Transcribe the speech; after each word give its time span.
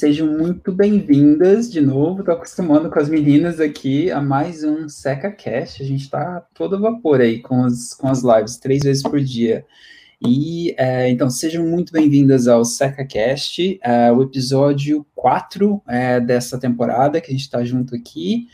sejam 0.00 0.26
muito 0.26 0.72
bem-vindas 0.72 1.70
de 1.70 1.78
novo. 1.78 2.20
Estou 2.20 2.34
acostumando 2.34 2.88
com 2.88 2.98
as 2.98 3.10
meninas 3.10 3.60
aqui 3.60 4.10
a 4.10 4.18
mais 4.18 4.64
um 4.64 4.88
Seca 4.88 5.30
Cast. 5.30 5.82
A 5.82 5.84
gente 5.84 6.04
está 6.04 6.40
todo 6.54 6.80
vapor 6.80 7.20
aí 7.20 7.40
com 7.42 7.64
as, 7.64 7.92
com 7.92 8.08
as 8.08 8.22
lives, 8.22 8.56
três 8.56 8.82
vezes 8.82 9.02
por 9.02 9.20
dia. 9.20 9.62
E 10.26 10.74
é, 10.78 11.10
então 11.10 11.28
sejam 11.28 11.66
muito 11.66 11.92
bem-vindas 11.92 12.48
ao 12.48 12.64
SecaCast, 12.64 13.78
é, 13.82 14.10
o 14.10 14.22
episódio 14.22 15.04
4 15.14 15.82
é, 15.86 16.18
dessa 16.18 16.58
temporada 16.58 17.20
que 17.20 17.28
a 17.28 17.32
gente 17.32 17.42
está 17.42 17.62
junto 17.62 17.94
aqui. 17.94 18.46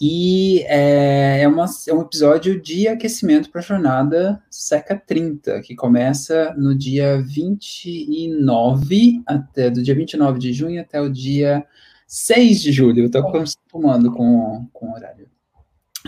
E 0.00 0.62
é, 0.62 1.42
é, 1.42 1.48
uma, 1.48 1.66
é 1.86 1.92
um 1.92 2.00
episódio 2.00 2.58
de 2.58 2.88
aquecimento 2.88 3.50
para 3.50 3.60
a 3.60 3.64
jornada 3.64 4.42
Seca 4.50 4.96
30, 4.96 5.60
que 5.60 5.76
começa 5.76 6.54
no 6.56 6.74
dia 6.74 7.20
29, 7.20 9.22
até, 9.26 9.68
do 9.68 9.82
dia 9.82 9.94
29 9.94 10.38
de 10.38 10.54
junho 10.54 10.80
até 10.80 10.98
o 11.00 11.10
dia 11.10 11.66
6 12.06 12.62
de 12.62 12.72
julho. 12.72 13.00
Eu 13.00 13.06
estou 13.06 13.20
acostumando 13.20 14.10
com, 14.10 14.66
com 14.72 14.86
o 14.86 14.94
horário. 14.94 15.29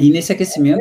E 0.01 0.09
nesse 0.09 0.32
aquecimento, 0.32 0.80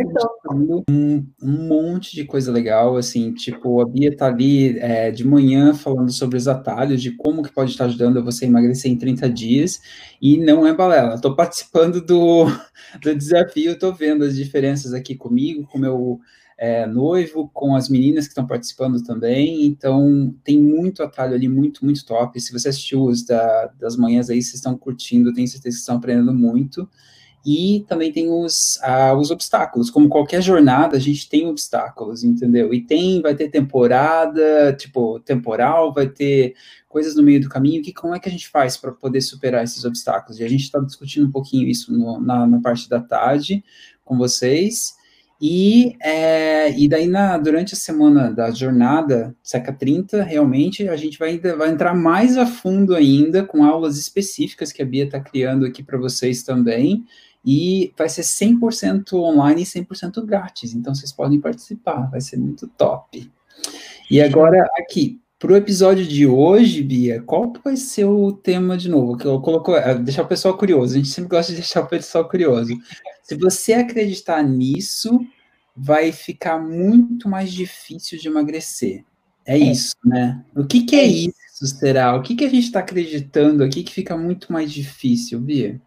um, 0.50 1.26
um 1.44 1.68
monte 1.68 2.16
de 2.16 2.24
coisa 2.24 2.50
legal, 2.50 2.96
assim, 2.96 3.34
tipo, 3.34 3.82
a 3.82 3.86
Bia 3.86 4.16
tá 4.16 4.28
ali 4.28 4.80
é, 4.80 5.12
de 5.12 5.28
manhã 5.28 5.74
falando 5.74 6.12
sobre 6.14 6.38
os 6.38 6.48
atalhos, 6.48 7.02
de 7.02 7.12
como 7.12 7.44
que 7.44 7.52
pode 7.52 7.72
estar 7.72 7.86
ajudando 7.86 8.24
você 8.24 8.46
a 8.46 8.48
emagrecer 8.48 8.90
em 8.90 8.98
30 8.98 9.30
dias, 9.30 9.82
e 10.22 10.38
não 10.38 10.66
é 10.66 10.74
balela, 10.74 11.20
tô 11.20 11.36
participando 11.36 12.00
do, 12.00 12.46
do 13.04 13.14
desafio, 13.14 13.78
tô 13.78 13.92
vendo 13.92 14.24
as 14.24 14.34
diferenças 14.34 14.94
aqui 14.94 15.14
comigo, 15.14 15.68
com 15.68 15.78
meu 15.78 16.22
é, 16.58 16.86
noivo, 16.86 17.50
com 17.54 17.76
as 17.76 17.90
meninas 17.90 18.26
que 18.26 18.32
estão 18.32 18.48
participando 18.48 19.04
também, 19.04 19.66
então 19.66 20.34
tem 20.42 20.58
muito 20.58 21.04
atalho 21.04 21.34
ali, 21.34 21.50
muito, 21.50 21.84
muito 21.84 22.06
top, 22.06 22.40
se 22.40 22.54
você 22.54 22.70
assistiu 22.70 23.04
os 23.04 23.26
da, 23.26 23.74
das 23.78 23.98
manhãs 23.98 24.30
aí, 24.30 24.42
vocês 24.42 24.56
estão 24.56 24.78
curtindo, 24.78 25.34
tenho 25.34 25.50
certeza 25.50 25.76
que 25.76 25.82
estão 25.82 25.98
aprendendo 25.98 26.34
muito, 26.34 26.88
e 27.46 27.84
também 27.88 28.12
tem 28.12 28.30
os, 28.30 28.80
ah, 28.84 29.14
os 29.16 29.32
obstáculos. 29.32 29.90
Como 29.90 30.10
qualquer 30.10 30.42
jornada, 30.42 30.98
a 30.98 31.00
gente 31.00 31.28
tem 31.28 31.48
obstáculos, 31.48 32.24
entendeu? 32.24 32.74
E 32.74 32.82
tem, 32.82 33.22
vai 33.22 33.34
ter 33.34 33.50
temporada, 33.50 34.74
tipo, 34.74 35.20
temporal, 35.22 35.92
vai 35.92 36.08
ter 36.08 36.54
coisas 36.88 37.16
no 37.16 37.24
meio 37.24 37.42
do 37.42 37.50
caminho, 37.50 37.82
que 37.82 37.94
como 37.94 38.14
é 38.14 38.20
que 38.20 38.30
a 38.30 38.32
gente 38.32 38.48
faz 38.50 38.78
para 38.78 38.92
poder 38.92 39.22
superar 39.22 39.64
esses 39.64 39.86
obstáculos? 39.86 40.40
E 40.40 40.44
a 40.44 40.50
gente 40.50 40.64
está 40.64 40.80
discutindo 40.80 41.28
um 41.28 41.32
pouquinho 41.32 41.68
isso 41.68 41.92
no, 41.92 42.20
na, 42.20 42.46
na 42.46 42.62
parte 42.62 42.88
da 42.88 43.00
tarde 43.00 43.64
com 44.04 44.18
vocês. 44.18 44.94
E, 45.42 45.96
é, 46.00 46.72
e 46.78 46.88
daí, 46.88 47.08
na, 47.08 47.36
durante 47.40 47.74
a 47.74 47.78
semana 47.78 48.32
da 48.32 48.52
jornada 48.52 49.36
Seca 49.42 49.74
30, 49.74 50.22
realmente 50.22 50.88
a 50.88 50.96
gente 50.96 51.18
vai, 51.18 51.40
vai 51.40 51.72
entrar 51.72 51.96
mais 51.96 52.38
a 52.38 52.46
fundo 52.46 52.94
ainda 52.94 53.44
com 53.44 53.64
aulas 53.64 53.98
específicas 53.98 54.72
que 54.72 54.84
a 54.84 54.86
Bia 54.86 55.06
está 55.06 55.20
criando 55.20 55.66
aqui 55.66 55.82
para 55.82 55.98
vocês 55.98 56.44
também 56.44 57.04
e 57.46 57.92
vai 57.98 58.08
ser 58.08 58.22
100% 58.22 59.14
online 59.14 59.64
e 59.64 59.66
100% 59.66 60.24
grátis, 60.26 60.74
então 60.74 60.94
vocês 60.94 61.12
podem 61.12 61.40
participar, 61.40 62.10
vai 62.10 62.22
ser 62.22 62.38
muito 62.38 62.68
top. 62.68 63.32
E 64.10 64.22
agora, 64.22 64.70
aqui, 64.78 65.20
para 65.40 65.54
o 65.54 65.56
episódio 65.56 66.06
de 66.06 66.28
hoje, 66.28 66.84
Bia, 66.84 67.22
qual 67.22 67.52
vai 67.64 67.76
ser 67.76 68.06
o 68.06 68.32
tema 68.32 68.78
de 68.78 68.88
novo? 68.88 69.18
Que 69.18 69.26
eu 69.26 69.42
coloco, 69.42 69.76
é, 69.76 69.96
deixar 69.96 70.22
o 70.22 70.28
pessoal 70.28 70.56
curioso, 70.56 70.94
a 70.94 70.98
gente 70.98 71.10
sempre 71.10 71.30
gosta 71.30 71.52
de 71.52 71.58
deixar 71.58 71.82
o 71.82 71.88
pessoal 71.88 72.30
curioso. 72.30 72.78
Se 73.24 73.36
você 73.36 73.74
acreditar 73.74 74.44
nisso, 74.44 75.20
vai 75.76 76.12
ficar 76.12 76.60
muito 76.60 77.28
mais 77.28 77.52
difícil 77.52 78.20
de 78.20 78.28
emagrecer. 78.28 79.04
É, 79.44 79.56
é. 79.56 79.58
isso, 79.58 79.96
né? 80.06 80.44
O 80.56 80.64
que, 80.64 80.84
que 80.84 80.96
é, 80.96 81.06
é 81.06 81.08
isso, 81.08 81.66
será? 81.66 82.16
O 82.16 82.22
que, 82.22 82.36
que 82.36 82.46
a 82.46 82.50
gente 82.50 82.66
está 82.66 82.80
acreditando 82.80 83.64
aqui 83.64 83.82
que 83.82 83.92
fica 83.92 84.16
muito 84.16 84.54
mais 84.54 84.72
difícil, 84.72 85.40
Bia? 85.40 85.82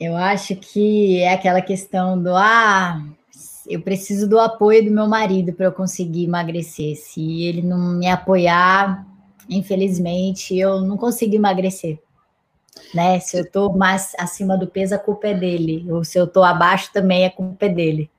Eu 0.00 0.16
acho 0.16 0.54
que 0.56 1.18
é 1.20 1.32
aquela 1.32 1.60
questão 1.60 2.20
do 2.22 2.34
ah, 2.34 3.02
eu 3.68 3.82
preciso 3.82 4.28
do 4.28 4.38
apoio 4.38 4.84
do 4.84 4.90
meu 4.90 5.06
marido 5.06 5.52
para 5.52 5.66
eu 5.66 5.72
conseguir 5.72 6.24
emagrecer. 6.24 6.96
Se 6.96 7.42
ele 7.42 7.62
não 7.62 7.98
me 7.98 8.06
apoiar, 8.08 9.06
infelizmente, 9.48 10.56
eu 10.56 10.80
não 10.82 10.96
consigo 10.96 11.34
emagrecer. 11.34 11.98
Né? 12.94 13.18
Se 13.20 13.36
eu 13.36 13.42
estou 13.42 13.76
mais 13.76 14.12
acima 14.18 14.56
do 14.56 14.66
peso, 14.66 14.94
a 14.94 14.98
culpa 14.98 15.28
é 15.28 15.34
dele. 15.34 15.84
Ou 15.90 16.04
se 16.04 16.18
eu 16.18 16.24
estou 16.24 16.44
abaixo, 16.44 16.90
também 16.92 17.26
a 17.26 17.30
culpa 17.30 17.66
é 17.66 17.68
dele. 17.68 18.10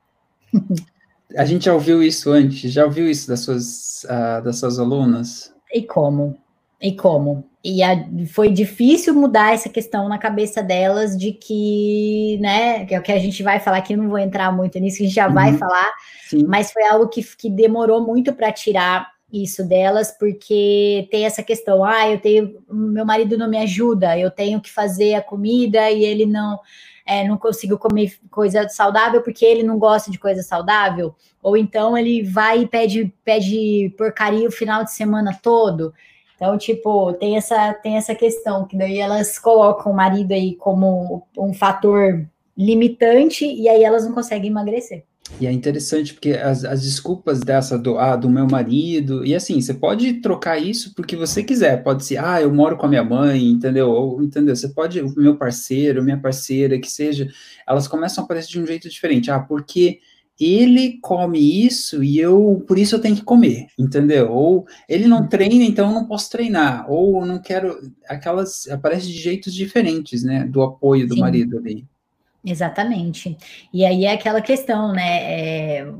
A 1.36 1.44
gente 1.44 1.66
já 1.66 1.74
ouviu 1.74 2.02
isso 2.02 2.30
antes? 2.30 2.72
Já 2.72 2.84
ouviu 2.84 3.08
isso 3.08 3.28
das 3.28 3.40
suas, 3.40 4.04
uh, 4.04 4.42
das 4.42 4.58
suas 4.58 4.78
alunas? 4.78 5.54
E 5.72 5.82
como? 5.82 6.36
E 6.80 6.92
como? 6.96 7.44
E 7.62 7.82
a, 7.82 7.94
foi 8.32 8.50
difícil 8.50 9.12
mudar 9.14 9.52
essa 9.52 9.68
questão 9.68 10.08
na 10.08 10.16
cabeça 10.16 10.62
delas 10.62 11.16
de 11.16 11.32
que, 11.32 12.38
né, 12.40 12.86
que 12.86 12.94
é 12.94 12.98
o 12.98 13.02
que 13.02 13.12
a 13.12 13.18
gente 13.18 13.42
vai 13.42 13.60
falar 13.60 13.78
aqui, 13.78 13.94
não 13.94 14.08
vou 14.08 14.18
entrar 14.18 14.50
muito 14.50 14.78
nisso, 14.78 15.02
a 15.02 15.04
gente 15.04 15.14
já 15.14 15.28
uhum. 15.28 15.34
vai 15.34 15.56
falar, 15.58 15.92
Sim. 16.26 16.46
mas 16.48 16.72
foi 16.72 16.86
algo 16.86 17.08
que, 17.08 17.22
que 17.36 17.50
demorou 17.50 18.00
muito 18.00 18.32
para 18.32 18.50
tirar 18.50 19.10
isso 19.30 19.62
delas, 19.62 20.16
porque 20.18 21.06
tem 21.10 21.24
essa 21.24 21.42
questão, 21.42 21.84
ah, 21.84 22.08
eu 22.08 22.18
tenho, 22.18 22.62
meu 22.68 23.04
marido 23.04 23.36
não 23.36 23.48
me 23.48 23.58
ajuda, 23.58 24.18
eu 24.18 24.30
tenho 24.30 24.60
que 24.60 24.70
fazer 24.70 25.14
a 25.14 25.22
comida 25.22 25.90
e 25.90 26.02
ele 26.02 26.24
não, 26.24 26.58
é, 27.06 27.28
não 27.28 27.36
consigo 27.36 27.78
comer 27.78 28.18
coisa 28.30 28.68
saudável 28.70 29.22
porque 29.22 29.44
ele 29.44 29.62
não 29.62 29.78
gosta 29.78 30.10
de 30.10 30.18
coisa 30.18 30.42
saudável, 30.42 31.14
ou 31.42 31.56
então 31.56 31.96
ele 31.96 32.22
vai 32.22 32.62
e 32.62 32.66
pede, 32.66 33.12
pede 33.22 33.94
porcaria 33.96 34.48
o 34.48 34.52
final 34.52 34.82
de 34.82 34.92
semana 34.92 35.38
todo, 35.40 35.92
então, 36.40 36.56
tipo, 36.56 37.12
tem 37.12 37.36
essa, 37.36 37.74
tem 37.74 37.98
essa 37.98 38.14
questão, 38.14 38.66
que 38.66 38.74
daí 38.74 38.98
elas 38.98 39.38
colocam 39.38 39.92
o 39.92 39.94
marido 39.94 40.32
aí 40.32 40.56
como 40.56 41.22
um 41.36 41.52
fator 41.52 42.26
limitante 42.56 43.44
e 43.44 43.68
aí 43.68 43.84
elas 43.84 44.06
não 44.06 44.14
conseguem 44.14 44.50
emagrecer. 44.50 45.04
E 45.38 45.46
é 45.46 45.52
interessante 45.52 46.14
porque 46.14 46.32
as, 46.32 46.64
as 46.64 46.80
desculpas 46.80 47.40
dessa 47.40 47.78
do, 47.78 47.98
ah, 47.98 48.16
do 48.16 48.30
meu 48.30 48.46
marido, 48.46 49.22
e 49.22 49.34
assim, 49.34 49.60
você 49.60 49.74
pode 49.74 50.14
trocar 50.14 50.56
isso 50.56 50.94
porque 50.94 51.14
você 51.14 51.44
quiser, 51.44 51.84
pode 51.84 52.06
ser, 52.06 52.16
ah, 52.16 52.40
eu 52.40 52.50
moro 52.50 52.74
com 52.78 52.86
a 52.86 52.88
minha 52.88 53.04
mãe, 53.04 53.44
entendeu? 53.44 53.90
Ou, 53.90 54.22
entendeu? 54.22 54.56
Você 54.56 54.70
pode, 54.70 54.98
o 55.02 55.14
meu 55.18 55.36
parceiro, 55.36 56.02
minha 56.02 56.18
parceira, 56.18 56.80
que 56.80 56.90
seja, 56.90 57.28
elas 57.68 57.86
começam 57.86 58.22
a 58.22 58.24
aparecer 58.24 58.48
de 58.48 58.60
um 58.62 58.66
jeito 58.66 58.88
diferente, 58.88 59.30
ah, 59.30 59.40
porque 59.40 60.00
ele 60.40 60.98
come 61.02 61.66
isso 61.66 62.02
e 62.02 62.18
eu, 62.18 62.64
por 62.66 62.78
isso 62.78 62.94
eu 62.94 63.00
tenho 63.00 63.14
que 63.14 63.22
comer, 63.22 63.66
entendeu? 63.78 64.32
Ou 64.32 64.66
ele 64.88 65.06
não 65.06 65.28
treina, 65.28 65.64
então 65.64 65.88
eu 65.88 65.94
não 65.94 66.06
posso 66.06 66.30
treinar, 66.30 66.90
ou 66.90 67.20
eu 67.20 67.26
não 67.26 67.38
quero, 67.38 67.78
aquelas, 68.08 68.66
aparece 68.68 69.06
de 69.06 69.18
jeitos 69.18 69.52
diferentes, 69.52 70.22
né, 70.24 70.44
do 70.46 70.62
apoio 70.62 71.06
do 71.06 71.14
Sim. 71.14 71.20
marido 71.20 71.58
ali. 71.58 71.86
Exatamente. 72.44 73.36
E 73.72 73.84
aí 73.84 74.06
é 74.06 74.12
aquela 74.12 74.40
questão, 74.40 74.92
né, 74.92 75.80
é, 75.82 75.92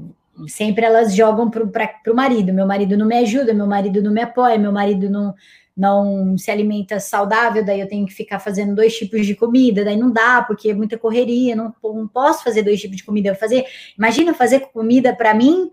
sempre 0.48 0.86
elas 0.86 1.14
jogam 1.14 1.50
para 1.50 1.62
o 2.08 2.14
marido, 2.14 2.52
meu 2.52 2.66
marido 2.66 2.96
não 2.96 3.06
me 3.06 3.18
ajuda, 3.18 3.52
meu 3.52 3.66
marido 3.66 4.02
não 4.02 4.12
me 4.12 4.22
apoia, 4.22 4.58
meu 4.58 4.72
marido 4.72 5.10
não, 5.10 5.34
não 5.80 6.36
se 6.36 6.50
alimenta 6.50 7.00
saudável, 7.00 7.64
daí 7.64 7.80
eu 7.80 7.88
tenho 7.88 8.06
que 8.06 8.12
ficar 8.12 8.38
fazendo 8.38 8.74
dois 8.74 8.94
tipos 8.94 9.24
de 9.24 9.34
comida, 9.34 9.82
daí 9.82 9.96
não 9.96 10.10
dá, 10.10 10.42
porque 10.42 10.68
é 10.68 10.74
muita 10.74 10.98
correria, 10.98 11.56
não, 11.56 11.74
não 11.82 12.06
posso 12.06 12.44
fazer 12.44 12.62
dois 12.62 12.78
tipos 12.78 12.98
de 12.98 13.02
comida. 13.02 13.34
Fazer, 13.34 13.64
imagina 13.96 14.34
fazer 14.34 14.60
comida 14.74 15.16
para 15.16 15.32
mim 15.32 15.70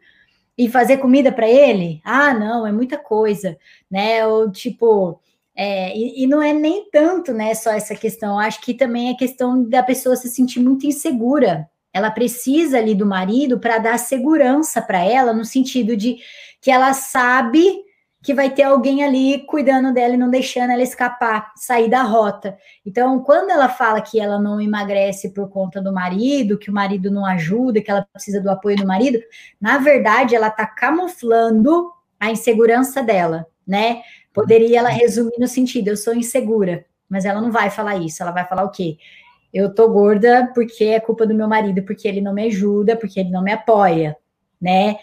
e 0.58 0.70
fazer 0.70 0.98
comida 0.98 1.30
para 1.30 1.50
ele? 1.50 2.00
Ah, 2.06 2.34
não, 2.34 2.66
é 2.66 2.72
muita 2.72 2.98
coisa, 2.98 3.58
né? 3.92 4.26
Ou 4.26 4.50
tipo, 4.50 5.20
é, 5.54 5.94
e, 5.94 6.24
e, 6.24 6.28
não 6.28 6.42
é 6.42 6.54
nem 6.54 6.90
tanto, 6.90 7.34
né, 7.34 7.54
só 7.54 7.72
essa 7.72 7.94
questão. 7.94 8.40
Acho 8.40 8.62
que 8.62 8.74
também 8.74 9.10
é 9.10 9.14
questão 9.14 9.62
da 9.62 9.84
pessoa 9.84 10.16
se 10.16 10.30
sentir 10.30 10.62
muito 10.62 10.88
insegura. 10.88 11.70
Ela 11.94 12.12
precisa 12.12 12.78
ali 12.78 12.96
do 12.96 13.06
marido 13.06 13.60
para 13.60 13.78
dar 13.78 14.00
segurança 14.00 14.82
para 14.82 15.04
ela, 15.04 15.34
no 15.34 15.44
sentido 15.44 15.98
de 15.98 16.18
que 16.62 16.72
ela 16.72 16.94
sabe 16.94 17.87
que 18.24 18.34
vai 18.34 18.50
ter 18.50 18.64
alguém 18.64 19.04
ali 19.04 19.46
cuidando 19.46 19.94
dela 19.94 20.16
e 20.16 20.18
não 20.18 20.30
deixando 20.30 20.72
ela 20.72 20.82
escapar, 20.82 21.52
sair 21.56 21.90
da 21.90 22.02
rota. 22.02 22.58
Então, 22.86 23.20
quando 23.24 23.52
ela 23.52 23.70
fala 23.70 24.02
que 24.02 24.20
ela 24.20 24.40
não 24.40 24.60
emagrece 24.60 25.34
por 25.34 25.50
conta 25.50 25.82
do 25.82 25.94
marido, 25.94 26.58
que 26.58 26.70
o 26.70 26.74
marido 26.74 27.12
não 27.12 27.26
ajuda, 27.26 27.82
que 27.82 27.92
ela 27.92 28.08
precisa 28.12 28.42
do 28.42 28.50
apoio 28.50 28.78
do 28.78 28.88
marido, 28.88 29.20
na 29.62 29.78
verdade, 29.78 30.36
ela 30.36 30.48
está 30.48 30.66
camuflando 30.66 31.92
a 32.20 32.32
insegurança 32.32 33.04
dela, 33.04 33.46
né? 33.66 34.02
Poderia 34.34 34.80
ela 34.80 34.90
resumir 34.90 35.38
no 35.40 35.48
sentido: 35.48 35.90
eu 35.90 35.98
sou 35.98 36.14
insegura, 36.14 36.86
mas 37.08 37.26
ela 37.26 37.40
não 37.40 37.52
vai 37.52 37.70
falar 37.70 37.98
isso, 37.98 38.22
ela 38.22 38.32
vai 38.32 38.46
falar 38.46 38.64
o 38.64 38.72
quê? 38.72 38.98
Eu 39.54 39.74
tô 39.74 39.90
gorda 39.90 40.52
porque 40.54 40.84
é 40.86 41.00
culpa 41.00 41.26
do 41.26 41.34
meu 41.34 41.48
marido, 41.48 41.84
porque 41.84 42.08
ele 42.08 42.20
não 42.20 42.34
me 42.34 42.48
ajuda, 42.48 42.96
porque 42.96 43.20
ele 43.20 43.30
não 43.30 43.42
me 43.42 43.52
apoia, 43.52 44.18
né? 44.62 44.98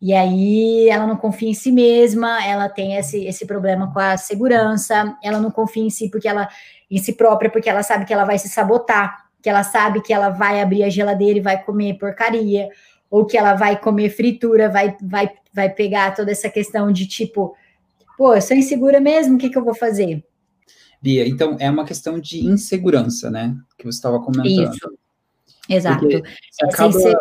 E 0.00 0.14
aí 0.14 0.88
ela 0.88 1.06
não 1.06 1.16
confia 1.16 1.50
em 1.50 1.54
si 1.54 1.70
mesma, 1.70 2.42
ela 2.44 2.68
tem 2.68 2.96
esse, 2.96 3.24
esse 3.26 3.44
problema 3.44 3.92
com 3.92 3.98
a 3.98 4.16
segurança, 4.16 5.16
ela 5.22 5.38
não 5.38 5.50
confia 5.50 5.82
em 5.82 5.90
si 5.90 6.08
porque 6.08 6.26
ela 6.26 6.48
em 6.90 6.98
si 6.98 7.12
própria, 7.12 7.50
porque 7.50 7.68
ela 7.68 7.82
sabe 7.82 8.06
que 8.06 8.12
ela 8.12 8.24
vai 8.24 8.38
se 8.38 8.48
sabotar, 8.48 9.26
que 9.42 9.48
ela 9.48 9.62
sabe 9.62 10.00
que 10.00 10.12
ela 10.12 10.30
vai 10.30 10.60
abrir 10.60 10.82
a 10.82 10.88
geladeira 10.88 11.38
e 11.38 11.42
vai 11.42 11.62
comer 11.62 11.98
porcaria, 11.98 12.68
ou 13.10 13.26
que 13.26 13.36
ela 13.36 13.54
vai 13.54 13.78
comer 13.78 14.10
fritura, 14.10 14.70
vai, 14.70 14.96
vai, 15.02 15.30
vai 15.52 15.68
pegar 15.68 16.14
toda 16.14 16.30
essa 16.30 16.48
questão 16.48 16.90
de 16.90 17.06
tipo, 17.06 17.54
pô, 18.16 18.34
eu 18.34 18.40
sou 18.40 18.56
insegura 18.56 19.00
mesmo, 19.00 19.34
o 19.34 19.38
que, 19.38 19.50
que 19.50 19.58
eu 19.58 19.64
vou 19.64 19.74
fazer? 19.74 20.24
Bia, 21.02 21.26
então 21.26 21.56
é 21.58 21.70
uma 21.70 21.84
questão 21.84 22.18
de 22.18 22.44
insegurança, 22.44 23.30
né? 23.30 23.56
Que 23.78 23.84
você 23.84 23.96
estava 23.96 24.20
comentando. 24.20 24.74
Isso. 24.74 24.98
Exato. 25.68 26.00
Porque 26.00 26.22
você 26.50 26.64
acaba 26.66 27.20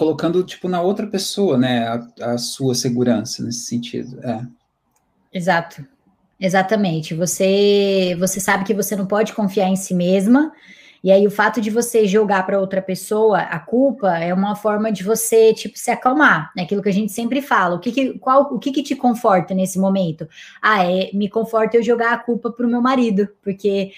colocando, 0.00 0.42
tipo, 0.42 0.66
na 0.66 0.80
outra 0.80 1.06
pessoa, 1.06 1.58
né? 1.58 1.86
A, 1.86 2.32
a 2.32 2.38
sua 2.38 2.74
segurança 2.74 3.42
nesse 3.44 3.66
sentido. 3.66 4.18
É. 4.24 4.40
Exato. 5.30 5.84
Exatamente. 6.40 7.14
Você, 7.14 8.16
você 8.18 8.40
sabe 8.40 8.64
que 8.64 8.72
você 8.72 8.96
não 8.96 9.04
pode 9.04 9.34
confiar 9.34 9.68
em 9.68 9.76
si 9.76 9.92
mesma. 9.94 10.52
E 11.04 11.12
aí 11.12 11.26
o 11.26 11.30
fato 11.30 11.60
de 11.60 11.68
você 11.68 12.06
jogar 12.06 12.44
para 12.46 12.58
outra 12.58 12.80
pessoa 12.80 13.40
a 13.40 13.58
culpa 13.58 14.18
é 14.18 14.32
uma 14.32 14.54
forma 14.56 14.90
de 14.90 15.02
você 15.02 15.52
tipo 15.52 15.78
se 15.78 15.90
acalmar, 15.90 16.50
né? 16.56 16.62
Aquilo 16.62 16.82
que 16.82 16.88
a 16.88 16.92
gente 16.92 17.12
sempre 17.12 17.42
fala. 17.42 17.76
O 17.76 17.78
que, 17.78 17.92
que 17.92 18.18
qual 18.18 18.42
o 18.54 18.58
que, 18.58 18.70
que 18.70 18.82
te 18.82 18.94
conforta 18.94 19.54
nesse 19.54 19.78
momento? 19.78 20.26
Ah, 20.62 20.84
é 20.84 21.10
me 21.12 21.28
conforta 21.28 21.76
eu 21.76 21.82
jogar 21.82 22.12
a 22.12 22.18
culpa 22.18 22.50
para 22.50 22.66
o 22.66 22.70
meu 22.70 22.82
marido, 22.82 23.28
porque 23.42 23.92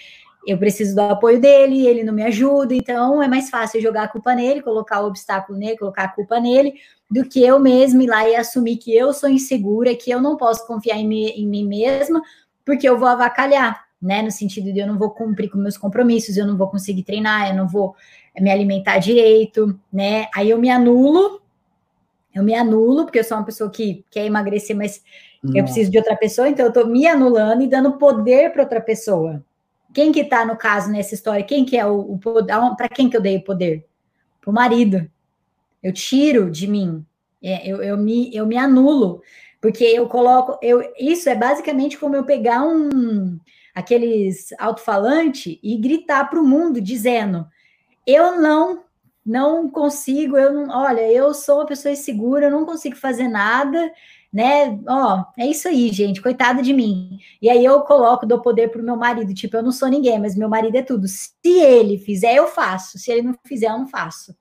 eu 0.46 0.58
preciso 0.58 0.94
do 0.94 1.00
apoio 1.00 1.40
dele, 1.40 1.86
ele 1.86 2.02
não 2.02 2.12
me 2.12 2.22
ajuda, 2.22 2.74
então 2.74 3.22
é 3.22 3.28
mais 3.28 3.48
fácil 3.48 3.80
jogar 3.80 4.04
a 4.04 4.08
culpa 4.08 4.34
nele, 4.34 4.60
colocar 4.60 5.00
o 5.00 5.06
obstáculo 5.06 5.58
nele, 5.58 5.78
colocar 5.78 6.04
a 6.04 6.08
culpa 6.08 6.40
nele, 6.40 6.74
do 7.10 7.24
que 7.24 7.42
eu 7.42 7.58
mesma 7.60 8.02
ir 8.02 8.06
lá 8.08 8.28
e 8.28 8.34
assumir 8.34 8.76
que 8.76 8.94
eu 8.96 9.12
sou 9.12 9.28
insegura, 9.28 9.94
que 9.94 10.10
eu 10.10 10.20
não 10.20 10.36
posso 10.36 10.66
confiar 10.66 10.96
em, 10.96 11.06
mim, 11.06 11.26
em 11.26 11.46
mim 11.46 11.66
mesma, 11.66 12.20
porque 12.64 12.88
eu 12.88 12.98
vou 12.98 13.08
avacalhar, 13.08 13.84
né? 14.00 14.22
No 14.22 14.30
sentido 14.30 14.72
de 14.72 14.80
eu 14.80 14.86
não 14.86 14.98
vou 14.98 15.10
cumprir 15.10 15.48
com 15.48 15.58
meus 15.58 15.76
compromissos, 15.76 16.36
eu 16.36 16.46
não 16.46 16.56
vou 16.56 16.68
conseguir 16.68 17.04
treinar, 17.04 17.50
eu 17.50 17.56
não 17.56 17.68
vou 17.68 17.94
me 18.40 18.50
alimentar 18.50 18.98
direito, 18.98 19.78
né? 19.92 20.26
Aí 20.34 20.50
eu 20.50 20.58
me 20.58 20.70
anulo, 20.70 21.40
eu 22.34 22.42
me 22.42 22.54
anulo, 22.54 23.04
porque 23.04 23.18
eu 23.18 23.24
sou 23.24 23.36
uma 23.36 23.44
pessoa 23.44 23.70
que 23.70 24.04
quer 24.10 24.24
emagrecer, 24.24 24.74
mas 24.74 25.02
eu 25.54 25.64
preciso 25.64 25.90
de 25.90 25.98
outra 25.98 26.16
pessoa, 26.16 26.48
então 26.48 26.66
eu 26.66 26.72
tô 26.72 26.86
me 26.86 27.06
anulando 27.06 27.62
e 27.62 27.66
dando 27.66 27.92
poder 27.98 28.52
para 28.52 28.62
outra 28.62 28.80
pessoa. 28.80 29.44
Quem 29.92 30.12
que 30.12 30.24
tá 30.24 30.44
no 30.44 30.56
caso 30.56 30.90
nessa 30.90 31.14
história? 31.14 31.44
Quem 31.44 31.64
que 31.64 31.76
é 31.76 31.86
o, 31.86 32.14
o? 32.14 32.18
Para 32.76 32.88
quem 32.88 33.08
que 33.08 33.16
eu 33.16 33.20
dei 33.20 33.36
o 33.36 33.44
poder? 33.44 33.86
Para 34.40 34.50
o 34.50 34.54
marido. 34.54 35.10
Eu 35.82 35.92
tiro 35.92 36.50
de 36.50 36.66
mim. 36.66 37.04
É, 37.42 37.66
eu, 37.68 37.82
eu, 37.82 37.96
me, 37.96 38.34
eu 38.34 38.46
me 38.46 38.56
anulo. 38.56 39.22
Porque 39.60 39.84
eu 39.84 40.08
coloco. 40.08 40.58
Eu, 40.62 40.82
isso 40.98 41.28
é 41.28 41.34
basicamente 41.34 41.98
como 41.98 42.16
eu 42.16 42.24
pegar 42.24 42.62
um 42.62 43.38
aqueles 43.74 44.52
alto-falante 44.58 45.58
e 45.62 45.76
gritar 45.76 46.28
para 46.28 46.40
o 46.40 46.46
mundo 46.46 46.80
dizendo: 46.80 47.46
eu 48.06 48.40
não 48.40 48.84
não 49.24 49.70
consigo, 49.70 50.36
eu 50.36 50.52
não, 50.52 50.76
olha, 50.76 51.08
eu 51.12 51.32
sou 51.32 51.58
uma 51.58 51.66
pessoa 51.66 51.92
insegura, 51.92 52.46
eu 52.46 52.50
não 52.50 52.66
consigo 52.66 52.96
fazer 52.96 53.28
nada, 53.28 53.92
né? 54.32 54.78
Ó, 54.88 55.24
é 55.38 55.46
isso 55.46 55.68
aí, 55.68 55.92
gente, 55.92 56.22
coitado 56.22 56.62
de 56.62 56.72
mim. 56.72 57.18
E 57.40 57.50
aí 57.50 57.62
eu 57.64 57.80
coloco, 57.82 58.26
dou 58.26 58.40
poder 58.40 58.70
pro 58.70 58.82
meu 58.82 58.96
marido, 58.96 59.34
tipo, 59.34 59.56
eu 59.56 59.62
não 59.62 59.72
sou 59.72 59.88
ninguém, 59.88 60.18
mas 60.18 60.34
meu 60.34 60.48
marido 60.48 60.76
é 60.76 60.82
tudo. 60.82 61.06
Se 61.06 61.32
ele 61.44 61.98
fizer, 61.98 62.34
eu 62.36 62.46
faço. 62.46 62.98
Se 62.98 63.10
ele 63.12 63.22
não 63.22 63.34
fizer, 63.46 63.66
eu 63.66 63.78
não 63.78 63.86
faço. 63.86 64.34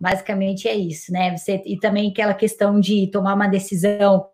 Basicamente 0.00 0.68
é 0.68 0.74
isso, 0.74 1.12
né? 1.12 1.36
Você, 1.36 1.62
e 1.64 1.78
também 1.78 2.10
aquela 2.10 2.34
questão 2.34 2.80
de 2.80 3.06
tomar 3.06 3.34
uma 3.34 3.46
decisão 3.46 4.26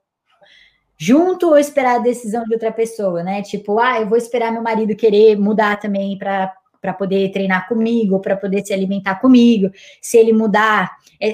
junto 0.97 1.49
ou 1.49 1.59
esperar 1.59 1.97
a 1.97 2.03
decisão 2.03 2.45
de 2.45 2.55
outra 2.55 2.73
pessoa, 2.73 3.23
né? 3.23 3.43
Tipo, 3.43 3.79
ah, 3.79 4.01
eu 4.01 4.09
vou 4.09 4.19
esperar 4.19 4.53
meu 4.53 4.63
marido 4.63 4.97
querer 4.97 5.39
mudar 5.39 5.79
também 5.79 6.17
para 6.19 6.53
para 6.81 6.93
poder 6.95 7.31
treinar 7.31 7.69
comigo, 7.69 8.21
para 8.21 8.37
poder 8.37 8.65
se 8.65 8.73
alimentar 8.73 9.17
comigo. 9.17 9.71
Se 10.01 10.17
ele 10.17 10.33
mudar 10.33 10.91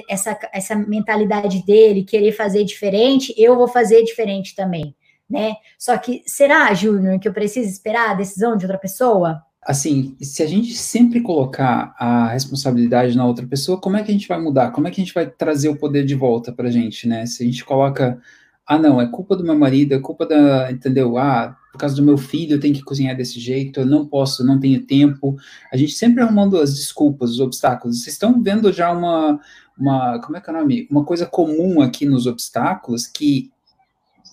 essa, 0.09 0.37
essa 0.51 0.75
mentalidade 0.75 1.65
dele, 1.65 2.03
querer 2.03 2.33
fazer 2.33 2.63
diferente, 2.63 3.33
eu 3.37 3.55
vou 3.55 3.67
fazer 3.67 4.03
diferente 4.03 4.55
também, 4.55 4.95
né? 5.29 5.55
Só 5.77 5.97
que 5.97 6.21
será, 6.25 6.73
Júnior, 6.73 7.19
que 7.19 7.27
eu 7.27 7.33
preciso 7.33 7.69
esperar 7.69 8.11
a 8.11 8.13
decisão 8.13 8.57
de 8.57 8.65
outra 8.65 8.77
pessoa? 8.77 9.41
Assim, 9.61 10.15
se 10.21 10.41
a 10.43 10.47
gente 10.47 10.73
sempre 10.75 11.21
colocar 11.21 11.93
a 11.97 12.29
responsabilidade 12.29 13.17
na 13.17 13.25
outra 13.25 13.45
pessoa, 13.45 13.79
como 13.79 13.97
é 13.97 14.03
que 14.03 14.09
a 14.09 14.13
gente 14.13 14.27
vai 14.27 14.39
mudar? 14.39 14.71
Como 14.71 14.87
é 14.87 14.91
que 14.91 15.01
a 15.01 15.03
gente 15.03 15.13
vai 15.13 15.27
trazer 15.27 15.67
o 15.69 15.75
poder 15.75 16.05
de 16.05 16.15
volta 16.15 16.53
para 16.53 16.67
a 16.67 16.71
gente, 16.71 17.07
né? 17.07 17.25
Se 17.25 17.43
a 17.43 17.45
gente 17.45 17.65
coloca, 17.65 18.17
ah, 18.65 18.77
não, 18.77 19.01
é 19.01 19.07
culpa 19.07 19.35
do 19.35 19.43
meu 19.43 19.57
marido, 19.57 19.93
é 19.93 19.99
culpa 19.99 20.25
da, 20.25 20.71
entendeu? 20.71 21.17
Ah, 21.17 21.57
por 21.71 21.79
causa 21.79 21.95
do 21.95 22.03
meu 22.03 22.17
filho, 22.17 22.55
eu 22.55 22.59
tenho 22.59 22.73
que 22.73 22.83
cozinhar 22.83 23.15
desse 23.15 23.39
jeito, 23.39 23.79
eu 23.79 23.85
não 23.85 24.05
posso, 24.05 24.45
não 24.45 24.59
tenho 24.59 24.85
tempo. 24.85 25.37
A 25.71 25.77
gente 25.77 25.93
sempre 25.93 26.23
arrumando 26.23 26.59
as 26.59 26.75
desculpas, 26.75 27.31
os 27.31 27.39
obstáculos. 27.39 28.01
Vocês 28.01 28.15
estão 28.15 28.41
vendo 28.41 28.71
já 28.73 28.91
uma, 28.91 29.39
uma, 29.77 30.19
como 30.19 30.37
é 30.37 30.41
que 30.41 30.49
é 30.49 30.53
o 30.53 30.57
nome? 30.57 30.87
Uma 30.89 31.05
coisa 31.05 31.25
comum 31.25 31.81
aqui 31.81 32.05
nos 32.05 32.25
obstáculos, 32.25 33.05
que 33.05 33.51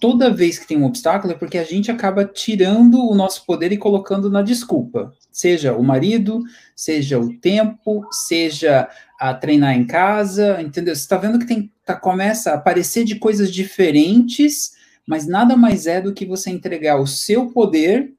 toda 0.01 0.33
vez 0.33 0.59
que 0.59 0.67
tem 0.67 0.77
um 0.77 0.85
obstáculo 0.85 1.33
é 1.33 1.37
porque 1.37 1.59
a 1.59 1.65
gente 1.65 1.91
acaba 1.91 2.25
tirando 2.25 2.99
o 2.99 3.15
nosso 3.15 3.45
poder 3.47 3.73
e 3.73 3.79
colocando 3.79 4.31
na 4.31 4.43
desculpa. 4.43 5.13
Seja 5.31 5.75
o 5.75 5.83
marido, 5.83 6.43
seja 6.75 7.19
o 7.19 7.33
tempo, 7.39 8.07
seja 8.11 8.89
a 9.19 9.35
treinar 9.35 9.75
em 9.75 9.87
casa, 9.87 10.61
entendeu? 10.61 10.95
Você 10.95 11.03
está 11.03 11.17
vendo 11.17 11.39
que 11.39 11.47
tem, 11.47 11.73
tá, 11.85 11.95
começa 11.95 12.51
a 12.51 12.55
aparecer 12.55 13.05
de 13.05 13.17
coisas 13.17 13.53
diferentes 13.53 14.74
mas 15.07 15.27
nada 15.27 15.57
mais 15.57 15.87
é 15.87 16.01
do 16.01 16.15
que 16.15 16.25
você 16.25 16.51
entregar 16.51 17.01
o 17.01 17.07
seu 17.07 17.51
poder 17.51 18.15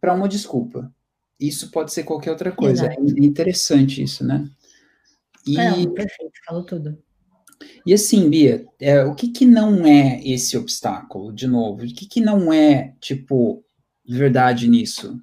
para 0.00 0.14
uma 0.14 0.28
desculpa. 0.28 0.92
Isso 1.38 1.70
pode 1.70 1.92
ser 1.92 2.04
qualquer 2.04 2.30
outra 2.30 2.52
coisa. 2.52 2.86
Exato. 2.86 3.00
É 3.00 3.24
interessante 3.24 4.02
isso, 4.02 4.24
né? 4.24 4.48
E, 5.46 5.54
não, 5.54 5.94
perfeito, 5.94 6.32
falou 6.46 6.64
tudo. 6.64 6.98
E 7.84 7.94
assim, 7.94 8.28
Bia, 8.28 8.66
é, 8.78 9.04
o 9.04 9.14
que, 9.14 9.28
que 9.28 9.46
não 9.46 9.86
é 9.86 10.20
esse 10.24 10.56
obstáculo, 10.56 11.32
de 11.32 11.46
novo? 11.46 11.82
O 11.82 11.86
que, 11.86 12.06
que 12.06 12.20
não 12.20 12.52
é, 12.52 12.94
tipo, 13.00 13.64
verdade 14.06 14.68
nisso? 14.68 15.18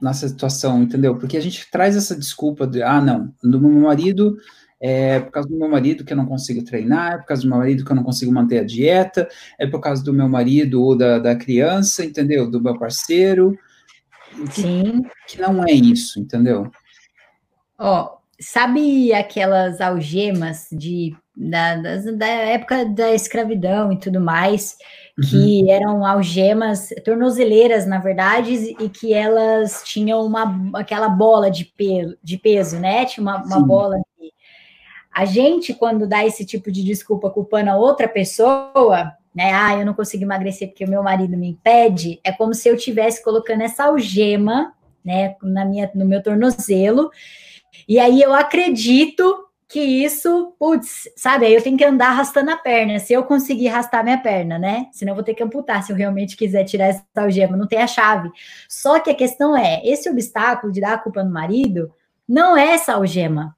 Nessa 0.00 0.28
situação, 0.28 0.82
entendeu? 0.82 1.16
Porque 1.16 1.36
a 1.36 1.40
gente 1.40 1.68
traz 1.70 1.96
essa 1.96 2.16
desculpa 2.16 2.66
de, 2.66 2.82
ah, 2.82 3.00
não, 3.00 3.32
do 3.42 3.60
meu 3.60 3.70
marido 3.70 4.36
é 4.80 5.20
por 5.20 5.32
causa 5.32 5.48
do 5.48 5.56
meu 5.56 5.68
marido 5.68 6.04
que 6.04 6.12
eu 6.12 6.16
não 6.16 6.26
consigo 6.26 6.64
treinar, 6.64 7.14
é 7.14 7.18
por 7.18 7.26
causa 7.26 7.42
do 7.42 7.48
meu 7.48 7.58
marido 7.58 7.84
que 7.84 7.90
eu 7.90 7.96
não 7.96 8.04
consigo 8.04 8.32
manter 8.32 8.60
a 8.60 8.64
dieta, 8.64 9.28
é 9.58 9.66
por 9.66 9.80
causa 9.80 10.02
do 10.04 10.12
meu 10.12 10.28
marido 10.28 10.82
ou 10.82 10.96
da, 10.96 11.18
da 11.18 11.34
criança, 11.34 12.04
entendeu? 12.04 12.50
Do 12.50 12.60
meu 12.60 12.78
parceiro. 12.78 13.58
Sim. 14.52 15.02
Que 15.26 15.40
não 15.40 15.64
é 15.64 15.72
isso, 15.72 16.20
entendeu? 16.20 16.70
Ó, 17.78 18.18
sabe 18.40 19.12
aquelas 19.12 19.80
algemas 19.80 20.68
de, 20.70 21.14
da, 21.36 21.76
da 22.16 22.26
época 22.26 22.84
da 22.84 23.12
escravidão 23.12 23.92
e 23.92 23.98
tudo 23.98 24.20
mais, 24.20 24.76
que 25.28 25.62
uhum. 25.62 25.70
eram 25.70 26.06
algemas, 26.06 26.90
tornozeleiras, 27.04 27.84
na 27.86 27.98
verdade, 27.98 28.76
e 28.78 28.88
que 28.88 29.12
elas 29.12 29.82
tinham 29.84 30.24
uma, 30.24 30.70
aquela 30.74 31.08
bola 31.08 31.50
de, 31.50 31.64
peso, 31.64 32.16
de 32.22 32.38
peso, 32.38 32.78
né? 32.78 33.04
Tinha 33.04 33.22
uma, 33.22 33.42
uma 33.42 33.60
bola 33.60 33.96
a 35.18 35.24
gente, 35.24 35.74
quando 35.74 36.06
dá 36.06 36.24
esse 36.24 36.46
tipo 36.46 36.70
de 36.70 36.84
desculpa 36.84 37.28
culpando 37.28 37.70
a 37.70 37.76
outra 37.76 38.06
pessoa, 38.06 39.12
né? 39.34 39.52
Ah, 39.52 39.76
eu 39.76 39.84
não 39.84 39.92
consigo 39.92 40.22
emagrecer 40.22 40.68
porque 40.68 40.84
o 40.84 40.88
meu 40.88 41.02
marido 41.02 41.36
me 41.36 41.48
impede, 41.48 42.20
é 42.22 42.30
como 42.30 42.54
se 42.54 42.68
eu 42.68 42.76
estivesse 42.76 43.24
colocando 43.24 43.62
essa 43.62 43.86
algema, 43.86 44.72
né, 45.04 45.34
na 45.42 45.64
minha, 45.64 45.90
no 45.92 46.06
meu 46.06 46.22
tornozelo, 46.22 47.10
e 47.88 47.98
aí 47.98 48.22
eu 48.22 48.32
acredito 48.32 49.44
que 49.66 49.80
isso, 49.80 50.54
putz, 50.56 51.10
sabe, 51.16 51.46
aí 51.46 51.54
eu 51.54 51.62
tenho 51.62 51.76
que 51.76 51.84
andar 51.84 52.10
arrastando 52.10 52.52
a 52.52 52.56
perna, 52.56 53.00
se 53.00 53.12
eu 53.12 53.24
conseguir 53.24 53.70
arrastar 53.70 54.04
minha 54.04 54.18
perna, 54.18 54.56
né? 54.56 54.86
Senão 54.92 55.10
eu 55.10 55.16
vou 55.16 55.24
ter 55.24 55.34
que 55.34 55.42
amputar 55.42 55.82
se 55.82 55.90
eu 55.90 55.96
realmente 55.96 56.36
quiser 56.36 56.62
tirar 56.62 56.86
essa 56.86 57.02
algema, 57.16 57.56
não 57.56 57.66
tem 57.66 57.82
a 57.82 57.88
chave. 57.88 58.30
Só 58.68 59.00
que 59.00 59.10
a 59.10 59.16
questão 59.16 59.56
é, 59.56 59.82
esse 59.84 60.08
obstáculo 60.08 60.72
de 60.72 60.80
dar 60.80 60.92
a 60.92 60.98
culpa 60.98 61.24
no 61.24 61.32
marido 61.32 61.92
não 62.28 62.56
é 62.56 62.74
essa 62.74 62.92
algema. 62.92 63.56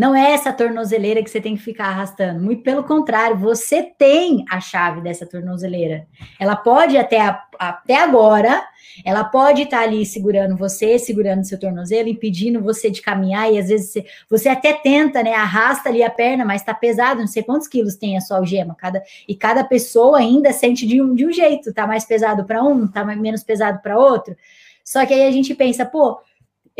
Não 0.00 0.16
é 0.16 0.32
essa 0.32 0.50
tornozeleira 0.50 1.22
que 1.22 1.28
você 1.28 1.42
tem 1.42 1.54
que 1.54 1.62
ficar 1.62 1.88
arrastando. 1.88 2.42
Muito 2.42 2.62
pelo 2.62 2.82
contrário, 2.84 3.36
você 3.36 3.82
tem 3.82 4.46
a 4.50 4.58
chave 4.58 5.02
dessa 5.02 5.26
tornozeleira. 5.26 6.06
Ela 6.38 6.56
pode 6.56 6.96
até, 6.96 7.20
até 7.58 7.96
agora, 7.96 8.66
ela 9.04 9.24
pode 9.24 9.60
estar 9.60 9.82
ali 9.82 10.06
segurando 10.06 10.56
você, 10.56 10.98
segurando 10.98 11.44
seu 11.44 11.60
tornozelo, 11.60 12.08
impedindo 12.08 12.62
você 12.62 12.88
de 12.88 13.02
caminhar, 13.02 13.52
e 13.52 13.58
às 13.58 13.68
vezes 13.68 13.92
você, 13.92 14.06
você 14.30 14.48
até 14.48 14.72
tenta, 14.72 15.22
né? 15.22 15.34
Arrasta 15.34 15.90
ali 15.90 16.02
a 16.02 16.08
perna, 16.08 16.46
mas 16.46 16.62
está 16.62 16.72
pesado, 16.72 17.20
não 17.20 17.28
sei 17.28 17.42
quantos 17.42 17.68
quilos 17.68 17.94
tem 17.94 18.16
a 18.16 18.22
sua 18.22 18.38
algema. 18.38 18.74
Cada, 18.74 19.02
e 19.28 19.34
cada 19.34 19.62
pessoa 19.64 20.16
ainda 20.16 20.50
sente 20.50 20.86
de 20.86 21.02
um, 21.02 21.14
de 21.14 21.26
um 21.26 21.30
jeito. 21.30 21.74
Tá 21.74 21.86
mais 21.86 22.06
pesado 22.06 22.46
para 22.46 22.62
um, 22.64 22.88
tá 22.88 23.04
menos 23.04 23.44
pesado 23.44 23.82
para 23.82 23.98
outro. 23.98 24.34
Só 24.82 25.04
que 25.04 25.12
aí 25.12 25.26
a 25.26 25.30
gente 25.30 25.54
pensa, 25.54 25.84
pô, 25.84 26.18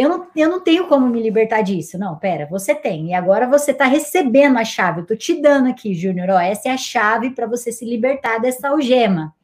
eu 0.01 0.09
não, 0.09 0.27
eu 0.35 0.49
não 0.49 0.61
tenho 0.61 0.87
como 0.87 1.07
me 1.07 1.23
libertar 1.23 1.63
disso. 1.63 1.99
Não, 1.99 2.17
pera, 2.17 2.47
você 2.51 2.75
tem. 2.75 3.09
E 3.09 3.15
agora 3.15 3.47
você 3.47 3.71
está 3.73 3.85
recebendo 3.85 4.57
a 4.57 4.65
chave. 4.65 5.01
Eu 5.01 5.03
estou 5.03 5.17
te 5.17 5.41
dando 5.41 5.69
aqui, 5.69 5.95
Júnior. 5.95 6.31
Essa 6.41 6.69
é 6.69 6.73
a 6.73 6.77
chave 6.77 7.31
para 7.31 7.47
você 7.47 7.71
se 7.71 7.85
libertar 7.85 8.39
dessa 8.39 8.69
algema. 8.69 9.35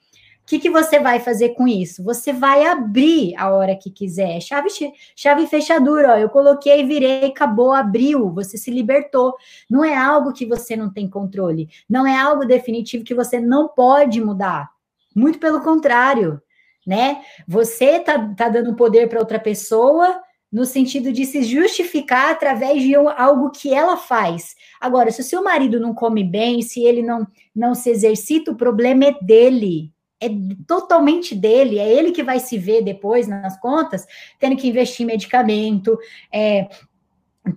O 0.43 0.49
que, 0.49 0.61
que 0.61 0.71
você 0.71 1.01
vai 1.01 1.19
fazer 1.19 1.51
com 1.51 1.67
isso? 1.67 2.05
Você 2.05 2.33
vai 2.33 2.65
abrir 2.65 3.35
a 3.37 3.51
hora 3.51 3.75
que 3.75 3.91
quiser. 3.91 4.41
Chave, 4.41 4.69
chave 5.17 5.47
fechadura, 5.47 6.15
ó. 6.15 6.17
Eu 6.17 6.29
coloquei, 6.29 6.87
virei, 6.87 7.27
acabou, 7.27 7.73
abriu. 7.73 8.33
Você 8.33 8.57
se 8.57 8.71
libertou. 8.71 9.35
Não 9.69 9.85
é 9.85 9.97
algo 9.97 10.33
que 10.33 10.47
você 10.47 10.77
não 10.77 10.93
tem 10.93 11.11
controle. 11.11 11.69
Não 11.91 12.07
é 12.07 12.17
algo 12.17 12.45
definitivo 12.45 13.05
que 13.05 13.15
você 13.15 13.41
não 13.41 13.69
pode 13.69 14.21
mudar. 14.21 14.71
Muito 15.15 15.39
pelo 15.39 15.61
contrário 15.61 16.41
né? 16.87 17.21
Você 17.49 17.99
tá, 17.99 18.33
tá 18.37 18.49
dando 18.49 18.77
poder 18.77 19.09
para 19.09 19.19
outra 19.19 19.41
pessoa 19.41 20.23
no 20.51 20.65
sentido 20.65 21.13
de 21.13 21.27
se 21.27 21.43
justificar 21.43 22.31
através 22.31 22.83
de 22.83 22.95
algo 22.95 23.51
que 23.51 23.73
ela 23.73 23.97
faz. 23.97 24.55
Agora, 24.81 25.11
se 25.11 25.21
o 25.21 25.25
seu 25.25 25.43
marido 25.43 25.81
não 25.81 25.95
come 25.95 26.23
bem, 26.23 26.63
se 26.63 26.83
ele 26.85 27.03
não, 27.03 27.27
não 27.55 27.75
se 27.75 27.91
exercita, 27.91 28.51
o 28.51 28.57
problema 28.57 29.07
é 29.07 29.19
dele. 29.21 29.93
É 30.21 30.29
totalmente 30.67 31.35
dele, 31.35 31.79
é 31.79 31.93
ele 31.93 32.11
que 32.11 32.23
vai 32.23 32.41
se 32.41 32.57
ver 32.57 32.83
depois 32.83 33.29
nas 33.29 33.61
contas, 33.61 34.07
tendo 34.41 34.57
que 34.57 34.67
investir 34.67 35.05
em 35.05 35.07
medicamento, 35.07 35.99
é, 36.33 36.69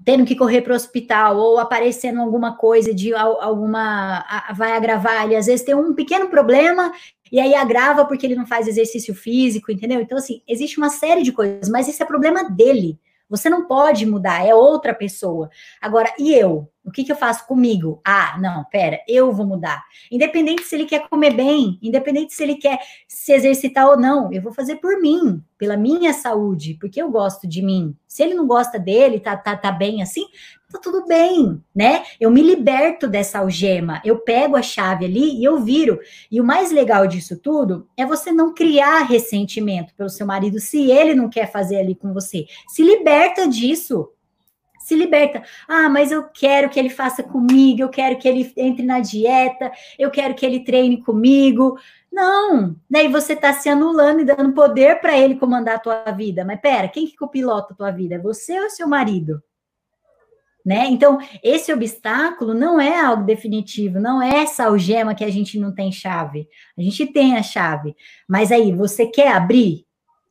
tendo 0.03 0.25
que 0.25 0.35
correr 0.35 0.61
para 0.61 0.73
o 0.73 0.75
hospital 0.75 1.37
ou 1.37 1.57
aparecendo 1.57 2.21
alguma 2.21 2.55
coisa 2.55 2.93
de 2.93 3.13
alguma 3.13 4.23
vai 4.55 4.73
agravar, 4.73 5.25
ele 5.25 5.35
às 5.35 5.47
vezes 5.47 5.65
tem 5.65 5.73
um 5.73 5.93
pequeno 5.93 6.29
problema 6.29 6.91
e 7.31 7.39
aí 7.39 7.53
agrava 7.53 8.05
porque 8.05 8.25
ele 8.25 8.35
não 8.35 8.45
faz 8.45 8.67
exercício 8.67 9.13
físico, 9.13 9.71
entendeu? 9.71 10.01
Então 10.01 10.17
assim, 10.17 10.41
existe 10.47 10.77
uma 10.77 10.89
série 10.89 11.23
de 11.23 11.31
coisas, 11.31 11.69
mas 11.69 11.87
esse 11.87 12.01
é 12.01 12.05
problema 12.05 12.49
dele. 12.49 12.99
Você 13.29 13.47
não 13.47 13.67
pode 13.67 14.07
mudar, 14.07 14.43
é 14.43 14.55
outra 14.55 14.93
pessoa. 14.93 15.51
Agora, 15.79 16.11
e 16.17 16.33
eu? 16.33 16.67
O 16.83 16.89
que, 16.89 17.03
que 17.03 17.11
eu 17.11 17.15
faço 17.15 17.45
comigo? 17.45 18.01
Ah, 18.03 18.35
não, 18.41 18.63
pera, 18.63 18.99
eu 19.07 19.31
vou 19.31 19.45
mudar. 19.45 19.83
Independente 20.11 20.63
se 20.63 20.73
ele 20.73 20.87
quer 20.87 21.07
comer 21.07 21.35
bem, 21.35 21.77
independente 21.83 22.33
se 22.33 22.41
ele 22.41 22.55
quer 22.55 22.79
se 23.07 23.31
exercitar 23.31 23.87
ou 23.87 23.95
não, 23.95 24.33
eu 24.33 24.41
vou 24.41 24.51
fazer 24.51 24.77
por 24.77 24.99
mim, 24.99 25.43
pela 25.55 25.77
minha 25.77 26.11
saúde, 26.11 26.75
porque 26.81 26.99
eu 26.99 27.11
gosto 27.11 27.47
de 27.47 27.61
mim. 27.61 27.95
Se 28.07 28.23
ele 28.23 28.33
não 28.33 28.47
gosta 28.47 28.79
dele, 28.79 29.19
tá, 29.19 29.37
tá, 29.37 29.55
tá 29.55 29.71
bem 29.71 30.01
assim, 30.01 30.25
tá 30.71 30.77
tudo 30.77 31.05
bem, 31.05 31.61
né? 31.75 32.03
Eu 32.19 32.29
me 32.29 32.41
liberto 32.41 33.07
dessa 33.07 33.39
algema, 33.39 34.01
eu 34.05 34.19
pego 34.19 34.55
a 34.55 34.61
chave 34.61 35.05
ali 35.05 35.39
e 35.39 35.43
eu 35.43 35.59
viro. 35.59 35.99
E 36.31 36.39
o 36.39 36.43
mais 36.43 36.71
legal 36.71 37.07
disso 37.07 37.37
tudo 37.37 37.87
é 37.97 38.05
você 38.05 38.31
não 38.31 38.53
criar 38.53 39.03
ressentimento 39.03 39.93
pelo 39.95 40.09
seu 40.09 40.27
marido 40.27 40.59
se 40.59 40.91
ele 40.91 41.15
não 41.15 41.29
quer 41.29 41.51
fazer 41.51 41.77
ali 41.77 41.95
com 41.95 42.13
você. 42.13 42.45
Se 42.67 42.83
liberta 42.83 43.47
disso. 43.47 44.11
Se 44.79 44.95
liberta. 44.95 45.43
Ah, 45.67 45.89
mas 45.89 46.11
eu 46.11 46.23
quero 46.23 46.69
que 46.69 46.79
ele 46.79 46.89
faça 46.89 47.21
comigo, 47.21 47.81
eu 47.81 47.89
quero 47.89 48.17
que 48.17 48.27
ele 48.27 48.51
entre 48.55 48.85
na 48.85 48.99
dieta, 48.99 49.71
eu 49.97 50.09
quero 50.09 50.33
que 50.33 50.45
ele 50.45 50.63
treine 50.63 51.01
comigo. 51.03 51.77
Não, 52.11 52.75
daí 52.89 53.07
você 53.07 53.33
está 53.33 53.53
se 53.53 53.69
anulando 53.69 54.21
e 54.21 54.25
dando 54.25 54.53
poder 54.53 54.99
para 54.99 55.17
ele 55.17 55.35
comandar 55.35 55.75
a 55.75 55.79
tua 55.79 56.03
vida. 56.11 56.45
Mas 56.45 56.59
pera, 56.59 56.87
quem 56.87 57.05
que 57.05 57.15
copilota 57.15 57.73
a 57.73 57.77
tua 57.77 57.91
vida? 57.91 58.19
Você 58.19 58.59
ou 58.59 58.69
seu 58.69 58.87
marido? 58.87 59.43
Né? 60.65 60.87
Então, 60.87 61.17
esse 61.43 61.71
obstáculo 61.73 62.53
não 62.53 62.79
é 62.79 62.99
algo 62.99 63.23
definitivo, 63.23 63.99
não 63.99 64.21
é 64.21 64.43
essa 64.43 64.65
algema 64.65 65.15
que 65.15 65.23
a 65.23 65.31
gente 65.31 65.59
não 65.59 65.73
tem 65.73 65.91
chave. 65.91 66.47
A 66.77 66.81
gente 66.81 67.05
tem 67.07 67.37
a 67.37 67.43
chave, 67.43 67.95
mas 68.27 68.51
aí 68.51 68.71
você 68.71 69.05
quer 69.07 69.31
abrir? 69.31 69.88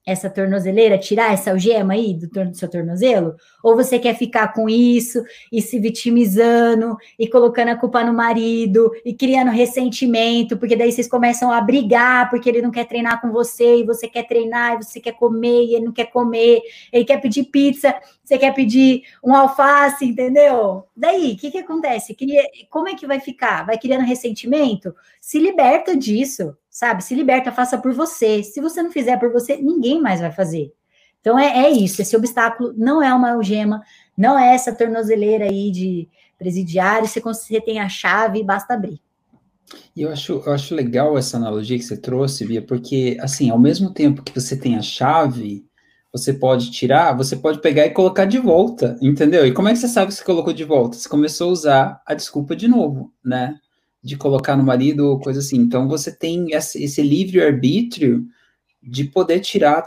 Essa 0.08 0.30
tornozeleira, 0.30 0.96
tirar 0.96 1.34
essa 1.34 1.50
algema 1.50 1.92
aí 1.92 2.14
do, 2.14 2.26
do, 2.26 2.54
seu 2.56 2.68
tornozelo? 2.68 3.36
Ou 3.62 3.76
você 3.76 3.98
quer 3.98 4.16
ficar 4.16 4.54
com 4.54 4.68
isso 4.68 5.22
e 5.52 5.60
se 5.60 5.78
vitimizando 5.78 6.96
e 7.18 7.28
colocando 7.28 7.68
a 7.68 7.76
culpa 7.76 8.02
no 8.02 8.14
marido 8.14 8.90
e 9.04 9.12
criando 9.12 9.50
ressentimento, 9.50 10.56
porque 10.56 10.74
daí 10.74 10.90
vocês 10.90 11.06
começam 11.06 11.52
a 11.52 11.60
brigar 11.60 12.30
porque 12.30 12.48
ele 12.48 12.62
não 12.62 12.70
quer 12.70 12.86
treinar 12.86 13.20
com 13.20 13.30
você 13.30 13.80
e 13.80 13.84
você 13.84 14.08
quer 14.08 14.26
treinar 14.26 14.74
e 14.74 14.84
você 14.84 14.98
quer 14.98 15.12
comer 15.12 15.64
e 15.64 15.74
ele 15.74 15.84
não 15.84 15.92
quer 15.92 16.06
comer, 16.06 16.62
ele 16.90 17.04
quer 17.04 17.20
pedir 17.20 17.44
pizza, 17.44 17.94
você 18.24 18.38
quer 18.38 18.54
pedir 18.54 19.02
um 19.22 19.34
alface, 19.34 20.06
entendeu? 20.06 20.84
Daí, 20.96 21.32
o 21.32 21.36
que, 21.36 21.50
que 21.50 21.58
acontece? 21.58 22.16
Como 22.70 22.88
é 22.88 22.94
que 22.94 23.06
vai 23.06 23.20
ficar? 23.20 23.66
Vai 23.66 23.76
criando 23.76 24.06
ressentimento? 24.06 24.94
Se 25.20 25.38
liberta 25.38 25.94
disso 25.94 26.56
sabe? 26.78 27.02
Se 27.02 27.12
liberta, 27.12 27.50
faça 27.50 27.76
por 27.76 27.92
você. 27.92 28.40
Se 28.44 28.60
você 28.60 28.80
não 28.80 28.92
fizer 28.92 29.18
por 29.18 29.32
você, 29.32 29.56
ninguém 29.56 30.00
mais 30.00 30.20
vai 30.20 30.30
fazer. 30.30 30.72
Então 31.20 31.36
é, 31.36 31.64
é 31.64 31.70
isso. 31.70 32.00
Esse 32.00 32.16
obstáculo 32.16 32.72
não 32.76 33.02
é 33.02 33.12
uma 33.12 33.32
algema, 33.32 33.82
não 34.16 34.38
é 34.38 34.54
essa 34.54 34.72
tornozeleira 34.72 35.46
aí 35.46 35.72
de 35.72 36.08
presidiário. 36.38 37.08
Você, 37.08 37.18
você 37.18 37.60
tem 37.60 37.80
a 37.80 37.88
chave, 37.88 38.44
basta 38.44 38.74
abrir. 38.74 39.00
E 39.94 40.02
eu 40.02 40.12
acho, 40.12 40.40
eu 40.46 40.52
acho 40.52 40.72
legal 40.72 41.18
essa 41.18 41.36
analogia 41.36 41.76
que 41.76 41.82
você 41.82 41.96
trouxe, 41.96 42.46
Bia, 42.46 42.62
porque, 42.62 43.16
assim, 43.20 43.50
ao 43.50 43.58
mesmo 43.58 43.92
tempo 43.92 44.22
que 44.22 44.32
você 44.32 44.56
tem 44.56 44.76
a 44.76 44.82
chave, 44.82 45.66
você 46.12 46.32
pode 46.32 46.70
tirar, 46.70 47.12
você 47.12 47.34
pode 47.34 47.60
pegar 47.60 47.86
e 47.86 47.90
colocar 47.90 48.24
de 48.24 48.38
volta, 48.38 48.96
entendeu? 49.02 49.44
E 49.44 49.52
como 49.52 49.66
é 49.66 49.72
que 49.72 49.80
você 49.80 49.88
sabe 49.88 50.12
que 50.12 50.14
você 50.14 50.24
colocou 50.24 50.52
de 50.52 50.62
volta? 50.62 50.96
Você 50.96 51.08
começou 51.08 51.48
a 51.48 51.52
usar 51.52 52.02
a 52.06 52.14
desculpa 52.14 52.54
de 52.54 52.68
novo, 52.68 53.12
né? 53.22 53.58
De 54.02 54.16
colocar 54.16 54.56
no 54.56 54.62
marido 54.62 55.08
ou 55.08 55.20
coisa 55.20 55.40
assim. 55.40 55.56
Então 55.56 55.88
você 55.88 56.12
tem 56.12 56.52
esse, 56.52 57.02
livre-arbítrio 57.02 58.26
de 58.82 59.04
poder 59.04 59.40
tirar 59.40 59.78
a 59.78 59.82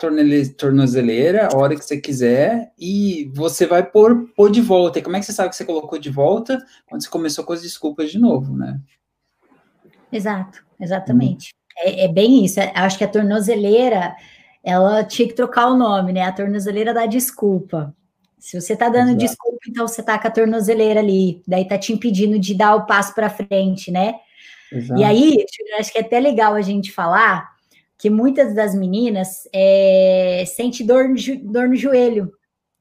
tornozeleira 0.58 1.48
a 1.48 1.58
hora 1.58 1.76
que 1.76 1.84
você 1.84 1.98
quiser 1.98 2.72
e 2.78 3.32
você 3.34 3.66
vai 3.66 3.84
pôr, 3.84 4.28
pôr 4.36 4.52
de 4.52 4.62
volta. 4.62 5.00
E 5.00 5.02
como 5.02 5.16
é 5.16 5.20
que 5.20 5.26
você 5.26 5.34
sabe 5.34 5.50
que 5.50 5.56
você 5.56 5.66
colocou 5.66 5.98
de 5.98 6.10
volta 6.10 6.62
quando 6.88 7.02
você 7.02 7.10
começou 7.10 7.44
com 7.44 7.54
as 7.54 7.62
desculpas 7.62 8.12
de 8.12 8.20
novo, 8.20 8.56
né? 8.56 8.80
Exato, 10.12 10.64
exatamente. 10.80 11.54
Hum. 11.54 11.62
É, 11.80 12.06
é, 12.06 12.08
bem 12.08 12.44
isso. 12.44 12.60
É, 12.60 12.72
acho 12.76 12.98
que 12.98 13.04
a 13.04 13.08
tornozeleira, 13.08 14.14
ela 14.64 15.04
tinha 15.04 15.28
que 15.28 15.34
trocar 15.34 15.68
o 15.68 15.78
nome, 15.78 16.12
né? 16.12 16.24
A 16.24 16.32
tornozeleira 16.32 16.94
da 16.94 17.06
desculpa. 17.06 17.96
Se 18.42 18.60
você 18.60 18.76
tá 18.76 18.90
dando 18.90 19.10
Exato. 19.10 19.18
desculpa, 19.18 19.60
então 19.70 19.88
você 19.88 20.02
tá 20.02 20.18
com 20.18 20.28
a 20.28 20.32
tornozeleira 20.32 21.00
ali, 21.00 21.44
daí 21.48 21.68
tá 21.68 21.78
te 21.78 21.94
impedindo 21.94 22.40
de 22.40 22.56
dar 22.56 22.74
o 22.74 22.88
passo 22.88 23.14
para 23.14 23.30
frente, 23.30 23.92
né? 23.92 24.16
Exato. 24.72 25.00
E 25.00 25.04
aí, 25.04 25.46
acho 25.80 25.92
que 25.92 26.00
é 26.00 26.02
até 26.02 26.20
legal 26.20 26.56
a 26.56 26.62
gente 26.62 26.92
falar 26.92 27.52
que 28.00 28.10
muitas 28.10 28.56
das 28.56 28.74
meninas 28.74 29.48
é, 29.54 30.44
sente 30.48 30.84
dor 30.84 31.08
no, 31.08 31.16
dor 31.44 31.70
no 31.70 31.76
joelho, 31.76 32.32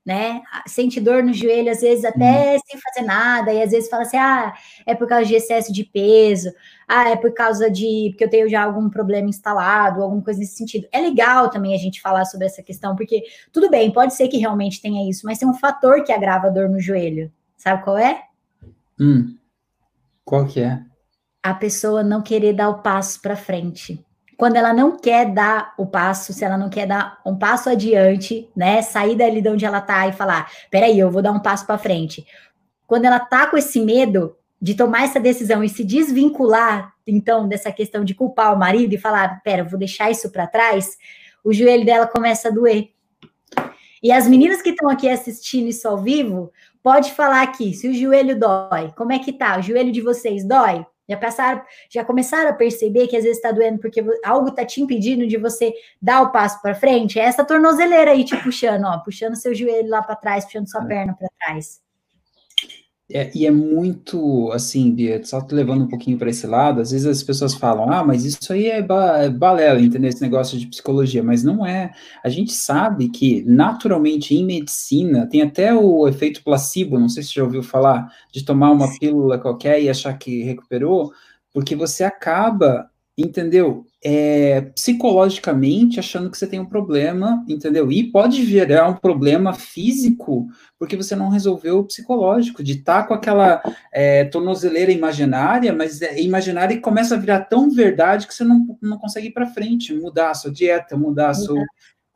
né? 0.05 0.43
Sente 0.67 1.01
dor 1.01 1.23
no 1.23 1.33
joelho, 1.33 1.71
às 1.71 1.81
vezes 1.81 2.05
até 2.05 2.55
uhum. 2.55 2.61
sem 2.67 2.81
fazer 2.81 3.07
nada, 3.07 3.53
e 3.53 3.63
às 3.63 3.71
vezes 3.71 3.91
fala 3.91 4.03
assim: 4.03 4.17
ah, 4.17 4.55
é 4.87 4.95
por 4.95 5.07
causa 5.07 5.27
de 5.27 5.35
excesso 5.35 5.73
de 5.73 5.85
peso, 5.85 6.51
ah, 6.89 7.11
é 7.11 7.17
por 7.17 7.33
causa 7.33 7.71
de 7.71 8.09
porque 8.11 8.25
eu 8.25 8.31
tenho 8.31 8.49
já 8.49 8.63
algum 8.63 8.89
problema 8.89 9.29
instalado, 9.29 10.03
alguma 10.03 10.23
coisa 10.23 10.41
nesse 10.41 10.57
sentido. 10.57 10.89
É 10.91 11.01
legal 11.01 11.51
também 11.51 11.75
a 11.75 11.79
gente 11.79 12.01
falar 12.01 12.25
sobre 12.25 12.47
essa 12.47 12.63
questão, 12.63 12.97
porque 12.97 13.23
tudo 13.53 13.71
bem, 13.71 13.93
pode 13.93 14.15
ser 14.15 14.29
que 14.29 14.39
realmente 14.39 14.81
tenha 14.81 15.09
isso, 15.09 15.27
mas 15.27 15.39
tem 15.39 15.49
um 15.49 15.55
fator 15.55 16.03
que 16.03 16.13
agrava 16.13 16.47
a 16.47 16.51
dor 16.51 16.69
no 16.69 16.81
joelho. 16.81 17.31
Sabe 17.57 17.85
qual 17.85 17.99
é? 17.99 18.23
Hum, 18.99 19.37
qual 20.25 20.47
que 20.47 20.61
é? 20.61 20.83
A 21.43 21.55
pessoa 21.55 22.03
não 22.03 22.23
querer 22.23 22.53
dar 22.55 22.69
o 22.69 22.83
passo 22.83 23.21
para 23.21 23.37
frente 23.37 24.05
quando 24.41 24.57
ela 24.57 24.73
não 24.73 24.97
quer 24.97 25.35
dar 25.35 25.75
o 25.77 25.85
passo, 25.85 26.33
se 26.33 26.43
ela 26.43 26.57
não 26.57 26.71
quer 26.71 26.87
dar 26.87 27.21
um 27.27 27.37
passo 27.37 27.69
adiante, 27.69 28.49
né, 28.57 28.81
sair 28.81 29.15
dali 29.15 29.43
de 29.43 29.51
onde 29.51 29.67
ela 29.67 29.83
tá 29.83 30.09
e 30.09 30.15
falar, 30.15 30.51
peraí, 30.71 30.99
eu 30.99 31.11
vou 31.11 31.21
dar 31.21 31.31
um 31.31 31.41
passo 31.41 31.67
para 31.67 31.77
frente. 31.77 32.27
Quando 32.87 33.05
ela 33.05 33.21
tá 33.21 33.47
com 33.49 33.59
esse 33.59 33.79
medo 33.79 34.35
de 34.59 34.75
tomar 34.75 35.05
essa 35.05 35.21
decisão 35.21 35.63
e 35.63 35.69
se 35.69 35.85
desvincular, 35.85 36.95
então, 37.07 37.47
dessa 37.47 37.71
questão 37.71 38.03
de 38.03 38.15
culpar 38.15 38.55
o 38.55 38.59
marido 38.59 38.95
e 38.95 38.99
falar, 38.99 39.43
pera, 39.43 39.63
vou 39.63 39.79
deixar 39.79 40.11
isso 40.11 40.31
para 40.31 40.47
trás, 40.47 40.97
o 41.45 41.53
joelho 41.53 41.85
dela 41.85 42.07
começa 42.07 42.49
a 42.49 42.51
doer. 42.51 42.89
E 44.03 44.11
as 44.11 44.27
meninas 44.27 44.63
que 44.63 44.71
estão 44.71 44.89
aqui 44.89 45.07
assistindo 45.07 45.69
isso 45.69 45.87
ao 45.87 45.99
vivo, 45.99 46.51
pode 46.83 47.13
falar 47.13 47.43
aqui, 47.43 47.75
se 47.75 47.87
o 47.87 47.93
joelho 47.93 48.41
dói, 48.41 48.91
como 48.97 49.13
é 49.13 49.19
que 49.19 49.35
tá? 49.35 49.59
O 49.59 49.63
joelho 49.63 49.93
de 49.93 50.01
vocês 50.01 50.49
dói? 50.49 50.87
Já 51.11 51.17
passaram, 51.17 51.63
já 51.91 52.05
começaram 52.05 52.51
a 52.51 52.53
perceber 52.53 53.09
que 53.09 53.17
às 53.17 53.25
vezes 53.25 53.39
está 53.39 53.51
doendo 53.51 53.81
porque 53.81 54.01
algo 54.25 54.51
está 54.51 54.65
te 54.65 54.81
impedindo 54.81 55.27
de 55.27 55.37
você 55.37 55.75
dar 56.01 56.23
o 56.23 56.31
passo 56.31 56.63
para 56.63 56.73
frente? 56.73 57.19
É 57.19 57.25
essa 57.25 57.45
tornozeleira 57.45 58.13
aí 58.13 58.25
te 58.25 58.37
puxando, 58.37 58.85
ó, 58.85 58.99
puxando 58.99 59.35
seu 59.35 59.53
joelho 59.53 59.89
lá 59.89 60.03
para 60.03 60.15
trás, 60.15 60.45
puxando 60.45 60.71
sua 60.71 60.85
é. 60.85 60.87
perna 60.87 61.17
para 61.19 61.29
trás. 61.41 61.81
É, 63.13 63.31
e 63.35 63.45
é 63.45 63.51
muito 63.51 64.51
assim, 64.53 64.93
Bia, 64.93 65.23
só 65.25 65.41
te 65.41 65.55
levando 65.55 65.83
um 65.83 65.89
pouquinho 65.89 66.17
para 66.17 66.31
esse 66.31 66.47
lado, 66.47 66.81
às 66.81 66.93
vezes 66.93 67.07
as 67.07 67.23
pessoas 67.23 67.55
falam, 67.55 67.91
ah, 67.91 68.05
mas 68.05 68.25
isso 68.25 68.53
aí 68.53 68.67
é, 68.67 68.81
ba 68.81 69.19
é 69.25 69.29
balela, 69.29 69.81
entendeu? 69.81 70.09
Esse 70.09 70.23
negócio 70.23 70.59
de 70.59 70.67
psicologia, 70.69 71.23
mas 71.23 71.43
não 71.43 71.67
é. 71.67 71.91
A 72.23 72.29
gente 72.29 72.53
sabe 72.53 73.09
que 73.09 73.43
naturalmente 73.47 74.35
em 74.35 74.45
medicina 74.45 75.27
tem 75.27 75.43
até 75.43 75.75
o 75.75 76.07
efeito 76.07 76.43
placebo, 76.45 76.99
não 76.99 77.09
sei 77.09 77.23
se 77.23 77.31
você 77.31 77.41
já 77.41 77.45
ouviu 77.45 77.63
falar, 77.63 78.13
de 78.33 78.45
tomar 78.45 78.71
uma 78.71 78.89
pílula 78.99 79.39
qualquer 79.39 79.83
e 79.83 79.89
achar 79.89 80.17
que 80.17 80.43
recuperou, 80.45 81.13
porque 81.53 81.75
você 81.75 82.05
acaba 82.05 82.89
entendeu? 83.21 83.85
É, 84.03 84.63
psicologicamente 84.75 86.01
achando 86.01 86.31
que 86.31 86.39
você 86.39 86.47
tem 86.47 86.59
um 86.59 86.67
problema, 86.67 87.45
entendeu? 87.47 87.93
E 87.93 88.11
pode 88.11 88.43
virar 88.43 88.89
um 88.89 88.97
problema 88.97 89.53
físico 89.53 90.49
porque 90.79 90.97
você 90.97 91.15
não 91.15 91.29
resolveu 91.29 91.81
o 91.81 91.85
psicológico, 91.85 92.63
de 92.63 92.73
estar 92.73 93.03
tá 93.03 93.09
com 93.09 93.13
aquela 93.13 93.63
é, 93.93 94.25
tornozeleira 94.25 94.91
imaginária, 94.91 95.75
mas 95.75 96.01
é 96.01 96.19
imaginária 96.21 96.73
e 96.73 96.81
começa 96.81 97.15
a 97.15 97.19
virar 97.19 97.41
tão 97.41 97.71
verdade 97.71 98.27
que 98.27 98.35
você 98.35 98.45
não, 98.45 98.79
não 98.81 98.99
consegue 98.99 99.27
ir 99.29 99.33
para 99.33 99.47
frente, 99.47 99.93
mudar 99.93 100.31
a 100.31 100.35
sua 100.35 100.51
dieta, 100.51 100.97
mudar 100.97 101.31
a 101.31 101.35
sua, 101.35 101.63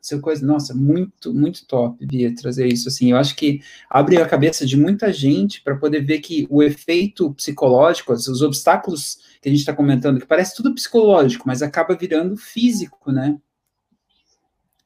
seu 0.05 0.21
coisa, 0.21 0.45
nossa, 0.45 0.75
muito, 0.75 1.33
muito 1.33 1.65
top, 1.65 2.05
Bia, 2.05 2.33
trazer 2.35 2.67
isso, 2.67 2.87
assim, 2.87 3.09
eu 3.09 3.17
acho 3.17 3.35
que 3.35 3.59
abre 3.89 4.17
a 4.17 4.27
cabeça 4.27 4.63
de 4.63 4.77
muita 4.77 5.11
gente 5.11 5.63
para 5.63 5.75
poder 5.75 6.01
ver 6.01 6.19
que 6.19 6.45
o 6.47 6.61
efeito 6.61 7.33
psicológico, 7.33 8.13
os 8.13 8.41
obstáculos 8.43 9.17
que 9.41 9.49
a 9.49 9.51
gente 9.51 9.61
está 9.61 9.73
comentando, 9.73 10.19
que 10.19 10.27
parece 10.27 10.55
tudo 10.55 10.75
psicológico, 10.75 11.47
mas 11.47 11.63
acaba 11.63 11.95
virando 11.95 12.37
físico, 12.37 13.11
né? 13.11 13.35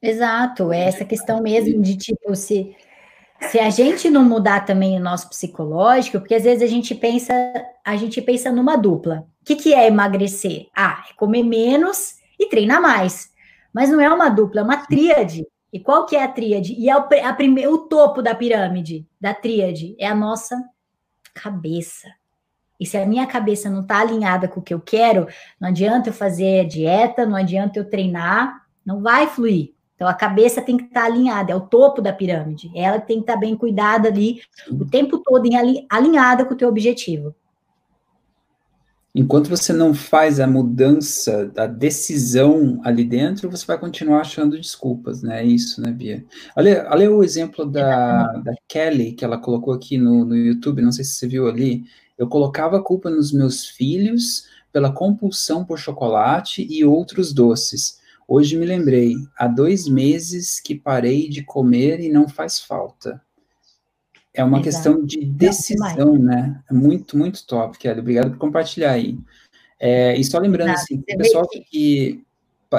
Exato, 0.00 0.72
é 0.72 0.84
essa 0.84 1.04
questão 1.04 1.42
mesmo 1.42 1.82
de 1.82 1.98
tipo, 1.98 2.34
se, 2.34 2.74
se 3.42 3.58
a 3.58 3.68
gente 3.68 4.08
não 4.08 4.24
mudar 4.24 4.64
também 4.64 4.96
o 4.96 5.02
nosso 5.02 5.28
psicológico, 5.28 6.18
porque 6.18 6.34
às 6.34 6.44
vezes 6.44 6.62
a 6.62 6.66
gente 6.66 6.94
pensa, 6.94 7.34
a 7.84 7.94
gente 7.94 8.22
pensa 8.22 8.50
numa 8.50 8.76
dupla. 8.76 9.26
O 9.42 9.44
que, 9.44 9.54
que 9.54 9.74
é 9.74 9.86
emagrecer? 9.86 10.68
Ah, 10.74 11.04
é 11.10 11.12
comer 11.12 11.42
menos 11.42 12.14
e 12.38 12.46
treinar 12.48 12.80
mais. 12.80 13.29
Mas 13.72 13.90
não 13.90 14.00
é 14.00 14.12
uma 14.12 14.28
dupla, 14.28 14.60
é 14.60 14.64
uma 14.64 14.86
tríade. 14.86 15.46
E 15.72 15.78
qual 15.78 16.04
que 16.04 16.16
é 16.16 16.24
a 16.24 16.28
tríade? 16.28 16.74
E 16.74 16.88
é 16.88 16.96
o, 16.96 17.00
a 17.00 17.32
prime, 17.32 17.66
o 17.68 17.78
topo 17.78 18.22
da 18.22 18.34
pirâmide, 18.34 19.06
da 19.20 19.32
tríade, 19.32 19.94
é 19.98 20.06
a 20.06 20.14
nossa 20.14 20.56
cabeça. 21.32 22.08
E 22.78 22.86
se 22.86 22.96
a 22.96 23.06
minha 23.06 23.26
cabeça 23.26 23.68
não 23.68 23.82
está 23.82 24.00
alinhada 24.00 24.48
com 24.48 24.60
o 24.60 24.62
que 24.62 24.72
eu 24.72 24.80
quero, 24.80 25.28
não 25.60 25.68
adianta 25.68 26.08
eu 26.08 26.14
fazer 26.14 26.66
dieta, 26.66 27.26
não 27.26 27.36
adianta 27.36 27.78
eu 27.78 27.88
treinar, 27.88 28.66
não 28.84 29.02
vai 29.02 29.26
fluir. 29.26 29.74
Então 29.94 30.08
a 30.08 30.14
cabeça 30.14 30.62
tem 30.62 30.78
que 30.78 30.84
estar 30.84 31.02
tá 31.02 31.06
alinhada, 31.06 31.52
é 31.52 31.54
o 31.54 31.60
topo 31.60 32.00
da 32.00 32.10
pirâmide. 32.10 32.72
Ela 32.74 32.98
tem 32.98 33.18
que 33.18 33.24
estar 33.24 33.34
tá 33.34 33.38
bem 33.38 33.54
cuidada 33.54 34.08
ali 34.08 34.40
o 34.70 34.86
tempo 34.86 35.18
todo, 35.18 35.44
em, 35.44 35.86
alinhada 35.90 36.44
com 36.46 36.54
o 36.54 36.56
teu 36.56 36.70
objetivo. 36.70 37.34
Enquanto 39.12 39.48
você 39.48 39.72
não 39.72 39.92
faz 39.92 40.38
a 40.38 40.46
mudança 40.46 41.46
da 41.46 41.66
decisão 41.66 42.80
ali 42.84 43.04
dentro, 43.04 43.50
você 43.50 43.66
vai 43.66 43.76
continuar 43.76 44.20
achando 44.20 44.56
desculpas, 44.56 45.20
né? 45.20 45.40
É 45.40 45.44
isso, 45.44 45.80
né, 45.80 45.90
Bia? 45.90 46.24
Olha, 46.56 46.86
olha 46.88 47.10
o 47.10 47.24
exemplo 47.24 47.66
da, 47.66 48.24
da 48.38 48.54
Kelly, 48.68 49.12
que 49.12 49.24
ela 49.24 49.36
colocou 49.36 49.74
aqui 49.74 49.98
no, 49.98 50.24
no 50.24 50.36
YouTube, 50.36 50.80
não 50.80 50.92
sei 50.92 51.04
se 51.04 51.14
você 51.14 51.26
viu 51.26 51.48
ali. 51.48 51.84
Eu 52.16 52.28
colocava 52.28 52.78
a 52.78 52.82
culpa 52.82 53.10
nos 53.10 53.32
meus 53.32 53.66
filhos 53.66 54.46
pela 54.72 54.92
compulsão 54.92 55.64
por 55.64 55.78
chocolate 55.78 56.64
e 56.70 56.84
outros 56.84 57.32
doces. 57.32 57.98
Hoje 58.28 58.56
me 58.56 58.64
lembrei, 58.64 59.16
há 59.36 59.48
dois 59.48 59.88
meses 59.88 60.60
que 60.60 60.72
parei 60.72 61.28
de 61.28 61.42
comer 61.42 61.98
e 61.98 62.08
não 62.08 62.28
faz 62.28 62.60
falta. 62.60 63.20
É 64.32 64.44
uma 64.44 64.60
Exato. 64.60 64.64
questão 64.64 65.04
de 65.04 65.24
decisão, 65.24 66.14
não, 66.14 66.18
né? 66.18 66.60
É 66.70 66.74
muito, 66.74 67.16
muito 67.16 67.44
top, 67.46 67.76
Kelly. 67.78 68.00
Obrigado 68.00 68.30
por 68.30 68.38
compartilhar 68.38 68.92
aí. 68.92 69.18
É, 69.78 70.16
e 70.16 70.22
só 70.22 70.38
lembrando, 70.38 70.70
Exato. 70.70 70.84
assim, 70.84 70.98
o 70.98 71.18
pessoal 71.18 71.48
que... 71.48 72.22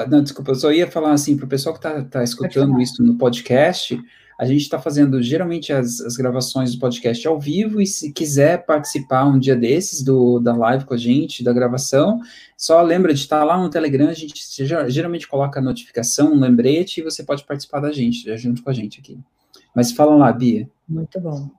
Não, 0.08 0.22
desculpa, 0.22 0.52
eu 0.52 0.54
só 0.54 0.72
ia 0.72 0.90
falar 0.90 1.12
assim, 1.12 1.36
para 1.36 1.44
o 1.44 1.48
pessoal 1.48 1.74
que 1.74 1.86
está 1.86 2.02
tá 2.04 2.24
escutando 2.24 2.80
isso 2.80 3.02
no 3.02 3.18
podcast, 3.18 4.00
a 4.38 4.46
gente 4.46 4.62
está 4.62 4.78
fazendo 4.78 5.22
geralmente 5.22 5.72
as, 5.72 6.00
as, 6.00 6.16
gravações 6.16 6.74
do 6.74 6.80
podcast 6.80 7.28
ao 7.28 7.38
vivo, 7.38 7.80
e 7.80 7.86
se 7.86 8.10
quiser 8.10 8.64
participar 8.64 9.24
um 9.24 9.38
dia 9.38 9.54
desses 9.54 10.02
do, 10.02 10.40
da 10.40 10.56
live 10.56 10.84
com 10.84 10.94
a 10.94 10.96
gente, 10.96 11.44
da 11.44 11.52
gravação, 11.52 12.20
só 12.56 12.80
lembra 12.80 13.12
de 13.12 13.20
estar 13.20 13.44
lá 13.44 13.56
no 13.56 13.68
Telegram, 13.68 14.08
a 14.08 14.14
gente 14.14 14.42
geralmente 14.88 15.28
coloca 15.28 15.60
a 15.60 15.62
notificação, 15.62 16.32
um 16.32 16.40
lembrete, 16.40 17.00
e 17.00 17.04
você 17.04 17.22
pode 17.22 17.44
participar 17.44 17.80
da 17.80 17.92
gente, 17.92 18.36
junto 18.36 18.62
com 18.62 18.70
a 18.70 18.72
gente 18.72 18.98
aqui. 18.98 19.18
Mas 19.74 19.92
fala 19.92 20.14
lá, 20.14 20.32
Bia. 20.32 20.68
Muito 20.88 21.20
bom. 21.20 21.50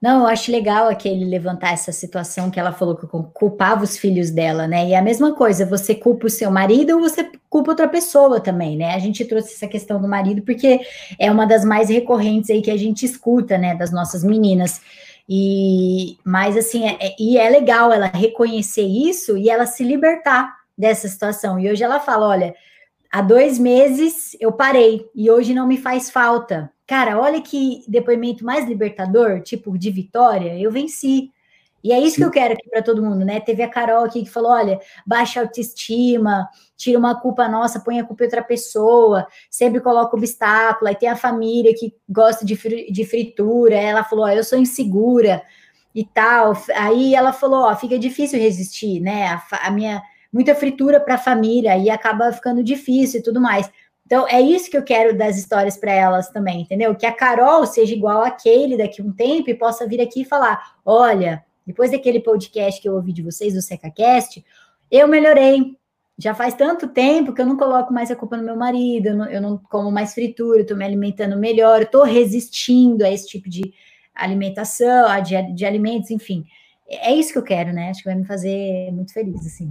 Não, 0.00 0.20
eu 0.20 0.26
acho 0.28 0.52
legal 0.52 0.88
aquele 0.88 1.24
levantar 1.24 1.72
essa 1.72 1.90
situação 1.90 2.52
que 2.52 2.60
ela 2.60 2.72
falou 2.72 2.96
que 2.96 3.06
culpava 3.34 3.82
os 3.82 3.98
filhos 3.98 4.30
dela, 4.30 4.68
né? 4.68 4.88
E 4.88 4.94
a 4.94 5.02
mesma 5.02 5.34
coisa, 5.34 5.66
você 5.66 5.92
culpa 5.92 6.28
o 6.28 6.30
seu 6.30 6.52
marido 6.52 6.94
ou 6.94 7.00
você 7.00 7.28
culpa 7.50 7.72
outra 7.72 7.88
pessoa 7.88 8.40
também, 8.40 8.76
né? 8.76 8.94
A 8.94 8.98
gente 9.00 9.24
trouxe 9.24 9.54
essa 9.54 9.66
questão 9.66 10.00
do 10.00 10.06
marido 10.06 10.42
porque 10.42 10.80
é 11.18 11.30
uma 11.32 11.44
das 11.44 11.64
mais 11.64 11.88
recorrentes 11.88 12.48
aí 12.48 12.62
que 12.62 12.70
a 12.70 12.76
gente 12.76 13.04
escuta, 13.04 13.58
né, 13.58 13.74
das 13.74 13.90
nossas 13.90 14.22
meninas. 14.22 14.80
E 15.28 16.16
mas 16.24 16.56
assim, 16.56 16.86
é, 16.86 16.96
é, 17.00 17.16
e 17.18 17.36
é 17.36 17.50
legal 17.50 17.92
ela 17.92 18.06
reconhecer 18.06 18.86
isso 18.86 19.36
e 19.36 19.50
ela 19.50 19.66
se 19.66 19.82
libertar 19.82 20.56
dessa 20.76 21.08
situação. 21.08 21.58
E 21.58 21.68
hoje 21.68 21.82
ela 21.82 21.98
fala, 21.98 22.28
olha, 22.28 22.54
há 23.10 23.20
dois 23.20 23.58
meses 23.58 24.36
eu 24.40 24.52
parei 24.52 25.04
e 25.12 25.28
hoje 25.28 25.54
não 25.54 25.66
me 25.66 25.76
faz 25.76 26.08
falta. 26.08 26.70
Cara, 26.88 27.20
olha 27.20 27.42
que 27.42 27.84
depoimento 27.86 28.42
mais 28.42 28.66
libertador, 28.66 29.42
tipo 29.42 29.76
de 29.76 29.90
vitória, 29.90 30.58
eu 30.58 30.72
venci. 30.72 31.30
E 31.84 31.92
é 31.92 32.00
isso 32.00 32.16
Sim. 32.16 32.22
que 32.22 32.24
eu 32.24 32.30
quero 32.30 32.54
aqui 32.54 32.66
para 32.70 32.82
todo 32.82 33.02
mundo, 33.02 33.26
né? 33.26 33.40
Teve 33.40 33.62
a 33.62 33.68
Carol 33.68 34.06
aqui 34.06 34.24
que 34.24 34.30
falou: 34.30 34.50
olha, 34.50 34.80
baixa 35.06 35.42
autoestima, 35.42 36.48
tira 36.78 36.98
uma 36.98 37.20
culpa 37.20 37.46
nossa, 37.46 37.78
põe 37.80 38.00
a 38.00 38.04
culpa 38.04 38.22
em 38.24 38.26
outra 38.26 38.42
pessoa, 38.42 39.26
sempre 39.50 39.80
coloca 39.80 40.16
obstáculo. 40.16 40.88
Aí 40.88 40.96
tem 40.96 41.10
a 41.10 41.14
família 41.14 41.74
que 41.78 41.94
gosta 42.08 42.42
de, 42.44 42.56
de 42.90 43.04
fritura, 43.04 43.76
ela 43.76 44.02
falou: 44.02 44.24
ó, 44.24 44.30
eu 44.30 44.42
sou 44.42 44.58
insegura 44.58 45.42
e 45.94 46.06
tal. 46.06 46.54
Aí 46.74 47.14
ela 47.14 47.34
falou: 47.34 47.64
ó, 47.64 47.76
fica 47.76 47.98
difícil 47.98 48.40
resistir, 48.40 48.98
né? 48.98 49.26
A, 49.26 49.66
a 49.66 49.70
minha 49.70 50.02
muita 50.32 50.54
fritura 50.54 51.00
para 51.00 51.14
a 51.14 51.18
família 51.18 51.76
e 51.76 51.90
acaba 51.90 52.32
ficando 52.32 52.62
difícil 52.62 53.20
e 53.20 53.22
tudo 53.22 53.40
mais. 53.40 53.70
Então, 54.08 54.26
é 54.26 54.40
isso 54.40 54.70
que 54.70 54.76
eu 54.78 54.82
quero 54.82 55.14
das 55.14 55.36
histórias 55.36 55.76
para 55.76 55.92
elas 55.92 56.30
também, 56.30 56.62
entendeu? 56.62 56.94
Que 56.94 57.04
a 57.04 57.12
Carol 57.12 57.66
seja 57.66 57.92
igual 57.92 58.24
Kelly 58.38 58.74
daqui 58.74 59.02
a 59.02 59.04
um 59.04 59.12
tempo 59.12 59.50
e 59.50 59.54
possa 59.54 59.86
vir 59.86 60.00
aqui 60.00 60.22
e 60.22 60.24
falar: 60.24 60.76
olha, 60.82 61.44
depois 61.66 61.90
daquele 61.90 62.18
podcast 62.18 62.80
que 62.80 62.88
eu 62.88 62.94
ouvi 62.94 63.12
de 63.12 63.22
vocês, 63.22 63.52
do 63.52 63.60
SecaCast, 63.60 64.42
eu 64.90 65.06
melhorei. 65.06 65.76
Já 66.16 66.34
faz 66.34 66.54
tanto 66.54 66.88
tempo 66.88 67.34
que 67.34 67.42
eu 67.42 67.44
não 67.44 67.58
coloco 67.58 67.92
mais 67.92 68.10
a 68.10 68.16
culpa 68.16 68.38
no 68.38 68.42
meu 68.42 68.56
marido, 68.56 69.08
eu 69.08 69.16
não, 69.16 69.26
eu 69.26 69.42
não 69.42 69.58
como 69.58 69.92
mais 69.92 70.14
fritura, 70.14 70.62
estou 70.62 70.76
me 70.76 70.86
alimentando 70.86 71.38
melhor, 71.38 71.82
estou 71.82 72.02
resistindo 72.02 73.04
a 73.04 73.10
esse 73.10 73.28
tipo 73.28 73.50
de 73.50 73.74
alimentação, 74.14 75.04
de, 75.22 75.54
de 75.54 75.66
alimentos, 75.66 76.10
enfim. 76.10 76.46
É 76.88 77.12
isso 77.12 77.30
que 77.30 77.38
eu 77.38 77.44
quero, 77.44 77.74
né? 77.74 77.90
Acho 77.90 78.02
que 78.02 78.08
vai 78.08 78.16
me 78.16 78.24
fazer 78.24 78.90
muito 78.90 79.12
feliz, 79.12 79.46
assim. 79.46 79.70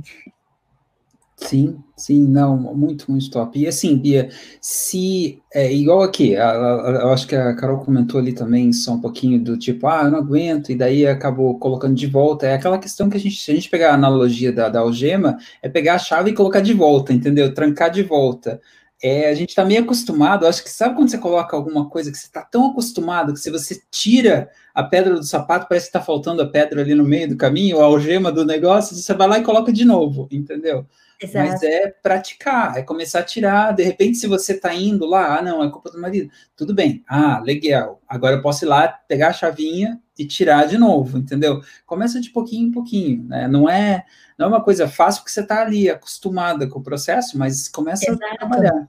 Sim, 1.40 1.84
sim, 1.96 2.28
não, 2.28 2.58
muito, 2.58 3.12
muito 3.12 3.30
top. 3.30 3.60
E 3.60 3.68
assim, 3.68 3.96
Bia, 3.96 4.30
se 4.60 5.40
é 5.54 5.72
igual 5.72 6.02
aqui, 6.02 6.32
eu 6.32 7.10
acho 7.12 7.28
que 7.28 7.36
a 7.36 7.56
Carol 7.56 7.80
comentou 7.86 8.20
ali 8.20 8.34
também 8.34 8.74
só 8.74 8.94
um 8.94 9.00
pouquinho 9.02 9.42
do 9.44 9.56
tipo, 9.58 9.86
ah, 9.88 10.02
eu 10.06 10.12
não 10.12 10.18
aguento, 10.18 10.72
e 10.72 10.76
daí 10.76 11.06
acabou 11.06 11.58
colocando 11.60 11.94
de 11.96 12.08
volta. 12.08 12.48
É 12.48 12.56
aquela 12.56 12.80
questão 12.80 13.08
que 13.08 13.18
a 13.18 13.20
gente, 13.20 13.40
se 13.40 13.52
a 13.52 13.54
gente 13.54 13.70
pegar 13.70 13.92
a 13.92 13.94
analogia 13.94 14.52
da, 14.52 14.68
da 14.68 14.80
algema, 14.80 15.38
é 15.62 15.70
pegar 15.70 15.94
a 15.96 16.00
chave 16.00 16.32
e 16.32 16.34
colocar 16.34 16.60
de 16.60 16.74
volta, 16.74 17.14
entendeu? 17.14 17.54
Trancar 17.54 17.92
de 17.92 18.02
volta. 18.02 18.60
É, 19.02 19.30
a 19.30 19.36
gente 19.36 19.50
está 19.50 19.64
meio 19.64 19.84
acostumado, 19.84 20.48
acho 20.48 20.64
que 20.64 20.72
sabe 20.72 20.96
quando 20.96 21.10
você 21.10 21.20
coloca 21.20 21.56
alguma 21.56 21.88
coisa 21.88 22.12
que 22.12 22.18
você 22.18 22.26
está 22.26 22.42
tão 22.42 22.72
acostumado 22.72 23.32
que 23.32 23.40
se 23.40 23.52
você 23.52 23.80
tira 23.92 24.50
a 24.74 24.84
pedra 24.84 25.14
do 25.14 25.24
sapato, 25.24 25.68
parece 25.70 25.86
que 25.86 25.90
está 25.90 26.02
faltando 26.02 26.42
a 26.42 26.50
pedra 26.50 26.82
ali 26.82 26.96
no 26.96 27.04
meio 27.04 27.30
do 27.30 27.38
caminho, 27.38 27.80
a 27.80 27.84
algema 27.84 28.32
do 28.32 28.44
negócio, 28.44 28.96
você 28.96 29.14
vai 29.14 29.28
lá 29.28 29.38
e 29.38 29.44
coloca 29.44 29.72
de 29.72 29.86
novo, 29.86 30.28
entendeu? 30.32 30.84
Exato. 31.20 31.50
Mas 31.50 31.64
é 31.64 31.88
praticar, 31.88 32.78
é 32.78 32.84
começar 32.84 33.20
a 33.20 33.24
tirar. 33.24 33.74
De 33.74 33.84
repente, 33.84 34.18
se 34.18 34.28
você 34.28 34.54
está 34.54 34.74
indo 34.74 35.06
lá, 35.06 35.40
ah, 35.40 35.42
não, 35.42 35.64
é 35.64 35.72
culpa 35.72 35.90
do 35.90 36.00
marido. 36.00 36.30
Tudo 36.56 36.76
bem. 36.76 37.04
Ah, 37.08 37.40
legal. 37.40 38.00
Agora 38.08 38.36
eu 38.36 38.42
posso 38.42 38.66
ir 38.66 38.68
lá, 38.68 38.88
pegar 38.88 39.30
a 39.30 39.34
chavinha 39.34 40.00
e 40.18 40.26
tirar 40.26 40.68
de 40.68 40.78
novo, 40.78 41.18
entendeu? 41.18 41.62
Começa 41.86 42.22
de 42.22 42.30
pouquinho 42.30 42.68
em 42.68 42.72
pouquinho, 42.72 43.24
né? 43.24 43.48
Não 43.48 43.68
é, 43.68 44.06
não 44.38 44.46
é 44.46 44.50
uma 44.50 44.64
coisa 44.64 44.88
fácil 44.88 45.22
porque 45.22 45.32
você 45.32 45.42
está 45.42 45.62
ali 45.62 45.90
acostumada 45.90 46.68
com 46.68 46.80
o 46.80 46.84
processo, 46.84 47.38
mas 47.38 47.68
começa 47.68 48.06
Exato. 48.06 48.24
a 48.24 48.38
trabalhar. 48.38 48.88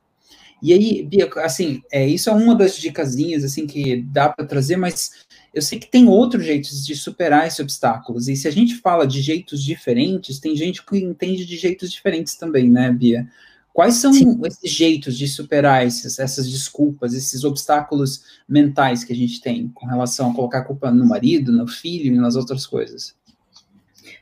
E 0.61 0.73
aí, 0.73 1.03
Bia, 1.05 1.31
assim, 1.37 1.83
é, 1.91 2.07
isso 2.07 2.29
é 2.29 2.33
uma 2.33 2.55
das 2.55 2.77
dicasinhas, 2.77 3.45
assim, 3.45 3.67
que 3.67 4.03
dá 4.03 4.29
para 4.29 4.45
trazer, 4.45 4.77
mas 4.77 5.13
eu 5.59 5.63
sei 5.63 5.79
que 5.79 5.91
tem 5.91 6.07
outros 6.07 6.45
jeitos 6.45 6.87
de 6.87 6.95
superar 6.95 7.47
esses 7.47 7.59
obstáculos. 7.59 8.29
E 8.29 8.37
se 8.37 8.47
a 8.47 8.51
gente 8.51 8.77
fala 8.77 9.07
de 9.07 9.21
jeitos 9.21 9.63
diferentes, 9.63 10.39
tem 10.39 10.55
gente 10.55 10.85
que 10.85 10.97
entende 10.99 11.45
de 11.45 11.57
jeitos 11.57 11.91
diferentes 11.91 12.37
também, 12.37 12.71
né, 12.71 12.91
Bia? 12.93 13.29
Quais 13.73 13.95
são 13.95 14.13
Sim. 14.13 14.41
esses 14.45 14.71
jeitos 14.71 15.17
de 15.19 15.27
superar 15.29 15.87
esses, 15.87 16.19
essas 16.19 16.49
desculpas, 16.51 17.13
esses 17.13 17.45
obstáculos 17.45 18.23
mentais 18.49 19.05
que 19.05 19.13
a 19.13 19.17
gente 19.17 19.41
tem 19.41 19.69
com 19.69 19.87
relação 19.87 20.31
a 20.31 20.35
colocar 20.35 20.59
a 20.61 20.65
culpa 20.65 20.91
no 20.91 21.05
marido, 21.05 21.53
no 21.53 21.67
filho 21.67 22.15
e 22.15 22.19
nas 22.19 22.37
outras 22.37 22.67
coisas? 22.67 23.15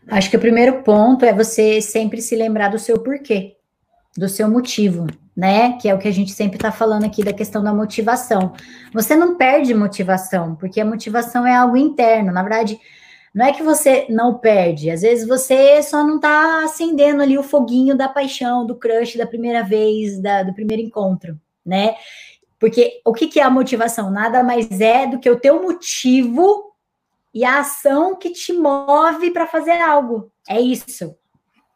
Acho 0.08 0.30
que 0.30 0.36
o 0.36 0.40
primeiro 0.40 0.82
ponto 0.82 1.24
é 1.24 1.32
você 1.32 1.80
sempre 1.80 2.22
se 2.22 2.34
lembrar 2.34 2.68
do 2.68 2.78
seu 2.78 2.98
porquê, 2.98 3.56
do 4.16 4.28
seu 4.28 4.48
motivo 4.48 5.06
né? 5.36 5.76
Que 5.78 5.88
é 5.88 5.94
o 5.94 5.98
que 5.98 6.08
a 6.08 6.12
gente 6.12 6.32
sempre 6.32 6.56
está 6.56 6.72
falando 6.72 7.04
aqui 7.04 7.22
da 7.22 7.32
questão 7.32 7.62
da 7.62 7.74
motivação. 7.74 8.54
Você 8.92 9.14
não 9.14 9.36
perde 9.36 9.74
motivação, 9.74 10.56
porque 10.56 10.80
a 10.80 10.84
motivação 10.84 11.46
é 11.46 11.54
algo 11.54 11.76
interno. 11.76 12.32
Na 12.32 12.42
verdade, 12.42 12.80
não 13.34 13.44
é 13.44 13.52
que 13.52 13.62
você 13.62 14.06
não 14.08 14.38
perde, 14.38 14.90
às 14.90 15.02
vezes 15.02 15.28
você 15.28 15.82
só 15.82 16.02
não 16.02 16.16
está 16.16 16.64
acendendo 16.64 17.22
ali 17.22 17.36
o 17.36 17.42
foguinho 17.42 17.94
da 17.94 18.08
paixão, 18.08 18.64
do 18.64 18.74
crush 18.74 19.18
da 19.18 19.26
primeira 19.26 19.62
vez, 19.62 20.18
da, 20.18 20.42
do 20.42 20.54
primeiro 20.54 20.82
encontro, 20.82 21.38
né? 21.64 21.94
Porque 22.58 23.02
o 23.04 23.12
que, 23.12 23.26
que 23.26 23.38
é 23.38 23.42
a 23.42 23.50
motivação? 23.50 24.10
Nada 24.10 24.42
mais 24.42 24.80
é 24.80 25.06
do 25.06 25.18
que 25.18 25.28
o 25.28 25.38
teu 25.38 25.62
motivo 25.62 26.72
e 27.34 27.44
a 27.44 27.58
ação 27.58 28.16
que 28.16 28.30
te 28.30 28.54
move 28.54 29.30
para 29.30 29.46
fazer 29.46 29.82
algo. 29.82 30.32
É 30.48 30.58
isso. 30.58 31.14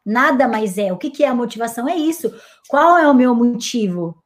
Nada 0.05 0.47
mais 0.47 0.77
é. 0.77 0.91
O 0.91 0.97
que, 0.97 1.09
que 1.09 1.23
é 1.23 1.27
a 1.27 1.35
motivação? 1.35 1.87
É 1.87 1.95
isso. 1.95 2.33
Qual 2.67 2.97
é 2.97 3.07
o 3.07 3.13
meu 3.13 3.35
motivo? 3.35 4.21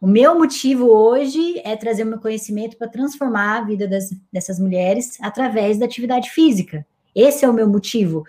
O 0.00 0.06
meu 0.06 0.36
motivo 0.36 0.86
hoje 0.86 1.60
é 1.64 1.76
trazer 1.76 2.02
o 2.02 2.06
meu 2.06 2.18
conhecimento 2.18 2.76
para 2.76 2.88
transformar 2.88 3.58
a 3.58 3.64
vida 3.64 3.86
das, 3.86 4.10
dessas 4.32 4.58
mulheres 4.58 5.16
através 5.20 5.78
da 5.78 5.86
atividade 5.86 6.30
física. 6.30 6.84
Esse 7.14 7.44
é 7.44 7.48
o 7.48 7.52
meu 7.52 7.68
motivo. 7.68 8.24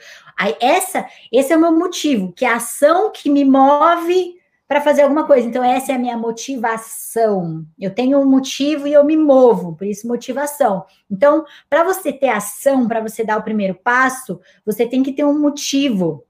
Essa, 0.59 1.07
esse 1.31 1.51
é 1.51 1.57
o 1.57 1.59
meu 1.59 1.71
motivo, 1.71 2.31
que 2.33 2.45
é 2.45 2.49
a 2.49 2.57
ação 2.57 3.11
que 3.11 3.29
me 3.29 3.43
move 3.43 4.35
para 4.67 4.81
fazer 4.81 5.03
alguma 5.03 5.25
coisa. 5.25 5.47
Então, 5.47 5.63
essa 5.63 5.91
é 5.91 5.95
a 5.95 5.99
minha 5.99 6.17
motivação. 6.17 7.65
Eu 7.79 7.93
tenho 7.93 8.19
um 8.19 8.25
motivo 8.25 8.87
e 8.87 8.93
eu 8.93 9.03
me 9.03 9.15
movo, 9.17 9.75
por 9.75 9.85
isso, 9.85 10.07
motivação. 10.07 10.85
Então, 11.09 11.45
para 11.69 11.83
você 11.83 12.11
ter 12.11 12.29
ação, 12.29 12.87
para 12.87 13.01
você 13.01 13.23
dar 13.23 13.37
o 13.37 13.43
primeiro 13.43 13.75
passo, 13.75 14.39
você 14.65 14.85
tem 14.85 15.03
que 15.03 15.11
ter 15.11 15.23
um 15.23 15.39
motivo. 15.39 16.23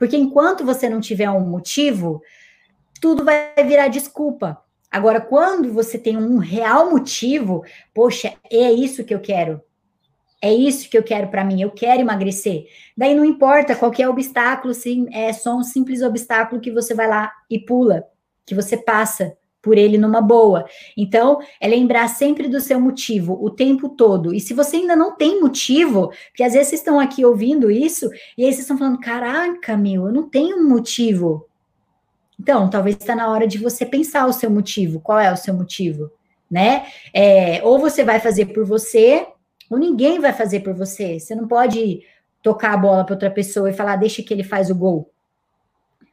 Porque 0.00 0.16
enquanto 0.16 0.64
você 0.64 0.88
não 0.88 0.98
tiver 0.98 1.28
um 1.28 1.40
motivo, 1.40 2.22
tudo 3.02 3.22
vai 3.22 3.52
virar 3.66 3.88
desculpa. 3.88 4.58
Agora, 4.90 5.20
quando 5.20 5.70
você 5.74 5.98
tem 5.98 6.16
um 6.16 6.38
real 6.38 6.90
motivo, 6.90 7.62
poxa, 7.92 8.32
é 8.50 8.72
isso 8.72 9.04
que 9.04 9.14
eu 9.14 9.20
quero. 9.20 9.60
É 10.40 10.50
isso 10.50 10.88
que 10.88 10.96
eu 10.96 11.02
quero 11.02 11.28
para 11.28 11.44
mim, 11.44 11.60
eu 11.60 11.70
quero 11.70 12.00
emagrecer. 12.00 12.64
Daí 12.96 13.14
não 13.14 13.26
importa 13.26 13.76
qualquer 13.76 14.08
obstáculo, 14.08 14.72
sim, 14.72 15.06
é 15.12 15.34
só 15.34 15.54
um 15.54 15.62
simples 15.62 16.00
obstáculo 16.00 16.62
que 16.62 16.72
você 16.72 16.94
vai 16.94 17.06
lá 17.06 17.30
e 17.50 17.58
pula, 17.58 18.06
que 18.46 18.54
você 18.54 18.78
passa 18.78 19.36
por 19.62 19.76
ele 19.76 19.98
numa 19.98 20.20
boa. 20.20 20.64
Então, 20.96 21.38
é 21.60 21.68
lembrar 21.68 22.08
sempre 22.08 22.48
do 22.48 22.60
seu 22.60 22.80
motivo 22.80 23.38
o 23.40 23.50
tempo 23.50 23.88
todo. 23.88 24.34
E 24.34 24.40
se 24.40 24.54
você 24.54 24.76
ainda 24.76 24.96
não 24.96 25.16
tem 25.16 25.40
motivo, 25.40 26.08
porque 26.28 26.42
às 26.42 26.52
vezes 26.52 26.68
vocês 26.68 26.80
estão 26.80 26.98
aqui 26.98 27.24
ouvindo 27.24 27.70
isso 27.70 28.10
e 28.36 28.44
aí 28.44 28.52
vocês 28.52 28.60
estão 28.60 28.78
falando: 28.78 29.00
"Caraca, 29.00 29.76
meu, 29.76 30.06
eu 30.06 30.12
não 30.12 30.28
tenho 30.28 30.58
um 30.58 30.68
motivo". 30.68 31.46
Então, 32.38 32.70
talvez 32.70 32.96
está 32.96 33.14
na 33.14 33.28
hora 33.30 33.46
de 33.46 33.58
você 33.58 33.84
pensar 33.84 34.26
o 34.26 34.32
seu 34.32 34.50
motivo. 34.50 35.00
Qual 35.00 35.18
é 35.18 35.30
o 35.30 35.36
seu 35.36 35.52
motivo, 35.52 36.10
né? 36.50 36.86
É, 37.12 37.62
ou 37.62 37.78
você 37.78 38.02
vai 38.02 38.18
fazer 38.18 38.46
por 38.46 38.64
você, 38.64 39.26
ou 39.68 39.78
ninguém 39.78 40.18
vai 40.18 40.32
fazer 40.32 40.60
por 40.60 40.74
você. 40.74 41.20
Você 41.20 41.34
não 41.34 41.46
pode 41.46 42.00
tocar 42.42 42.72
a 42.72 42.76
bola 42.78 43.04
para 43.04 43.14
outra 43.14 43.30
pessoa 43.30 43.68
e 43.68 43.74
falar, 43.74 43.96
deixa 43.96 44.22
que 44.22 44.32
ele 44.32 44.42
faz 44.42 44.70
o 44.70 44.74
gol. 44.74 45.12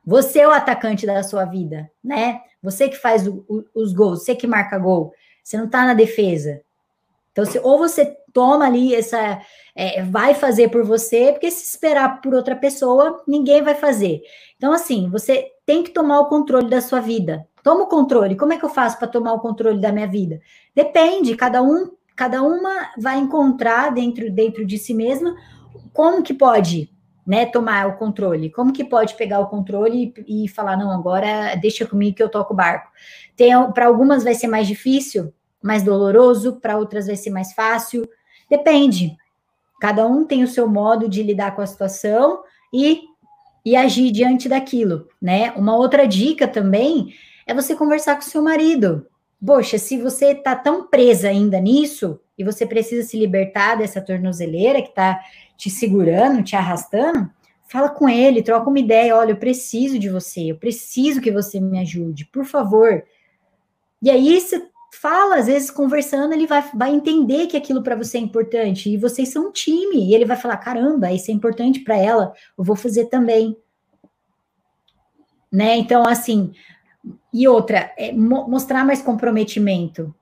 Você 0.08 0.40
é 0.40 0.48
o 0.48 0.52
atacante 0.52 1.06
da 1.06 1.22
sua 1.22 1.44
vida, 1.44 1.92
né? 2.02 2.40
Você 2.64 2.88
que 2.88 2.96
faz 2.96 3.28
o, 3.28 3.44
o, 3.46 3.66
os 3.76 3.92
gols, 3.92 4.24
você 4.24 4.34
que 4.34 4.48
marca 4.48 4.78
gol. 4.78 5.14
Você 5.44 5.58
não 5.58 5.66
está 5.66 5.86
na 5.86 5.94
defesa. 5.94 6.62
Então, 7.34 7.44
se, 7.44 7.60
ou 7.60 7.78
você 7.78 8.16
toma 8.32 8.66
ali 8.66 8.96
essa. 8.96 9.42
É, 9.76 10.02
vai 10.04 10.34
fazer 10.34 10.70
por 10.70 10.86
você, 10.86 11.34
porque 11.34 11.52
se 11.52 11.66
esperar 11.66 12.22
por 12.22 12.34
outra 12.34 12.56
pessoa, 12.56 13.22
ninguém 13.28 13.62
vai 13.62 13.76
fazer. 13.76 14.22
Então, 14.56 14.72
assim, 14.72 15.10
você 15.10 15.52
tem 15.66 15.84
que 15.84 15.92
tomar 15.92 16.22
o 16.22 16.30
controle 16.30 16.70
da 16.70 16.80
sua 16.80 17.02
vida. 17.02 17.46
Toma 17.62 17.84
o 17.84 17.88
controle. 17.88 18.38
Como 18.38 18.54
é 18.54 18.58
que 18.58 18.64
eu 18.64 18.70
faço 18.70 18.98
para 18.98 19.10
tomar 19.10 19.34
o 19.34 19.42
controle 19.42 19.82
da 19.82 19.92
minha 19.92 20.08
vida? 20.08 20.40
Depende, 20.74 21.36
cada 21.36 21.62
um 21.62 21.92
cada 22.16 22.42
uma 22.42 22.92
vai 22.98 23.20
encontrar 23.20 23.92
dentro, 23.92 24.32
dentro 24.32 24.66
de 24.66 24.78
si 24.80 24.92
mesma 24.92 25.36
como 25.94 26.24
que 26.24 26.34
pode 26.34 26.90
né, 27.28 27.46
tomar 27.46 27.88
o 27.88 27.98
controle, 27.98 28.50
como 28.50 28.72
que 28.72 28.86
pode 28.86 29.16
pegar 29.16 29.42
o 29.42 29.48
controle 29.48 30.14
e, 30.26 30.46
e 30.46 30.48
falar, 30.48 30.78
não, 30.78 30.90
agora 30.90 31.54
deixa 31.56 31.86
comigo 31.86 32.16
que 32.16 32.24
eu 32.24 32.30
toco 32.30 32.54
o 32.54 32.56
barco. 32.56 32.90
Para 33.74 33.88
algumas 33.88 34.24
vai 34.24 34.34
ser 34.34 34.48
mais 34.48 34.66
difícil, 34.66 35.34
mais 35.62 35.84
doloroso, 35.84 36.62
para 36.62 36.78
outras 36.78 37.08
vai 37.08 37.18
ser 37.18 37.30
mais 37.30 37.52
fácil, 37.52 38.08
depende. 38.50 39.18
Cada 39.82 40.08
um 40.08 40.26
tem 40.26 40.42
o 40.42 40.48
seu 40.48 40.70
modo 40.70 41.10
de 41.10 41.22
lidar 41.22 41.54
com 41.54 41.62
a 41.62 41.68
situação 41.68 42.44
e, 42.74 43.02
e 43.66 43.76
agir 43.76 44.10
diante 44.12 44.48
daquilo, 44.48 45.10
né? 45.22 45.52
Uma 45.52 45.76
outra 45.76 46.08
dica 46.08 46.48
também 46.48 47.14
é 47.46 47.54
você 47.54 47.76
conversar 47.76 48.16
com 48.16 48.22
seu 48.22 48.42
marido. 48.42 49.06
Poxa, 49.46 49.78
se 49.78 50.02
você 50.02 50.28
está 50.28 50.56
tão 50.56 50.88
presa 50.88 51.28
ainda 51.28 51.60
nisso 51.60 52.20
e 52.38 52.44
você 52.44 52.66
precisa 52.66 53.08
se 53.08 53.18
libertar 53.18 53.76
dessa 53.76 54.00
tornozeleira 54.00 54.82
que 54.82 54.90
está 54.90 55.20
te 55.56 55.70
segurando, 55.70 56.44
te 56.44 56.56
arrastando, 56.56 57.30
fala 57.68 57.90
com 57.90 58.08
ele, 58.08 58.44
troca 58.44 58.70
uma 58.70 58.80
ideia. 58.80 59.16
Olha, 59.16 59.32
eu 59.32 59.38
preciso 59.38 59.98
de 59.98 60.10
você, 60.10 60.52
eu 60.52 60.58
preciso 60.58 61.20
que 61.20 61.32
você 61.32 61.60
me 61.60 61.80
ajude, 61.80 62.26
por 62.26 62.46
favor. 62.46 63.04
E 64.02 64.10
aí 64.10 64.40
você 64.40 64.70
fala, 64.94 65.38
às 65.38 65.48
vezes 65.48 65.72
conversando, 65.72 66.34
ele 66.34 66.46
vai, 66.46 66.64
vai 66.74 66.94
entender 66.94 67.48
que 67.48 67.58
aquilo 67.58 67.82
para 67.82 67.96
você 67.96 68.18
é 68.18 68.22
importante 68.22 68.90
e 68.90 68.98
vocês 68.98 69.30
são 69.30 69.48
um 69.48 69.52
time. 69.52 70.10
E 70.10 70.14
ele 70.14 70.26
vai 70.26 70.38
falar: 70.38 70.58
caramba, 70.58 71.12
isso 71.12 71.32
é 71.32 71.34
importante 71.34 71.80
para 71.80 71.98
ela, 71.98 72.34
eu 72.58 72.64
vou 72.64 72.76
fazer 72.76 73.06
também. 73.06 73.58
Né? 75.52 75.78
Então, 75.78 76.06
assim, 76.06 76.54
e 77.34 77.48
outra, 77.48 77.92
é 77.98 78.12
mo 78.12 78.48
mostrar 78.48 78.86
mais 78.86 79.02
comprometimento 79.02 80.14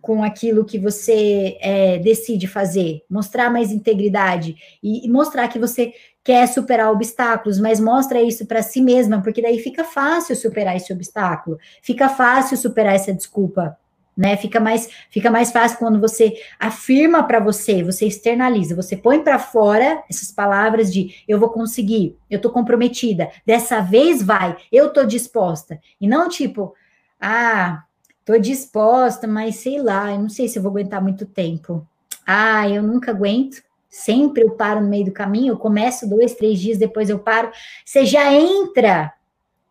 com 0.00 0.22
aquilo 0.22 0.64
que 0.64 0.78
você 0.78 1.56
é, 1.60 1.98
decide 1.98 2.46
fazer, 2.46 3.02
mostrar 3.10 3.50
mais 3.50 3.72
integridade 3.72 4.56
e, 4.82 5.06
e, 5.06 5.10
mostrar 5.10 5.48
que 5.48 5.58
você 5.58 5.92
quer 6.22 6.46
superar 6.46 6.92
obstáculos, 6.92 7.58
mas 7.58 7.80
mostra 7.80 8.20
isso 8.20 8.46
para 8.46 8.62
si 8.62 8.80
mesma, 8.80 9.22
porque 9.22 9.42
daí 9.42 9.58
fica 9.58 9.84
fácil 9.84 10.36
superar 10.36 10.76
esse 10.76 10.92
obstáculo, 10.92 11.58
fica 11.82 12.08
fácil 12.08 12.56
superar 12.56 12.94
essa 12.94 13.12
desculpa 13.12 13.76
né? 14.16 14.36
Fica 14.36 14.58
mais, 14.58 14.88
fica 15.10 15.30
mais 15.30 15.52
fácil 15.52 15.78
quando 15.78 16.00
você 16.00 16.40
afirma 16.58 17.22
para 17.24 17.38
você, 17.38 17.82
você 17.82 18.06
externaliza, 18.06 18.74
você 18.74 18.96
põe 18.96 19.22
para 19.22 19.38
fora 19.38 20.02
essas 20.08 20.32
palavras 20.32 20.92
de 20.92 21.22
eu 21.28 21.38
vou 21.38 21.50
conseguir, 21.50 22.16
eu 22.30 22.40
tô 22.40 22.50
comprometida, 22.50 23.30
dessa 23.44 23.80
vez 23.80 24.22
vai, 24.22 24.56
eu 24.72 24.90
tô 24.90 25.04
disposta. 25.04 25.78
E 26.00 26.08
não 26.08 26.28
tipo, 26.28 26.74
ah, 27.20 27.84
tô 28.26 28.36
disposta, 28.36 29.26
mas 29.26 29.56
sei 29.56 29.80
lá, 29.80 30.12
eu 30.12 30.18
não 30.18 30.28
sei 30.28 30.48
se 30.48 30.58
eu 30.58 30.62
vou 30.62 30.70
aguentar 30.70 31.00
muito 31.00 31.24
tempo. 31.24 31.86
Ah, 32.26 32.68
eu 32.68 32.82
nunca 32.82 33.12
aguento. 33.12 33.62
Sempre 33.88 34.42
eu 34.42 34.50
paro 34.50 34.80
no 34.80 34.88
meio 34.88 35.06
do 35.06 35.12
caminho, 35.12 35.52
eu 35.52 35.56
começo 35.56 36.08
dois, 36.08 36.34
três 36.34 36.58
dias, 36.58 36.76
depois 36.76 37.08
eu 37.08 37.20
paro. 37.20 37.50
Você 37.84 38.04
já 38.04 38.30
entra 38.34 39.14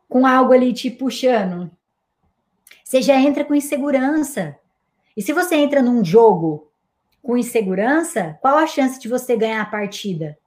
com 0.08 0.26
algo 0.26 0.54
ali 0.54 0.74
te 0.74 0.90
puxando. 0.90 1.70
Você 2.82 3.02
já 3.02 3.20
entra 3.20 3.44
com 3.44 3.54
insegurança. 3.54 4.58
E 5.18 5.22
se 5.22 5.34
você 5.34 5.56
entra 5.56 5.82
num 5.82 6.04
jogo 6.04 6.72
com 7.22 7.38
insegurança, 7.38 8.38
qual 8.42 8.58
a 8.58 8.66
chance 8.66 9.00
de 9.00 9.10
você 9.10 9.36
ganhar 9.36 9.62
a 9.62 9.66
partida? 9.66 10.38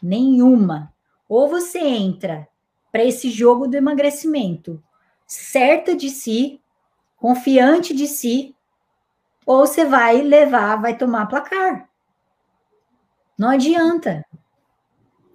Nenhuma. 0.00 0.94
Ou 1.28 1.48
você 1.48 1.80
entra 1.80 2.46
para 2.92 3.04
esse 3.04 3.30
jogo 3.30 3.66
do 3.66 3.76
emagrecimento 3.76 4.80
certa 5.26 5.96
de 5.96 6.08
si, 6.10 6.61
confiante 7.22 7.94
de 7.94 8.08
si, 8.08 8.52
ou 9.46 9.64
você 9.64 9.84
vai 9.84 10.22
levar, 10.22 10.74
vai 10.74 10.98
tomar 10.98 11.26
placar. 11.26 11.88
Não 13.38 13.50
adianta. 13.50 14.24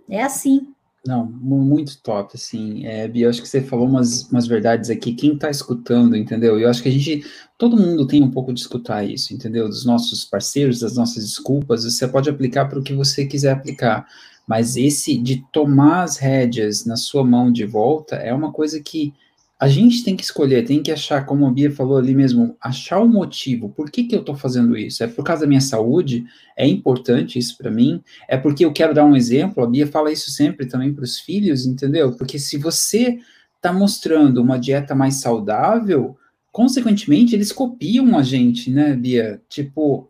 É 0.10 0.22
assim. 0.22 0.74
Não, 1.06 1.26
muito 1.26 2.02
top, 2.02 2.36
assim, 2.36 2.86
é, 2.86 3.08
Bia, 3.08 3.30
acho 3.30 3.42
que 3.42 3.48
você 3.48 3.62
falou 3.62 3.88
umas, 3.88 4.30
umas 4.30 4.46
verdades 4.46 4.90
aqui, 4.90 5.14
quem 5.14 5.38
tá 5.38 5.50
escutando, 5.50 6.18
entendeu? 6.18 6.60
Eu 6.60 6.70
acho 6.70 6.84
que 6.84 6.90
a 6.90 6.92
gente, 6.92 7.26
todo 7.58 7.78
mundo 7.78 8.06
tem 8.06 8.22
um 8.22 8.32
pouco 8.32 8.54
de 8.54 8.60
escutar 8.60 9.06
isso, 9.06 9.34
entendeu? 9.34 9.70
Dos 9.70 9.86
nossos 9.86 10.26
parceiros, 10.26 10.82
das 10.82 10.98
nossas 10.98 11.24
desculpas, 11.24 11.86
você 11.86 12.06
pode 12.06 12.30
aplicar 12.30 12.66
para 12.66 12.80
o 12.80 12.84
que 12.84 12.94
você 12.94 13.26
quiser 13.26 13.54
aplicar, 13.54 14.06
mas 14.46 14.76
esse 14.76 15.18
de 15.18 15.42
tomar 15.54 16.04
as 16.04 16.18
rédeas 16.18 16.86
na 16.86 16.98
sua 16.98 17.24
mão 17.24 17.50
de 17.50 17.66
volta 17.66 18.18
é 18.18 18.34
uma 18.34 18.52
coisa 18.52 18.82
que 18.82 19.14
a 19.60 19.68
gente 19.68 20.04
tem 20.04 20.16
que 20.16 20.24
escolher, 20.24 20.66
tem 20.66 20.84
que 20.84 20.92
achar, 20.92 21.26
como 21.26 21.48
a 21.48 21.52
Bia 21.52 21.72
falou 21.72 21.98
ali 21.98 22.14
mesmo, 22.14 22.56
achar 22.62 23.00
o 23.00 23.08
motivo. 23.08 23.70
Por 23.70 23.90
que, 23.90 24.04
que 24.04 24.16
eu 24.16 24.20
estou 24.20 24.36
fazendo 24.36 24.78
isso? 24.78 25.04
É 25.04 25.08
por 25.08 25.24
causa 25.24 25.42
da 25.42 25.48
minha 25.48 25.62
saúde? 25.62 26.26
É 26.56 26.68
importante 26.68 27.40
isso 27.40 27.58
para 27.58 27.72
mim? 27.72 28.04
É 28.28 28.38
porque 28.38 28.64
eu 28.64 28.72
quero 28.72 28.94
dar 28.94 29.04
um 29.04 29.16
exemplo? 29.16 29.64
A 29.64 29.68
Bia 29.68 29.88
fala 29.88 30.12
isso 30.12 30.30
sempre 30.30 30.68
também 30.68 30.94
para 30.94 31.04
os 31.04 31.20
filhos, 31.20 31.66
entendeu? 31.66 32.12
Porque 32.12 32.38
se 32.38 32.56
você 32.56 33.18
está 33.56 33.74
mostrando 33.74 34.44
uma 34.44 34.60
dieta 34.60 34.94
mais 34.94 35.16
saudável, 35.16 36.16
consequentemente 36.52 37.34
eles 37.34 37.52
copiam 37.52 38.16
a 38.16 38.22
gente, 38.22 38.70
né, 38.70 38.96
Bia? 38.96 39.42
Tipo, 39.50 40.08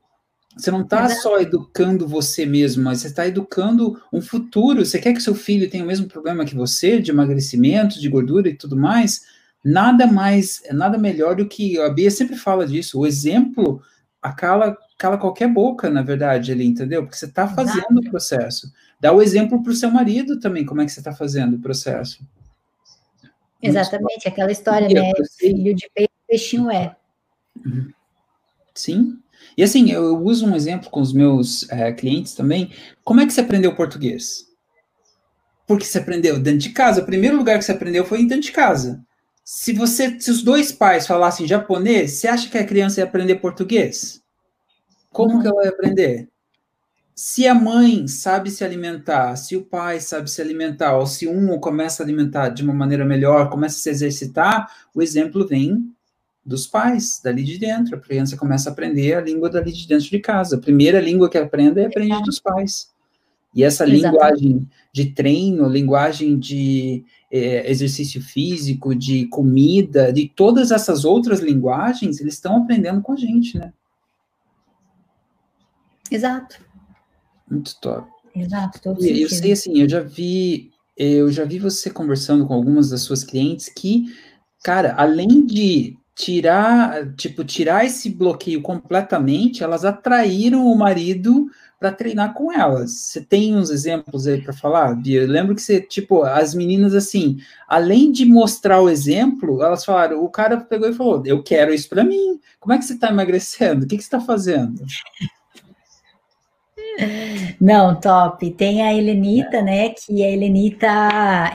você 0.57 0.69
não 0.71 0.81
está 0.81 1.07
só 1.07 1.39
educando 1.39 2.05
você 2.05 2.45
mesmo, 2.45 2.83
mas 2.83 2.99
você 2.99 3.07
está 3.07 3.25
educando 3.25 4.01
um 4.11 4.19
futuro. 4.19 4.85
Você 4.85 4.99
quer 4.99 5.13
que 5.13 5.21
seu 5.21 5.35
filho 5.35 5.69
tenha 5.69 5.85
o 5.85 5.87
mesmo 5.87 6.07
problema 6.07 6.43
que 6.43 6.55
você, 6.55 6.99
de 6.99 7.11
emagrecimento, 7.11 7.97
de 7.97 8.09
gordura 8.09 8.49
e 8.49 8.53
tudo 8.53 8.75
mais? 8.75 9.36
Nada 9.63 10.07
mais, 10.07 10.61
nada 10.71 10.97
melhor 10.97 11.35
do 11.35 11.47
que 11.47 11.79
a 11.79 11.89
Bia 11.89 12.09
sempre 12.11 12.35
fala 12.35 12.65
disso. 12.65 12.99
O 12.99 13.07
exemplo 13.07 13.81
acala, 14.21 14.77
cala 14.97 15.17
qualquer 15.17 15.47
boca, 15.47 15.89
na 15.89 16.01
verdade, 16.01 16.51
ali, 16.51 16.65
entendeu? 16.65 17.03
Porque 17.03 17.17
você 17.17 17.25
está 17.25 17.47
fazendo 17.47 17.99
o 17.99 18.09
processo. 18.09 18.71
Dá 18.99 19.11
o 19.11 19.21
exemplo 19.21 19.61
para 19.61 19.71
o 19.71 19.75
seu 19.75 19.91
marido 19.91 20.39
também, 20.39 20.65
como 20.65 20.81
é 20.81 20.85
que 20.85 20.91
você 20.91 20.99
está 20.99 21.13
fazendo 21.13 21.55
o 21.55 21.59
processo. 21.59 22.25
Exatamente, 23.61 24.27
aquela 24.27 24.51
história, 24.51 24.87
né? 24.87 25.11
Filho 25.37 25.73
de 25.75 25.89
peixe, 25.93 26.09
peixinho 26.27 26.71
é. 26.71 26.95
Uhum. 27.65 27.91
Sim. 28.73 29.19
E 29.55 29.63
assim, 29.63 29.91
eu 29.91 30.17
uso 30.23 30.45
um 30.45 30.55
exemplo 30.55 30.89
com 30.89 31.01
os 31.01 31.11
meus 31.13 31.69
é, 31.71 31.91
clientes 31.91 32.33
também. 32.33 32.71
Como 33.03 33.19
é 33.19 33.25
que 33.25 33.33
você 33.33 33.41
aprendeu 33.41 33.75
português? 33.75 34.47
Porque 35.67 35.83
você 35.83 35.97
aprendeu 35.97 36.39
dentro 36.39 36.59
de 36.59 36.69
casa. 36.69 37.01
O 37.01 37.05
primeiro 37.05 37.37
lugar 37.37 37.57
que 37.57 37.65
você 37.65 37.71
aprendeu 37.71 38.05
foi 38.05 38.19
dentro 38.19 38.41
de 38.41 38.51
casa 38.51 39.05
se 39.49 39.71
você, 39.71 40.19
se 40.19 40.29
os 40.29 40.43
dois 40.43 40.73
pais 40.73 41.07
falassem 41.07 41.47
japonês, 41.47 42.11
você 42.11 42.27
acha 42.27 42.49
que 42.49 42.57
a 42.57 42.65
criança 42.65 42.99
ia 42.99 43.05
aprender 43.05 43.35
português? 43.37 44.21
Como 45.09 45.35
Não. 45.35 45.41
que 45.41 45.47
ela 45.47 45.63
ia 45.63 45.69
aprender? 45.69 46.27
se 47.15 47.47
a 47.47 47.55
mãe 47.55 48.07
sabe 48.07 48.51
se 48.51 48.63
alimentar, 48.63 49.35
se 49.37 49.55
o 49.55 49.63
pai 49.63 49.99
sabe 49.99 50.29
se 50.29 50.39
alimentar, 50.39 50.97
ou 50.97 51.07
se 51.07 51.27
um 51.27 51.59
começa 51.59 52.03
a 52.03 52.05
alimentar 52.05 52.49
de 52.49 52.61
uma 52.61 52.73
maneira 52.73 53.03
melhor, 53.03 53.49
começa 53.49 53.75
a 53.77 53.79
se 53.79 53.89
exercitar, 53.89 54.71
o 54.93 55.01
exemplo 55.01 55.47
vem 55.47 55.91
dos 56.45 56.67
pais, 56.67 57.19
dali 57.23 57.43
de 57.43 57.57
dentro. 57.57 57.95
A 57.95 57.99
criança 57.99 58.37
começa 58.37 58.69
a 58.69 58.71
aprender 58.73 59.15
a 59.15 59.21
língua 59.21 59.49
dali 59.49 59.71
de 59.71 59.87
dentro 59.87 60.07
de 60.07 60.19
casa. 60.19 60.57
A 60.57 60.59
primeira 60.59 60.99
língua 61.01 61.27
que 61.27 61.39
aprende 61.39 61.79
é 61.79 61.87
aprende 61.87 62.21
dos 62.21 62.39
pais. 62.39 62.91
E 63.57 63.63
essa 63.63 63.85
Exatamente. 63.85 64.05
linguagem 64.05 64.69
de 64.93 65.05
treino, 65.13 65.67
linguagem 65.67 66.37
de 66.37 67.03
é, 67.31 67.67
exercício 67.71 68.21
físico, 68.21 68.93
de 68.93 69.25
comida, 69.29 70.13
de 70.13 70.29
todas 70.29 70.69
essas 70.69 71.03
outras 71.03 71.39
linguagens, 71.39 72.21
eles 72.21 72.35
estão 72.35 72.57
aprendendo 72.57 73.01
com 73.01 73.13
a 73.13 73.15
gente, 73.15 73.57
né? 73.57 73.73
Exato. 76.11 76.63
Muito 77.49 77.75
top. 77.81 78.07
Exato, 78.35 78.79
todo 78.79 79.03
e, 79.03 79.23
Eu 79.23 79.29
sei 79.29 79.53
assim, 79.53 79.81
eu 79.81 79.89
já 79.89 80.01
vi, 80.01 80.69
eu 80.95 81.31
já 81.31 81.43
vi 81.43 81.57
você 81.57 81.89
conversando 81.89 82.45
com 82.45 82.53
algumas 82.53 82.91
das 82.91 83.01
suas 83.01 83.23
clientes 83.23 83.69
que, 83.69 84.05
cara, 84.63 84.93
além 84.95 85.43
de 85.43 85.97
tirar, 86.13 87.11
tipo, 87.15 87.43
tirar 87.43 87.85
esse 87.85 88.11
bloqueio 88.11 88.61
completamente, 88.61 89.63
elas 89.63 89.83
atraíram 89.83 90.67
o 90.67 90.77
marido 90.77 91.49
para 91.79 91.91
treinar 91.91 92.33
com 92.33 92.51
elas. 92.51 92.91
Você 92.91 93.21
tem 93.21 93.55
uns 93.55 93.69
exemplos 93.69 94.25
aí 94.25 94.41
para 94.41 94.53
falar, 94.53 94.95
Bia? 94.95 95.21
Eu 95.21 95.27
lembro 95.27 95.55
que 95.55 95.61
você, 95.61 95.79
tipo, 95.79 96.23
as 96.23 96.53
meninas 96.53 96.95
assim, 96.95 97.37
além 97.67 98.11
de 98.11 98.25
mostrar 98.25 98.81
o 98.81 98.89
exemplo, 98.89 99.61
elas 99.63 99.85
falaram, 99.85 100.23
o 100.23 100.29
cara 100.29 100.57
pegou 100.57 100.89
e 100.89 100.93
falou: 100.93 101.21
"Eu 101.25 101.43
quero 101.43 101.73
isso 101.73 101.87
para 101.89 102.03
mim. 102.03 102.39
Como 102.59 102.73
é 102.73 102.77
que 102.77 102.85
você 102.85 102.93
está 102.93 103.09
emagrecendo? 103.09 103.85
O 103.85 103.87
que, 103.87 103.97
que 103.97 104.03
você 104.03 104.07
está 104.07 104.19
fazendo?" 104.19 104.83
Não, 107.59 107.99
top. 107.99 108.51
Tem 108.51 108.81
a 108.81 108.93
Helenita, 108.93 109.61
né? 109.61 109.89
Que 109.89 110.23
a 110.23 110.29
Helenita, 110.31 110.87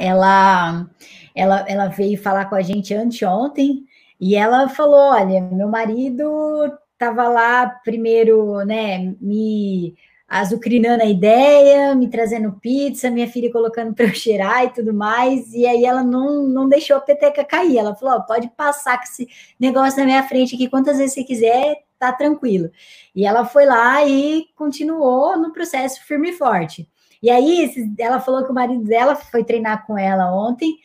ela, 0.00 0.86
ela, 1.34 1.64
ela 1.68 1.88
veio 1.88 2.20
falar 2.20 2.46
com 2.46 2.54
a 2.54 2.62
gente 2.62 2.94
anteontem 2.94 3.84
e 4.20 4.36
ela 4.36 4.68
falou: 4.68 5.12
olha, 5.12 5.40
meu 5.40 5.68
marido 5.68 6.72
estava 6.92 7.28
lá 7.28 7.66
primeiro, 7.84 8.64
né? 8.64 9.14
Me 9.20 9.94
azucrinando 10.32 11.02
a 11.02 11.06
ideia, 11.06 11.94
me 11.94 12.08
trazendo 12.08 12.52
pizza, 12.52 13.10
minha 13.10 13.28
filha 13.28 13.52
colocando 13.52 13.92
para 13.94 14.06
eu 14.06 14.14
cheirar 14.14 14.64
e 14.64 14.70
tudo 14.70 14.94
mais, 14.94 15.52
e 15.52 15.66
aí 15.66 15.84
ela 15.84 16.02
não, 16.02 16.48
não 16.48 16.66
deixou 16.66 16.96
a 16.96 17.00
peteca 17.00 17.44
cair. 17.44 17.76
Ela 17.76 17.94
falou: 17.94 18.18
oh, 18.18 18.26
pode 18.26 18.48
passar 18.56 18.96
com 18.96 19.04
esse 19.04 19.28
negócio 19.60 19.98
na 19.98 20.06
minha 20.06 20.22
frente 20.22 20.54
aqui 20.54 20.70
quantas 20.70 20.96
vezes 20.96 21.12
você 21.12 21.22
quiser, 21.22 21.82
tá 21.98 22.10
tranquilo. 22.12 22.70
E 23.14 23.26
ela 23.26 23.44
foi 23.44 23.66
lá 23.66 24.02
e 24.06 24.46
continuou 24.56 25.36
no 25.36 25.52
processo 25.52 26.02
firme 26.06 26.30
e 26.30 26.32
forte. 26.32 26.88
E 27.22 27.30
aí, 27.30 27.70
ela 27.98 28.18
falou 28.18 28.42
que 28.44 28.50
o 28.50 28.54
marido 28.54 28.84
dela 28.84 29.14
foi 29.14 29.44
treinar 29.44 29.86
com 29.86 29.98
ela 29.98 30.34
ontem, 30.34 30.76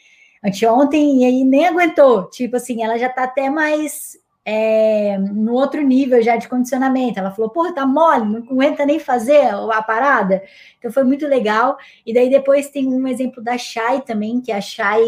anteontem, 0.44 1.22
e 1.22 1.26
aí 1.26 1.44
nem 1.46 1.66
aguentou. 1.66 2.30
Tipo 2.30 2.58
assim, 2.58 2.84
ela 2.84 2.98
já 2.98 3.10
tá 3.10 3.24
até 3.24 3.50
mais 3.50 4.18
é, 4.50 5.18
no 5.18 5.52
outro 5.52 5.82
nível 5.82 6.22
já 6.22 6.38
de 6.38 6.48
condicionamento. 6.48 7.20
Ela 7.20 7.32
falou, 7.32 7.50
porra, 7.50 7.76
tá 7.76 7.86
mole, 7.86 8.24
não 8.24 8.38
aguenta 8.38 8.86
nem 8.86 8.98
fazer 8.98 9.50
a 9.74 9.82
parada. 9.82 10.42
Então 10.80 10.90
foi 10.90 11.04
muito 11.04 11.28
legal. 11.28 11.76
E 12.06 12.14
daí 12.14 12.30
depois 12.30 12.70
tem 12.70 12.88
um 12.88 13.06
exemplo 13.06 13.44
da 13.44 13.58
Shai 13.58 14.02
também, 14.04 14.40
que 14.40 14.50
a 14.54 14.62
Shai, 14.62 15.04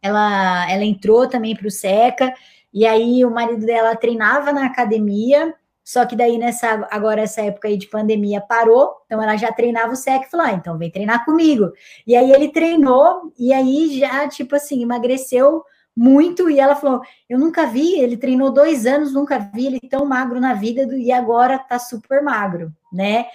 ela, 0.00 0.70
ela 0.70 0.82
entrou 0.82 1.28
também 1.28 1.54
para 1.54 1.66
o 1.66 1.70
SECA, 1.70 2.32
e 2.72 2.86
aí 2.86 3.22
o 3.22 3.30
marido 3.30 3.66
dela 3.66 3.94
treinava 3.96 4.50
na 4.50 4.64
academia, 4.64 5.54
só 5.84 6.06
que 6.06 6.16
daí 6.16 6.38
nessa 6.38 6.88
agora 6.90 7.20
essa 7.20 7.42
época 7.42 7.68
aí 7.68 7.76
de 7.76 7.86
pandemia 7.86 8.40
parou, 8.40 8.94
então 9.04 9.22
ela 9.22 9.36
já 9.36 9.52
treinava 9.52 9.92
o 9.92 9.96
SEC 9.96 10.22
e 10.22 10.30
falou: 10.30 10.46
ah, 10.46 10.52
então 10.52 10.78
vem 10.78 10.90
treinar 10.90 11.24
comigo. 11.26 11.70
E 12.06 12.16
aí 12.16 12.32
ele 12.32 12.48
treinou 12.48 13.30
e 13.38 13.52
aí 13.52 13.98
já 13.98 14.26
tipo 14.26 14.56
assim, 14.56 14.82
emagreceu 14.82 15.62
muito 15.96 16.50
e 16.50 16.60
ela 16.60 16.76
falou: 16.76 17.02
"Eu 17.28 17.38
nunca 17.38 17.66
vi, 17.66 17.98
ele 17.98 18.16
treinou 18.16 18.52
dois 18.52 18.86
anos, 18.86 19.12
nunca 19.12 19.38
vi 19.38 19.66
ele 19.66 19.80
tão 19.88 20.04
magro 20.06 20.40
na 20.40 20.54
vida 20.54 20.82
e 20.96 21.12
agora 21.12 21.58
tá 21.58 21.78
super 21.78 22.22
magro, 22.22 22.72
né?" 22.92 23.26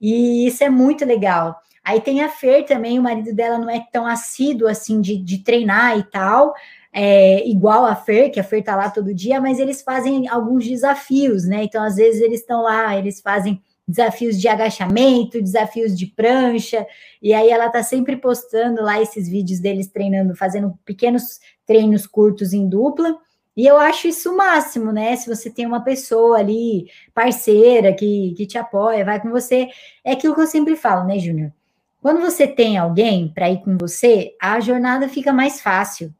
E 0.00 0.46
isso 0.46 0.64
é 0.64 0.68
muito 0.68 1.04
legal. 1.04 1.60
Aí 1.84 2.00
tem 2.00 2.22
a 2.22 2.28
Fer 2.28 2.64
também, 2.64 2.98
o 2.98 3.02
marido 3.02 3.34
dela 3.34 3.58
não 3.58 3.68
é 3.70 3.84
tão 3.92 4.06
assíduo 4.06 4.68
assim 4.68 5.00
de, 5.00 5.16
de 5.16 5.38
treinar 5.38 5.98
e 5.98 6.04
tal, 6.04 6.54
é, 6.92 7.46
igual 7.48 7.84
a 7.86 7.96
Fer, 7.96 8.30
que 8.30 8.38
a 8.38 8.44
Fer 8.44 8.62
tá 8.62 8.76
lá 8.76 8.90
todo 8.90 9.14
dia, 9.14 9.40
mas 9.40 9.58
eles 9.58 9.82
fazem 9.82 10.28
alguns 10.28 10.66
desafios, 10.66 11.44
né? 11.44 11.64
Então, 11.64 11.82
às 11.82 11.96
vezes, 11.96 12.20
eles 12.20 12.40
estão 12.40 12.62
lá, 12.62 12.96
eles 12.96 13.20
fazem 13.20 13.60
desafios 13.86 14.40
de 14.40 14.48
agachamento, 14.48 15.42
desafios 15.42 15.96
de 15.96 16.06
prancha, 16.06 16.86
e 17.20 17.34
aí 17.34 17.50
ela 17.50 17.68
tá 17.68 17.82
sempre 17.82 18.16
postando 18.16 18.82
lá 18.82 19.00
esses 19.00 19.28
vídeos 19.28 19.60
deles 19.60 19.88
treinando, 19.88 20.34
fazendo 20.34 20.78
pequenos 20.84 21.40
treinos 21.66 22.06
curtos 22.06 22.52
em 22.52 22.68
dupla. 22.68 23.16
E 23.56 23.66
eu 23.66 23.76
acho 23.76 24.08
isso 24.08 24.32
o 24.32 24.36
máximo, 24.36 24.92
né? 24.92 25.14
Se 25.16 25.28
você 25.28 25.50
tem 25.50 25.66
uma 25.66 25.84
pessoa 25.84 26.38
ali, 26.38 26.86
parceira, 27.12 27.92
que, 27.92 28.32
que 28.34 28.46
te 28.46 28.56
apoia, 28.56 29.04
vai 29.04 29.20
com 29.20 29.30
você. 29.30 29.68
É 30.02 30.12
aquilo 30.12 30.34
que 30.34 30.40
eu 30.40 30.46
sempre 30.46 30.74
falo, 30.74 31.06
né, 31.06 31.18
Júnior? 31.18 31.52
Quando 32.00 32.20
você 32.20 32.46
tem 32.46 32.78
alguém 32.78 33.28
para 33.28 33.50
ir 33.50 33.62
com 33.62 33.76
você, 33.76 34.34
a 34.40 34.58
jornada 34.58 35.08
fica 35.08 35.32
mais 35.32 35.60
fácil 35.60 36.12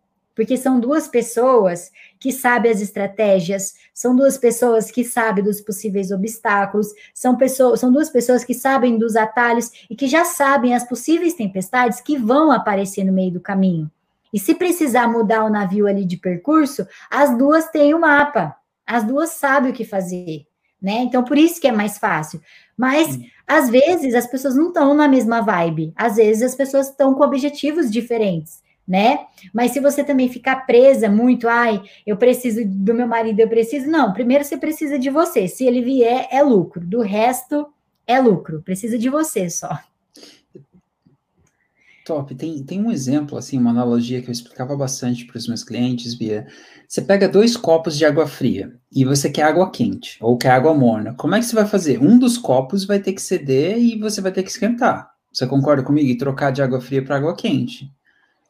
porque 0.43 0.57
são 0.57 0.81
duas 0.81 1.07
pessoas 1.07 1.93
que 2.19 2.33
sabem 2.33 2.73
as 2.73 2.81
estratégias, 2.81 3.75
são 3.95 4.17
duas 4.17 4.37
pessoas 4.37 4.91
que 4.91 5.05
sabem 5.05 5.45
dos 5.45 5.61
possíveis 5.61 6.11
obstáculos, 6.11 6.89
são, 7.15 7.37
pessoas, 7.37 7.79
são 7.79 7.93
duas 7.93 8.11
pessoas 8.11 8.43
que 8.43 8.53
sabem 8.53 8.99
dos 8.99 9.15
atalhos 9.15 9.71
e 9.89 9.95
que 9.95 10.09
já 10.09 10.25
sabem 10.25 10.75
as 10.75 10.83
possíveis 10.83 11.35
tempestades 11.35 12.01
que 12.01 12.19
vão 12.19 12.51
aparecer 12.51 13.05
no 13.05 13.13
meio 13.13 13.31
do 13.31 13.41
caminho. 13.41 13.89
E 14.33 14.39
se 14.41 14.53
precisar 14.53 15.07
mudar 15.07 15.45
o 15.45 15.49
navio 15.49 15.87
ali 15.87 16.05
de 16.05 16.17
percurso, 16.17 16.89
as 17.09 17.39
duas 17.39 17.69
têm 17.69 17.95
o 17.95 17.99
um 17.99 18.01
mapa, 18.01 18.57
as 18.85 19.05
duas 19.05 19.31
sabem 19.31 19.71
o 19.71 19.75
que 19.75 19.85
fazer, 19.85 20.45
né? 20.83 21.03
Então, 21.03 21.23
por 21.23 21.39
isso 21.39 21.61
que 21.61 21.69
é 21.69 21.73
mais 21.73 21.99
fácil. 21.99 22.41
Mas, 22.77 23.17
às 23.47 23.71
vezes, 23.71 24.13
as 24.13 24.27
pessoas 24.27 24.57
não 24.57 24.69
estão 24.69 24.93
na 24.93 25.07
mesma 25.07 25.41
vibe, 25.41 25.93
às 25.95 26.17
vezes 26.17 26.43
as 26.43 26.57
pessoas 26.57 26.89
estão 26.89 27.15
com 27.15 27.23
objetivos 27.23 27.89
diferentes 27.89 28.61
né? 28.87 29.19
Mas 29.53 29.73
se 29.73 29.81
você 29.81 30.03
também 30.03 30.29
ficar 30.29 30.67
presa 30.67 31.09
muito, 31.09 31.49
ai, 31.49 31.83
eu 32.07 32.17
preciso 32.17 32.63
do 32.67 32.95
meu 32.95 33.07
marido, 33.07 33.41
eu 33.41 33.49
preciso. 33.49 33.89
Não, 33.89 34.13
primeiro 34.13 34.45
você 34.45 34.57
precisa 34.57 34.99
de 34.99 35.11
você. 35.11 35.49
Se 35.49 35.65
ele 35.65 35.83
vier, 35.83 36.29
é 36.31 36.43
lucro. 36.43 36.85
Do 36.85 37.01
resto, 37.01 37.67
é 38.07 38.21
lucro. 38.21 38.63
Precisa 38.63 38.99
de 38.99 39.09
você 39.09 39.49
só. 39.49 39.79
Top. 42.05 42.35
Tem, 42.35 42.63
tem 42.65 42.83
um 42.83 42.91
exemplo, 42.91 43.39
assim, 43.39 43.57
uma 43.57 43.71
analogia 43.71 44.21
que 44.21 44.29
eu 44.29 44.33
explicava 44.33 44.77
bastante 44.77 45.25
para 45.25 45.39
os 45.39 45.47
meus 45.47 45.63
clientes, 45.63 46.15
Bia. 46.15 46.47
Você 46.89 47.01
pega 47.01 47.29
dois 47.29 47.57
copos 47.57 47.97
de 47.97 48.05
água 48.05 48.27
fria 48.27 48.75
e 48.93 49.05
você 49.05 49.31
quer 49.31 49.45
água 49.45 49.71
quente 49.71 50.19
ou 50.21 50.37
quer 50.37 50.51
água 50.51 50.75
morna. 50.75 51.15
Como 51.15 51.35
é 51.35 51.39
que 51.39 51.47
você 51.47 51.55
vai 51.55 51.67
fazer? 51.67 52.03
Um 52.03 52.19
dos 52.19 52.37
copos 52.37 52.85
vai 52.85 52.99
ter 52.99 53.13
que 53.13 53.23
ceder 53.23 53.79
e 53.79 53.99
você 53.99 54.21
vai 54.21 54.33
ter 54.33 54.43
que 54.43 54.51
esquentar. 54.51 55.11
Você 55.33 55.47
concorda 55.47 55.83
comigo? 55.83 56.09
E 56.09 56.19
trocar 56.19 56.51
de 56.51 56.61
água 56.61 56.81
fria 56.81 57.03
para 57.03 57.17
água 57.17 57.37
quente. 57.37 57.91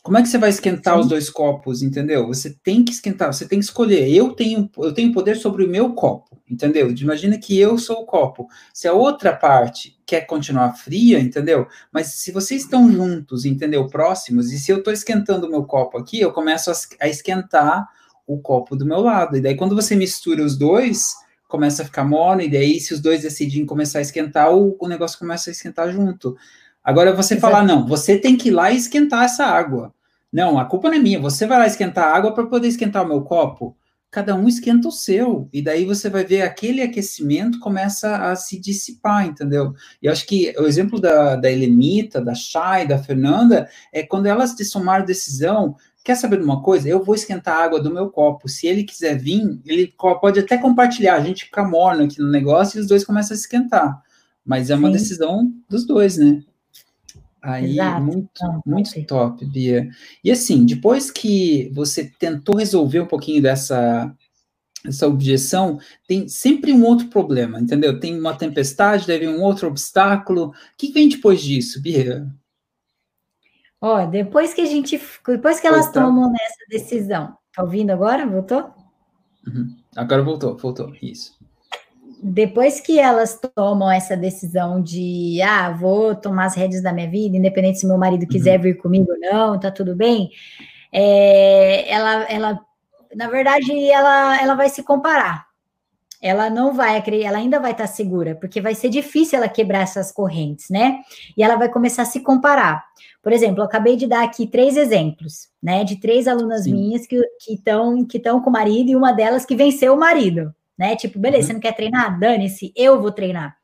Como 0.02 0.18
é 0.18 0.22
que 0.22 0.28
você 0.28 0.36
vai 0.36 0.50
esquentar 0.50 0.94
Sim. 0.94 1.00
os 1.00 1.08
dois 1.08 1.30
copos, 1.30 1.80
entendeu? 1.80 2.26
Você 2.26 2.50
tem 2.62 2.84
que 2.84 2.90
esquentar, 2.90 3.32
você 3.32 3.46
tem 3.46 3.60
que 3.60 3.64
escolher. 3.64 4.12
Eu 4.12 4.32
tenho, 4.32 4.68
eu 4.78 4.92
tenho 4.92 5.12
poder 5.12 5.36
sobre 5.36 5.64
o 5.64 5.68
meu 5.68 5.94
copo, 5.94 6.36
entendeu? 6.50 6.90
Imagina 6.90 7.38
que 7.38 7.56
eu 7.56 7.78
sou 7.78 8.00
o 8.00 8.04
copo. 8.04 8.48
Se 8.74 8.88
a 8.88 8.92
outra 8.92 9.32
parte 9.32 9.96
quer 10.04 10.22
continuar 10.22 10.72
fria, 10.72 11.20
entendeu? 11.20 11.68
Mas 11.92 12.14
se 12.14 12.32
vocês 12.32 12.62
estão 12.62 12.90
juntos, 12.90 13.44
entendeu? 13.44 13.86
Próximos, 13.86 14.52
e 14.52 14.58
se 14.58 14.72
eu 14.72 14.78
estou 14.78 14.92
esquentando 14.92 15.46
o 15.46 15.50
meu 15.50 15.62
copo 15.62 15.96
aqui, 15.96 16.20
eu 16.20 16.32
começo 16.32 16.68
a, 16.72 16.74
a 17.00 17.08
esquentar 17.08 17.88
o 18.26 18.40
copo 18.40 18.74
do 18.74 18.84
meu 18.84 19.00
lado. 19.00 19.36
E 19.36 19.40
daí, 19.40 19.56
quando 19.56 19.76
você 19.76 19.94
mistura 19.94 20.42
os 20.42 20.58
dois, 20.58 21.14
começa 21.46 21.82
a 21.82 21.84
ficar 21.84 22.04
morno, 22.04 22.42
e 22.42 22.50
daí, 22.50 22.80
se 22.80 22.92
os 22.92 23.00
dois 23.00 23.22
decidirem 23.22 23.66
começar 23.66 24.00
a 24.00 24.02
esquentar, 24.02 24.52
o, 24.52 24.76
o 24.80 24.88
negócio 24.88 25.16
começa 25.16 25.48
a 25.48 25.52
esquentar 25.52 25.92
junto. 25.92 26.36
Agora 26.84 27.14
você 27.14 27.34
Exato. 27.34 27.52
falar, 27.52 27.64
não, 27.64 27.86
você 27.86 28.18
tem 28.18 28.36
que 28.36 28.48
ir 28.48 28.52
lá 28.52 28.72
e 28.72 28.76
esquentar 28.76 29.24
essa 29.24 29.44
água. 29.44 29.94
Não, 30.32 30.58
a 30.58 30.64
culpa 30.64 30.88
não 30.88 30.96
é 30.96 31.00
minha. 31.00 31.20
Você 31.20 31.46
vai 31.46 31.58
lá 31.58 31.66
esquentar 31.66 32.04
a 32.04 32.16
água 32.16 32.32
para 32.32 32.46
poder 32.46 32.68
esquentar 32.68 33.04
o 33.04 33.08
meu 33.08 33.20
copo. 33.22 33.76
Cada 34.10 34.34
um 34.34 34.48
esquenta 34.48 34.88
o 34.88 34.92
seu. 34.92 35.48
E 35.52 35.62
daí 35.62 35.84
você 35.84 36.08
vai 36.08 36.24
ver 36.24 36.42
aquele 36.42 36.82
aquecimento 36.82 37.60
começa 37.60 38.16
a 38.16 38.34
se 38.34 38.58
dissipar, 38.58 39.26
entendeu? 39.26 39.74
E 40.02 40.06
eu 40.06 40.12
acho 40.12 40.26
que 40.26 40.54
o 40.58 40.66
exemplo 40.66 41.00
da, 41.00 41.36
da 41.36 41.50
Helenita, 41.50 42.20
da 42.20 42.34
Chay, 42.34 42.86
da 42.86 42.98
Fernanda, 42.98 43.68
é 43.92 44.02
quando 44.02 44.26
elas 44.26 44.56
somar 44.68 45.04
decisão. 45.04 45.76
Quer 46.04 46.16
saber 46.16 46.38
de 46.38 46.44
uma 46.44 46.62
coisa? 46.62 46.88
Eu 46.88 47.04
vou 47.04 47.14
esquentar 47.14 47.58
a 47.58 47.64
água 47.64 47.80
do 47.80 47.92
meu 47.92 48.10
copo. 48.10 48.48
Se 48.48 48.66
ele 48.66 48.84
quiser 48.84 49.16
vir, 49.16 49.60
ele 49.64 49.94
pode 50.20 50.40
até 50.40 50.58
compartilhar. 50.58 51.14
A 51.14 51.20
gente 51.20 51.44
fica 51.44 51.62
morno 51.62 52.04
aqui 52.04 52.18
no 52.20 52.30
negócio 52.30 52.78
e 52.78 52.80
os 52.80 52.88
dois 52.88 53.04
começam 53.04 53.34
a 53.34 53.38
esquentar. 53.38 54.02
Mas 54.44 54.70
é 54.70 54.74
uma 54.74 54.88
Sim. 54.88 54.94
decisão 54.94 55.54
dos 55.68 55.86
dois, 55.86 56.16
né? 56.16 56.42
Aí, 57.42 57.72
Exato. 57.72 58.04
muito, 58.04 58.62
muito 58.64 59.06
top, 59.06 59.44
Bia. 59.44 59.90
E 60.22 60.30
assim, 60.30 60.64
depois 60.64 61.10
que 61.10 61.68
você 61.74 62.08
tentou 62.16 62.56
resolver 62.56 63.00
um 63.00 63.06
pouquinho 63.06 63.42
dessa, 63.42 64.14
essa 64.86 65.08
objeção, 65.08 65.80
tem 66.06 66.28
sempre 66.28 66.72
um 66.72 66.84
outro 66.84 67.08
problema, 67.08 67.60
entendeu? 67.60 67.98
Tem 67.98 68.16
uma 68.16 68.36
tempestade, 68.36 69.08
deve 69.08 69.26
um 69.26 69.42
outro 69.42 69.66
obstáculo. 69.66 70.50
O 70.50 70.54
que 70.78 70.92
vem 70.92 71.08
depois 71.08 71.42
disso, 71.42 71.82
Bia? 71.82 72.26
Ó, 73.80 74.06
depois 74.06 74.54
que 74.54 74.60
a 74.60 74.66
gente, 74.66 75.00
depois 75.26 75.58
que 75.58 75.66
elas 75.66 75.90
tomam 75.90 76.32
essa 76.40 76.64
decisão, 76.68 77.36
tá 77.52 77.64
ouvindo 77.64 77.90
agora? 77.90 78.24
Voltou? 78.24 78.72
Uhum. 79.44 79.76
Agora 79.96 80.22
voltou, 80.22 80.56
voltou, 80.56 80.94
isso. 81.02 81.41
Depois 82.24 82.78
que 82.78 83.00
elas 83.00 83.36
tomam 83.52 83.90
essa 83.90 84.16
decisão 84.16 84.80
de, 84.80 85.42
ah, 85.42 85.72
vou 85.72 86.14
tomar 86.14 86.46
as 86.46 86.54
rédeas 86.54 86.80
da 86.80 86.92
minha 86.92 87.10
vida, 87.10 87.36
independente 87.36 87.80
se 87.80 87.86
meu 87.86 87.98
marido 87.98 88.28
quiser 88.28 88.58
uhum. 88.58 88.62
vir 88.62 88.76
comigo 88.76 89.10
ou 89.10 89.18
não, 89.18 89.58
tá 89.58 89.72
tudo 89.72 89.96
bem, 89.96 90.30
é, 90.92 91.90
ela, 91.92 92.22
ela, 92.30 92.60
na 93.16 93.28
verdade, 93.28 93.72
ela, 93.90 94.40
ela 94.40 94.54
vai 94.54 94.68
se 94.68 94.84
comparar. 94.84 95.46
Ela 96.20 96.48
não 96.48 96.72
vai, 96.72 97.02
ela 97.24 97.38
ainda 97.38 97.58
vai 97.58 97.72
estar 97.72 97.88
segura, 97.88 98.36
porque 98.36 98.60
vai 98.60 98.76
ser 98.76 98.88
difícil 98.88 99.38
ela 99.38 99.48
quebrar 99.48 99.80
essas 99.80 100.12
correntes, 100.12 100.70
né? 100.70 101.00
E 101.36 101.42
ela 101.42 101.56
vai 101.56 101.68
começar 101.68 102.02
a 102.02 102.04
se 102.06 102.20
comparar. 102.20 102.84
Por 103.20 103.32
exemplo, 103.32 103.60
eu 103.60 103.64
acabei 103.64 103.96
de 103.96 104.06
dar 104.06 104.22
aqui 104.22 104.46
três 104.46 104.76
exemplos, 104.76 105.48
né, 105.60 105.82
de 105.82 105.96
três 105.96 106.28
alunas 106.28 106.62
Sim. 106.62 106.72
minhas 106.72 107.04
que 107.08 107.20
estão 107.48 108.04
que 108.04 108.18
estão 108.18 108.40
com 108.40 108.50
o 108.50 108.52
marido 108.52 108.90
e 108.90 108.96
uma 108.96 109.10
delas 109.10 109.44
que 109.44 109.56
venceu 109.56 109.94
o 109.94 109.98
marido, 109.98 110.54
né? 110.78 110.96
Tipo, 110.96 111.18
beleza, 111.18 111.42
uhum. 111.42 111.46
você 111.46 111.52
não 111.54 111.60
quer 111.60 111.74
treinar? 111.74 112.18
Dane-se, 112.18 112.72
eu 112.76 113.00
vou 113.00 113.12
treinar. 113.12 113.56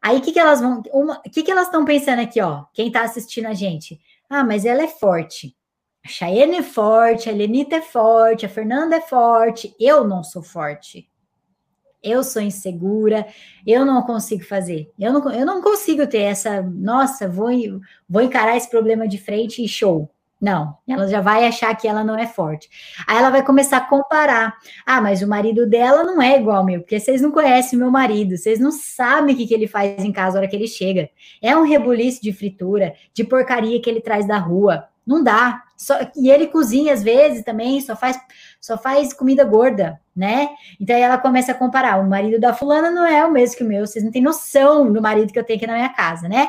Aí 0.00 0.18
o 0.18 0.20
que, 0.20 0.32
que 0.32 0.38
elas 0.38 0.60
vão. 0.60 0.82
O 0.92 1.30
que, 1.30 1.42
que 1.42 1.50
elas 1.50 1.66
estão 1.66 1.84
pensando 1.84 2.20
aqui, 2.20 2.40
ó? 2.40 2.64
Quem 2.74 2.88
está 2.88 3.02
assistindo 3.02 3.46
a 3.46 3.54
gente? 3.54 4.00
Ah, 4.28 4.42
mas 4.42 4.64
ela 4.64 4.82
é 4.82 4.88
forte. 4.88 5.56
A 6.04 6.08
Chayenne 6.08 6.56
é 6.56 6.62
forte, 6.62 7.30
a 7.30 7.32
Lenita 7.32 7.76
é 7.76 7.82
forte, 7.82 8.44
a 8.44 8.48
Fernanda 8.48 8.96
é 8.96 9.00
forte, 9.00 9.72
eu 9.78 10.02
não 10.02 10.24
sou 10.24 10.42
forte 10.42 11.08
eu 12.02 12.24
sou 12.24 12.42
insegura, 12.42 13.26
eu 13.66 13.86
não 13.86 14.02
consigo 14.02 14.44
fazer. 14.44 14.90
Eu 14.98 15.12
não, 15.12 15.32
eu 15.32 15.46
não 15.46 15.62
consigo 15.62 16.06
ter 16.06 16.22
essa, 16.22 16.60
nossa, 16.62 17.28
vou, 17.28 17.50
vou 18.08 18.22
encarar 18.22 18.56
esse 18.56 18.68
problema 18.68 19.06
de 19.06 19.18
frente 19.18 19.64
e 19.64 19.68
show. 19.68 20.11
Não, 20.42 20.76
ela 20.88 21.06
já 21.06 21.20
vai 21.20 21.46
achar 21.46 21.72
que 21.76 21.86
ela 21.86 22.02
não 22.02 22.18
é 22.18 22.26
forte. 22.26 22.68
Aí 23.06 23.16
ela 23.16 23.30
vai 23.30 23.44
começar 23.44 23.76
a 23.76 23.80
comparar. 23.80 24.52
Ah, 24.84 25.00
mas 25.00 25.22
o 25.22 25.28
marido 25.28 25.68
dela 25.68 26.02
não 26.02 26.20
é 26.20 26.36
igual 26.36 26.56
ao 26.56 26.64
meu, 26.64 26.80
porque 26.80 26.98
vocês 26.98 27.22
não 27.22 27.30
conhecem 27.30 27.78
meu 27.78 27.92
marido, 27.92 28.36
vocês 28.36 28.58
não 28.58 28.72
sabem 28.72 29.36
o 29.36 29.38
que, 29.38 29.46
que 29.46 29.54
ele 29.54 29.68
faz 29.68 30.04
em 30.04 30.10
casa 30.10 30.34
na 30.34 30.40
hora 30.40 30.48
que 30.48 30.56
ele 30.56 30.66
chega. 30.66 31.08
É 31.40 31.56
um 31.56 31.62
rebuliço 31.62 32.20
de 32.20 32.32
fritura, 32.32 32.92
de 33.14 33.22
porcaria 33.22 33.80
que 33.80 33.88
ele 33.88 34.00
traz 34.00 34.26
da 34.26 34.36
rua. 34.36 34.88
Não 35.06 35.22
dá. 35.22 35.62
Só, 35.76 35.94
e 36.16 36.28
ele 36.28 36.48
cozinha 36.48 36.92
às 36.92 37.04
vezes 37.04 37.44
também, 37.44 37.80
só 37.80 37.94
faz, 37.94 38.18
só 38.60 38.76
faz 38.76 39.12
comida 39.12 39.44
gorda, 39.44 40.00
né? 40.14 40.48
Então 40.80 40.94
aí 40.94 41.02
ela 41.02 41.18
começa 41.18 41.52
a 41.52 41.54
comparar. 41.54 42.00
O 42.00 42.08
marido 42.08 42.40
da 42.40 42.52
fulana 42.52 42.90
não 42.90 43.06
é 43.06 43.24
o 43.24 43.30
mesmo 43.30 43.56
que 43.56 43.64
o 43.64 43.66
meu, 43.66 43.86
vocês 43.86 44.04
não 44.04 44.10
têm 44.10 44.22
noção 44.22 44.92
do 44.92 45.00
marido 45.00 45.32
que 45.32 45.38
eu 45.38 45.44
tenho 45.44 45.56
aqui 45.56 45.66
na 45.68 45.74
minha 45.74 45.88
casa, 45.88 46.28
né? 46.28 46.48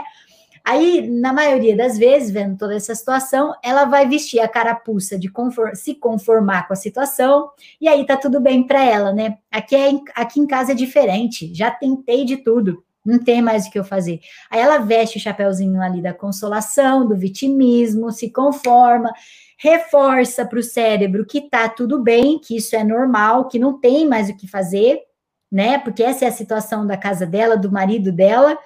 Aí, 0.65 1.10
na 1.10 1.34
maioria 1.34 1.76
das 1.76 1.97
vezes, 1.97 2.32
vendo 2.32 2.58
toda 2.58 2.76
essa 2.76 2.95
situação, 2.95 3.54
ela 3.63 3.86
vai 3.86 4.08
vestir 4.08 4.39
a 4.39 4.47
carapuça 4.47 5.19
de 5.19 5.30
conform 5.30 5.76
se 5.76 5.95
conformar 5.95 6.67
com 6.67 6.73
a 6.73 6.78
situação, 6.78 7.49
e 7.82 7.88
aí 7.88 8.06
tá 8.06 8.15
tudo 8.15 8.39
bem 8.39 8.65
para 8.65 8.84
ela, 8.84 9.12
né? 9.12 9.38
Aqui, 9.52 9.76
é, 9.76 9.91
aqui 10.15 10.39
em 10.39 10.47
casa 10.47 10.71
é 10.71 10.76
diferente, 10.76 11.54
já 11.54 11.69
tentei 11.69 12.23
de 12.23 12.38
tudo 12.38 12.84
não 13.06 13.19
tem 13.19 13.41
mais 13.41 13.65
o 13.65 13.71
que 13.71 13.78
eu 13.78 13.84
fazer. 13.84 14.21
Aí 14.49 14.60
ela 14.60 14.78
veste 14.78 15.17
o 15.17 15.21
chapéuzinho 15.21 15.82
ali 15.82 16.02
da 16.02 16.13
consolação, 16.13 17.08
do 17.08 17.15
vitimismo, 17.15 18.12
se 18.12 18.32
conforma, 18.32 19.12
reforça 19.58 20.45
para 20.45 20.60
o 20.60 20.63
cérebro 20.63 21.26
que 21.26 21.41
tá 21.41 21.67
tudo 21.67 22.02
bem, 22.02 22.39
que 22.39 22.56
isso 22.56 22.76
é 22.76 22.84
normal, 22.84 23.47
que 23.47 23.60
não 23.60 23.80
tem 23.80 24.08
mais 24.08 24.30
o 24.30 24.38
que 24.38 24.47
fazer, 24.47 25.02
né? 25.52 25.78
Porque 25.78 26.02
essa 26.02 26.26
é 26.26 26.28
a 26.28 26.32
situação 26.32 26.88
da 26.88 26.97
casa 26.97 27.26
dela, 27.26 27.58
do 27.58 27.71
marido 27.71 28.12
dela. 28.12 28.58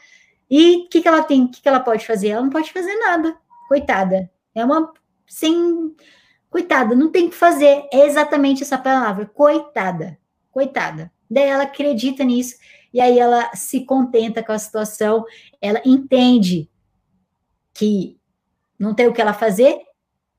E 0.49 0.77
o 0.77 0.89
que, 0.89 1.01
que 1.01 1.07
ela 1.07 1.23
tem? 1.23 1.43
O 1.43 1.49
que, 1.49 1.61
que 1.61 1.67
ela 1.67 1.79
pode 1.79 2.05
fazer? 2.05 2.29
Ela 2.29 2.41
não 2.41 2.49
pode 2.49 2.71
fazer 2.71 2.95
nada, 2.95 3.35
coitada. 3.67 4.29
É 4.55 4.63
uma 4.63 4.91
sem. 5.27 5.95
Coitada, 6.49 6.95
não 6.95 7.11
tem 7.11 7.27
o 7.27 7.29
que 7.29 7.35
fazer. 7.35 7.87
É 7.91 8.05
exatamente 8.05 8.63
essa 8.63 8.77
palavra, 8.77 9.25
coitada. 9.25 10.17
Coitada. 10.49 11.11
Daí 11.29 11.43
ela 11.43 11.63
acredita 11.63 12.23
nisso 12.23 12.55
e 12.93 13.01
aí 13.01 13.19
ela 13.19 13.53
se 13.53 13.81
contenta 13.81 14.41
com 14.41 14.51
a 14.51 14.59
situação, 14.59 15.25
ela 15.61 15.81
entende 15.85 16.69
que 17.73 18.17
não 18.79 18.93
tem 18.93 19.07
o 19.07 19.13
que 19.13 19.21
ela 19.21 19.33
fazer, 19.33 19.79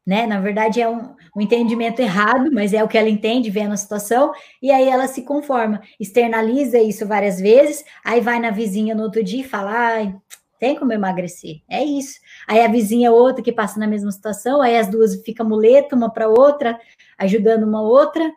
né? 0.04 0.26
Na 0.26 0.40
verdade, 0.40 0.80
é 0.80 0.88
um, 0.88 1.14
um, 1.38 1.40
entendimento 1.40 2.00
errado, 2.00 2.50
mas 2.52 2.72
é 2.72 2.82
o 2.82 2.88
que 2.88 2.98
ela 2.98 3.08
entende 3.08 3.50
vendo 3.50 3.72
a 3.72 3.76
situação, 3.76 4.32
e 4.60 4.70
aí 4.70 4.88
ela 4.88 5.06
se 5.06 5.22
conforma, 5.22 5.80
externaliza 5.98 6.78
isso 6.78 7.06
várias 7.06 7.40
vezes, 7.40 7.84
aí 8.04 8.20
vai 8.20 8.38
na 8.38 8.50
vizinha 8.50 8.94
no 8.94 9.04
outro 9.04 9.22
dia 9.22 9.40
e 9.40 9.48
fala: 9.48 9.70
ai, 9.70 10.14
tem 10.58 10.76
como 10.76 10.92
emagrecer, 10.92 11.62
é 11.68 11.82
isso. 11.84 12.18
Aí 12.46 12.60
a 12.60 12.68
vizinha 12.68 13.12
outra 13.12 13.42
que 13.42 13.52
passa 13.52 13.78
na 13.78 13.86
mesma 13.86 14.10
situação, 14.10 14.60
aí 14.60 14.76
as 14.76 14.88
duas 14.88 15.22
ficam 15.22 15.46
muleta 15.46 15.94
uma 15.94 16.10
para 16.10 16.28
outra, 16.28 16.78
ajudando 17.18 17.64
uma 17.64 17.80
outra, 17.80 18.32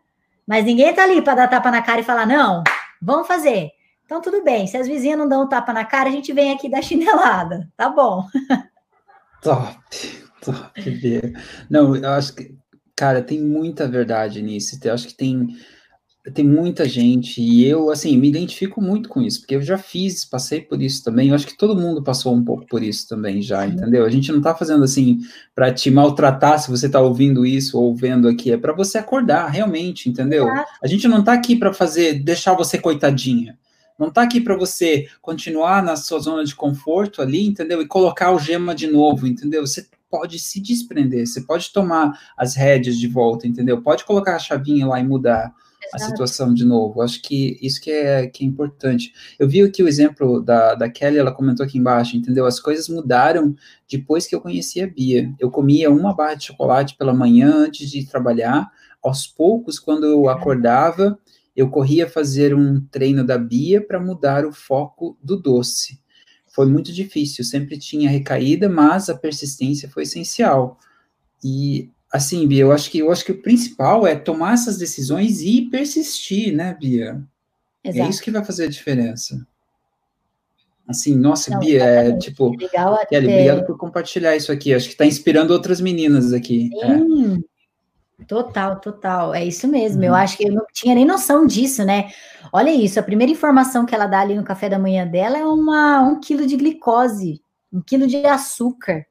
mas 0.46 0.66
ninguém 0.66 0.94
tá 0.94 1.04
ali 1.04 1.22
para 1.22 1.36
dar 1.36 1.48
tapa 1.48 1.72
na 1.72 1.82
cara 1.82 2.02
e 2.02 2.04
falar: 2.04 2.26
não, 2.26 2.64
vamos 3.02 3.28
fazer. 3.28 3.72
Então, 4.12 4.22
tudo 4.22 4.44
bem. 4.44 4.68
Se 4.68 4.76
as 4.76 4.90
vizinhas 4.90 5.18
não 5.18 5.26
dão 5.26 5.44
um 5.44 5.48
tapa 5.48 5.72
na 5.72 5.86
cara, 5.86 6.10
a 6.10 6.12
gente 6.12 6.34
vem 6.34 6.52
aqui 6.52 6.70
dar 6.70 6.82
chinelada. 6.84 7.72
Tá 7.78 7.88
bom. 7.88 8.28
Top, 9.42 9.78
top. 10.42 11.34
Não, 11.70 11.96
eu 11.96 12.10
acho 12.10 12.36
que, 12.36 12.54
cara, 13.02 13.24
tem 13.24 13.42
muita 13.42 13.88
verdade 13.88 14.44
nisso. 14.44 14.78
Eu 14.84 14.94
acho 14.94 15.08
que 15.08 15.16
tem, 15.16 15.58
tem 16.36 16.46
muita 16.46 16.88
gente, 16.88 17.42
e 17.42 17.66
eu, 17.66 17.90
assim, 17.90 18.16
me 18.16 18.30
identifico 18.30 18.80
muito 18.80 19.10
com 19.10 19.20
isso, 19.20 19.40
porque 19.40 19.56
eu 19.56 19.62
já 19.64 19.76
fiz, 19.76 20.24
passei 20.24 20.62
por 20.62 20.80
isso 20.80 21.04
também. 21.04 21.30
Eu 21.30 21.34
acho 21.34 21.48
que 21.48 21.58
todo 21.58 21.76
mundo 21.76 22.04
passou 22.04 22.32
um 22.36 22.46
pouco 22.46 22.68
por 22.68 22.84
isso 22.84 23.10
também 23.10 23.42
já, 23.42 23.66
entendeu? 23.66 24.06
A 24.06 24.10
gente 24.12 24.32
não 24.32 24.40
tá 24.40 24.54
fazendo 24.54 24.84
assim 24.84 25.18
para 25.56 25.74
te 25.74 25.90
maltratar 25.90 26.60
se 26.60 26.70
você 26.70 26.88
tá 26.88 27.02
ouvindo 27.02 27.44
isso 27.44 27.80
ou 27.80 27.96
vendo 27.96 28.28
aqui, 28.28 28.52
é 28.52 28.58
para 28.58 28.72
você 28.72 29.00
acordar, 29.00 29.48
realmente, 29.48 30.08
entendeu? 30.08 30.46
A 30.80 30.86
gente 30.86 31.08
não 31.08 31.24
tá 31.24 31.34
aqui 31.34 31.56
para 31.56 31.74
fazer, 31.74 32.24
deixar 32.24 32.54
você 32.54 32.78
coitadinha 32.78 33.58
não 34.02 34.08
está 34.08 34.24
aqui 34.24 34.42
para 34.42 34.58
você 34.58 35.08
continuar 35.22 35.84
na 35.84 35.96
sua 35.96 36.18
zona 36.18 36.44
de 36.44 36.56
conforto 36.56 37.22
ali, 37.22 37.46
entendeu? 37.46 37.82
E 37.84 37.88
colocar 37.88 38.32
o 38.32 38.40
gema 38.40 38.74
de 38.74 38.88
novo, 38.88 39.28
entendeu? 39.28 39.66
Você 39.66 39.88
pode 40.12 40.38
se 40.38 40.62
desprender, 40.62 41.26
você 41.26 41.42
pode 41.42 41.72
tomar 41.72 42.20
as 42.38 42.56
rédeas 42.56 42.98
de 42.98 43.08
volta, 43.08 43.48
entendeu? 43.48 43.82
Pode 43.82 44.04
colocar 44.04 44.36
a 44.36 44.40
chavinha 44.40 44.86
lá 44.86 45.00
e 45.00 45.04
mudar 45.04 45.54
a 45.94 46.00
situação 46.00 46.54
de 46.54 46.64
novo. 46.64 47.02
Acho 47.02 47.22
que 47.22 47.58
isso 47.62 47.82
que 47.82 47.92
é, 47.92 48.28
que 48.28 48.44
é 48.44 48.48
importante. 48.48 49.14
Eu 49.40 49.48
vi 49.48 49.62
aqui 49.62 49.82
o 49.82 49.88
exemplo 49.88 50.42
da, 50.42 50.76
da 50.76 50.90
Kelly, 50.90 51.18
ela 51.18 51.34
comentou 51.34 51.66
aqui 51.66 51.78
embaixo, 51.78 52.16
entendeu? 52.16 52.46
As 52.46 52.60
coisas 52.60 52.88
mudaram 52.88 53.56
depois 53.90 54.28
que 54.28 54.36
eu 54.36 54.42
conheci 54.42 54.82
a 54.82 54.88
Bia. 54.88 55.34
Eu 55.40 55.50
comia 55.50 55.90
uma 55.90 56.14
barra 56.14 56.36
de 56.36 56.46
chocolate 56.46 56.96
pela 56.96 57.14
manhã 57.14 57.54
antes 57.54 57.90
de 57.90 58.06
trabalhar. 58.06 58.70
Aos 59.02 59.26
poucos, 59.26 59.80
quando 59.80 60.06
eu 60.06 60.30
acordava, 60.30 61.18
eu 61.56 61.70
corria 61.70 62.08
fazer 62.08 62.54
um 62.56 62.80
treino 62.92 63.26
da 63.26 63.38
Bia 63.38 63.86
para 63.86 64.00
mudar 64.00 64.46
o 64.46 64.54
foco 64.54 65.18
do 65.22 65.36
doce. 65.36 66.01
Foi 66.52 66.66
muito 66.66 66.92
difícil, 66.92 67.44
sempre 67.44 67.78
tinha 67.78 68.10
recaída, 68.10 68.68
mas 68.68 69.10
a 69.10 69.18
persistência 69.18 69.90
foi 69.90 70.04
essencial. 70.04 70.78
E 71.44 71.90
assim, 72.12 72.48
Bia, 72.48 72.64
eu 72.64 72.72
acho 72.72 72.92
que 72.92 73.00
eu 73.00 73.12
acho 73.12 73.24
que 73.24 73.32
o 73.32 73.42
principal 73.42 74.06
é 74.06 74.16
tomar 74.16 74.54
essas 74.54 74.78
decisões 74.78 75.42
e 75.42 75.62
persistir, 75.70 76.54
né, 76.54 76.76
Bia? 76.80 77.22
É 77.84 77.90
Exato. 77.90 78.08
É 78.08 78.10
isso 78.10 78.22
que 78.22 78.32
vai 78.32 78.44
fazer 78.44 78.66
a 78.66 78.70
diferença. 78.70 79.48
Assim, 80.88 81.16
nossa, 81.16 81.52
Não, 81.52 81.60
Bia, 81.60 81.84
é 81.84 82.18
tipo. 82.18 82.56
Legal 82.58 83.00
Kelly, 83.08 83.28
obrigado 83.28 83.66
por 83.66 83.78
compartilhar 83.78 84.36
isso 84.36 84.52
aqui. 84.52 84.74
Acho 84.74 84.88
que 84.88 84.94
está 84.94 85.06
inspirando 85.06 85.54
outras 85.54 85.80
meninas 85.80 86.34
aqui. 86.34 86.70
Sim, 86.70 87.36
é. 87.38 87.51
Total, 88.28 88.80
total. 88.80 89.34
É 89.34 89.44
isso 89.44 89.68
mesmo. 89.68 90.00
Uhum. 90.00 90.08
Eu 90.08 90.16
acho 90.16 90.38
que 90.38 90.48
eu 90.48 90.54
não 90.54 90.66
tinha 90.74 90.96
nem 90.96 91.06
noção 91.06 91.46
disso, 91.46 91.84
né? 91.84 92.12
Olha 92.52 92.72
isso, 92.72 93.00
a 93.00 93.04
primeira 93.04 93.32
informação 93.32 93.86
que 93.86 93.96
ela 93.96 94.08
dá 94.08 94.22
ali 94.22 94.36
no 94.36 94.44
café 94.44 94.70
da 94.70 94.80
manhã 94.80 95.06
dela 95.08 95.38
é 95.38 95.46
uma, 95.46 96.02
um 96.02 96.20
quilo 96.20 96.46
de 96.46 96.56
glicose, 96.56 97.42
um 97.72 97.82
quilo 97.82 98.08
de 98.08 98.26
açúcar, 98.26 99.06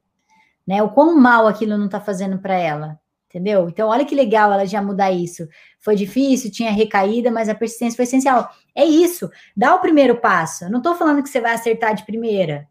né? 0.66 0.82
O 0.82 0.90
quão 0.90 1.16
mal 1.16 1.46
aquilo 1.46 1.76
não 1.78 1.88
tá 1.88 2.00
fazendo 2.00 2.38
para 2.38 2.54
ela, 2.54 2.98
entendeu? 3.28 3.68
Então, 3.68 3.88
olha 3.88 4.04
que 4.04 4.14
legal 4.14 4.52
ela 4.52 4.66
já 4.66 4.82
mudar 4.82 5.10
isso. 5.10 5.48
Foi 5.78 5.96
difícil, 5.96 6.50
tinha 6.50 6.70
recaída, 6.70 7.30
mas 7.30 7.48
a 7.48 7.54
persistência 7.54 7.96
foi 7.96 8.04
essencial. 8.04 8.50
É 8.74 8.84
isso, 8.84 9.30
dá 9.56 9.74
o 9.74 9.80
primeiro 9.80 10.20
passo. 10.20 10.64
Eu 10.64 10.70
não 10.70 10.82
tô 10.82 10.94
falando 10.94 11.22
que 11.22 11.28
você 11.28 11.40
vai 11.40 11.54
acertar 11.54 11.94
de 11.94 12.04
primeira, 12.04 12.68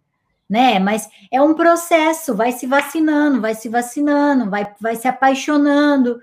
né? 0.49 0.79
Mas 0.79 1.07
é 1.31 1.41
um 1.41 1.53
processo, 1.53 2.33
vai 2.35 2.51
se 2.51 2.65
vacinando, 2.65 3.39
vai 3.39 3.53
se 3.53 3.69
vacinando, 3.69 4.49
vai, 4.49 4.73
vai 4.81 4.95
se 4.95 5.07
apaixonando, 5.07 6.19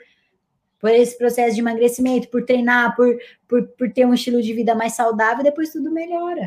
por 0.80 0.90
esse 0.90 1.16
processo 1.16 1.54
de 1.54 1.60
emagrecimento, 1.60 2.28
por 2.28 2.44
treinar, 2.44 2.94
por, 2.94 3.16
por, 3.48 3.66
por 3.68 3.92
ter 3.92 4.04
um 4.04 4.14
estilo 4.14 4.42
de 4.42 4.52
vida 4.52 4.74
mais 4.74 4.94
saudável, 4.94 5.42
depois 5.42 5.72
tudo 5.72 5.90
melhora. 5.90 6.44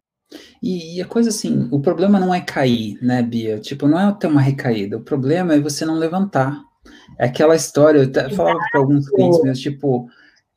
E, 0.61 0.97
e, 0.97 1.01
a 1.01 1.05
coisa 1.05 1.29
assim, 1.29 1.67
o 1.71 1.79
problema 1.79 2.19
não 2.19 2.33
é 2.33 2.41
cair, 2.41 2.97
né, 3.01 3.21
Bia? 3.23 3.59
Tipo, 3.59 3.87
não 3.87 3.99
é 3.99 4.11
ter 4.13 4.27
uma 4.27 4.41
recaída, 4.41 4.97
o 4.97 5.01
problema 5.01 5.53
é 5.53 5.59
você 5.59 5.85
não 5.85 5.95
levantar. 5.95 6.61
É 7.17 7.25
aquela 7.25 7.55
história, 7.55 7.99
eu 7.99 8.35
falava 8.35 8.59
para 8.71 8.79
alguns 8.79 9.09
clientes 9.09 9.41
meus, 9.41 9.59
tipo, 9.59 10.07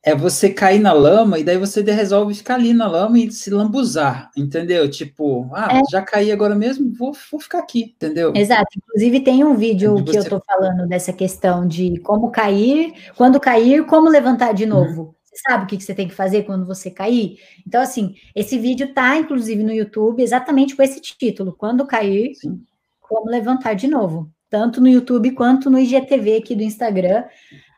é 0.05 0.15
você 0.15 0.51
cair 0.51 0.81
na 0.81 0.93
lama 0.93 1.39
e 1.39 1.45
daí 1.45 1.57
você 1.57 1.81
resolve 1.81 2.35
ficar 2.35 2.55
ali 2.55 2.75
na 2.75 2.89
lama 2.89 3.19
e 3.19 3.31
se 3.31 3.51
lambuzar, 3.51 4.31
entendeu? 4.37 4.91
Tipo, 4.91 5.49
ah, 5.55 5.79
é. 5.79 5.83
já 5.91 6.03
caí 6.03 6.33
agora 6.33 6.57
mesmo, 6.57 6.93
vou, 6.93 7.13
vou 7.31 7.41
ficar 7.41 7.61
aqui, 7.61 7.95
entendeu? 7.95 8.33
Exato. 8.35 8.67
Inclusive 8.77 9.21
tem 9.21 9.45
um 9.45 9.55
vídeo 9.55 9.97
é 9.99 10.03
que 10.03 10.13
você... 10.13 10.19
eu 10.19 10.25
tô 10.25 10.43
falando 10.45 10.89
dessa 10.89 11.13
questão 11.13 11.67
de 11.67 12.01
como 12.01 12.31
cair, 12.31 12.93
quando 13.17 13.39
cair, 13.39 13.87
como 13.87 14.09
levantar 14.09 14.53
de 14.53 14.67
novo. 14.67 15.03
Uhum. 15.03 15.15
Você 15.25 15.37
sabe 15.49 15.65
o 15.65 15.67
que 15.67 15.81
você 15.81 15.95
tem 15.95 16.09
que 16.09 16.15
fazer 16.15 16.43
quando 16.43 16.67
você 16.67 16.91
cair? 16.91 17.39
Então, 17.67 17.81
assim, 17.81 18.17
esse 18.35 18.59
vídeo 18.59 18.93
tá, 18.93 19.17
inclusive, 19.17 19.63
no 19.63 19.73
YouTube, 19.73 20.23
exatamente 20.23 20.77
com 20.77 20.83
esse 20.83 21.01
título: 21.01 21.55
Quando 21.57 21.87
cair, 21.87 22.35
Sim. 22.35 22.61
como 23.01 23.31
levantar 23.31 23.75
de 23.75 23.87
novo. 23.87 24.29
Tanto 24.51 24.83
no 24.83 24.89
YouTube 24.89 25.31
quanto 25.31 25.71
no 25.71 25.79
IGTV 25.79 26.37
aqui 26.37 26.55
do 26.55 26.63
Instagram 26.63 27.25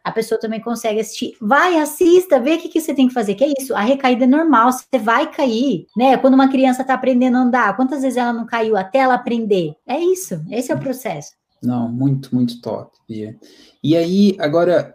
a 0.05 0.13
pessoa 0.13 0.39
também 0.39 0.61
consegue 0.61 1.01
assistir. 1.01 1.35
Vai, 1.41 1.79
assista, 1.79 2.39
vê 2.39 2.57
o 2.57 2.59
que, 2.59 2.69
que 2.69 2.81
você 2.81 2.93
tem 2.93 3.09
que 3.09 3.15
fazer. 3.15 3.35
Que 3.35 3.45
é 3.45 3.53
isso, 3.59 3.75
a 3.75 3.81
recaída 3.81 4.25
é 4.25 4.29
normal, 4.29 4.71
você 4.71 4.99
vai 4.99 5.33
cair, 5.33 5.87
né? 5.97 6.19
Quando 6.19 6.35
uma 6.35 6.51
criança 6.51 6.83
está 6.83 6.93
aprendendo 6.93 7.39
a 7.39 7.41
andar, 7.41 7.75
quantas 7.75 8.03
vezes 8.03 8.19
ela 8.19 8.33
não 8.33 8.45
caiu 8.45 8.77
até 8.77 8.99
ela 8.99 9.15
aprender? 9.15 9.75
É 9.87 9.99
isso, 9.99 10.45
esse 10.51 10.71
é 10.71 10.75
o 10.75 10.79
processo. 10.79 11.33
Não, 11.63 11.91
muito, 11.91 12.35
muito 12.35 12.61
top, 12.61 12.95
Bia. 13.09 13.35
E 13.83 13.97
aí, 13.97 14.37
agora, 14.39 14.95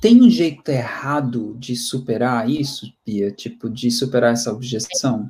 tem 0.00 0.22
um 0.22 0.30
jeito 0.30 0.68
errado 0.68 1.56
de 1.58 1.74
superar 1.74 2.48
isso, 2.48 2.86
Bia? 3.04 3.32
Tipo, 3.32 3.68
de 3.68 3.90
superar 3.90 4.32
essa 4.32 4.52
objeção? 4.52 5.28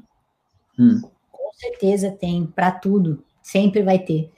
Hum. 0.78 1.00
Com 1.32 1.52
certeza 1.54 2.10
tem, 2.10 2.44
para 2.44 2.70
tudo, 2.70 3.24
sempre 3.42 3.82
vai 3.82 3.98
ter. 3.98 4.30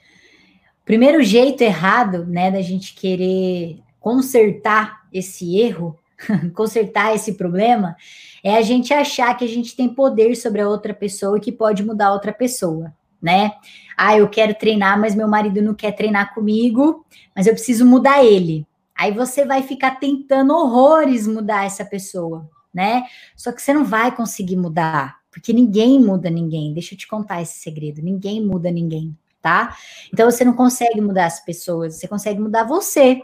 Primeiro 0.85 1.21
jeito 1.21 1.61
errado, 1.61 2.25
né, 2.25 2.49
da 2.49 2.61
gente 2.61 2.93
querer 2.93 3.81
consertar 4.03 5.07
esse 5.13 5.57
erro, 5.57 5.97
consertar 6.53 7.15
esse 7.15 7.35
problema, 7.35 7.95
é 8.43 8.57
a 8.57 8.61
gente 8.61 8.93
achar 8.93 9.33
que 9.37 9.45
a 9.45 9.47
gente 9.47 9.77
tem 9.77 9.87
poder 9.87 10.35
sobre 10.35 10.59
a 10.59 10.67
outra 10.67 10.93
pessoa 10.93 11.37
e 11.37 11.39
que 11.39 11.53
pode 11.53 11.85
mudar 11.85 12.07
a 12.07 12.13
outra 12.13 12.33
pessoa, 12.33 12.93
né? 13.21 13.53
Ah, 13.97 14.17
eu 14.17 14.27
quero 14.27 14.53
treinar, 14.55 14.99
mas 14.99 15.15
meu 15.15 15.25
marido 15.25 15.61
não 15.61 15.73
quer 15.73 15.93
treinar 15.93 16.33
comigo, 16.33 17.05
mas 17.33 17.47
eu 17.47 17.53
preciso 17.53 17.85
mudar 17.85 18.21
ele. 18.25 18.67
Aí 18.93 19.13
você 19.13 19.45
vai 19.45 19.63
ficar 19.63 19.91
tentando 19.91 20.53
horrores 20.53 21.25
mudar 21.25 21.65
essa 21.65 21.85
pessoa, 21.85 22.49
né? 22.73 23.05
Só 23.37 23.53
que 23.53 23.61
você 23.61 23.73
não 23.73 23.85
vai 23.85 24.13
conseguir 24.13 24.57
mudar, 24.57 25.15
porque 25.31 25.53
ninguém 25.53 25.97
muda 25.97 26.29
ninguém. 26.29 26.73
Deixa 26.73 26.93
eu 26.93 26.97
te 26.97 27.07
contar 27.07 27.41
esse 27.41 27.57
segredo: 27.61 28.01
ninguém 28.01 28.45
muda 28.45 28.69
ninguém, 28.69 29.17
tá? 29.41 29.77
Então 30.11 30.29
você 30.29 30.43
não 30.43 30.53
consegue 30.53 30.99
mudar 30.99 31.27
as 31.27 31.39
pessoas, 31.39 31.95
você 31.95 32.07
consegue 32.07 32.41
mudar 32.41 32.65
você. 32.65 33.21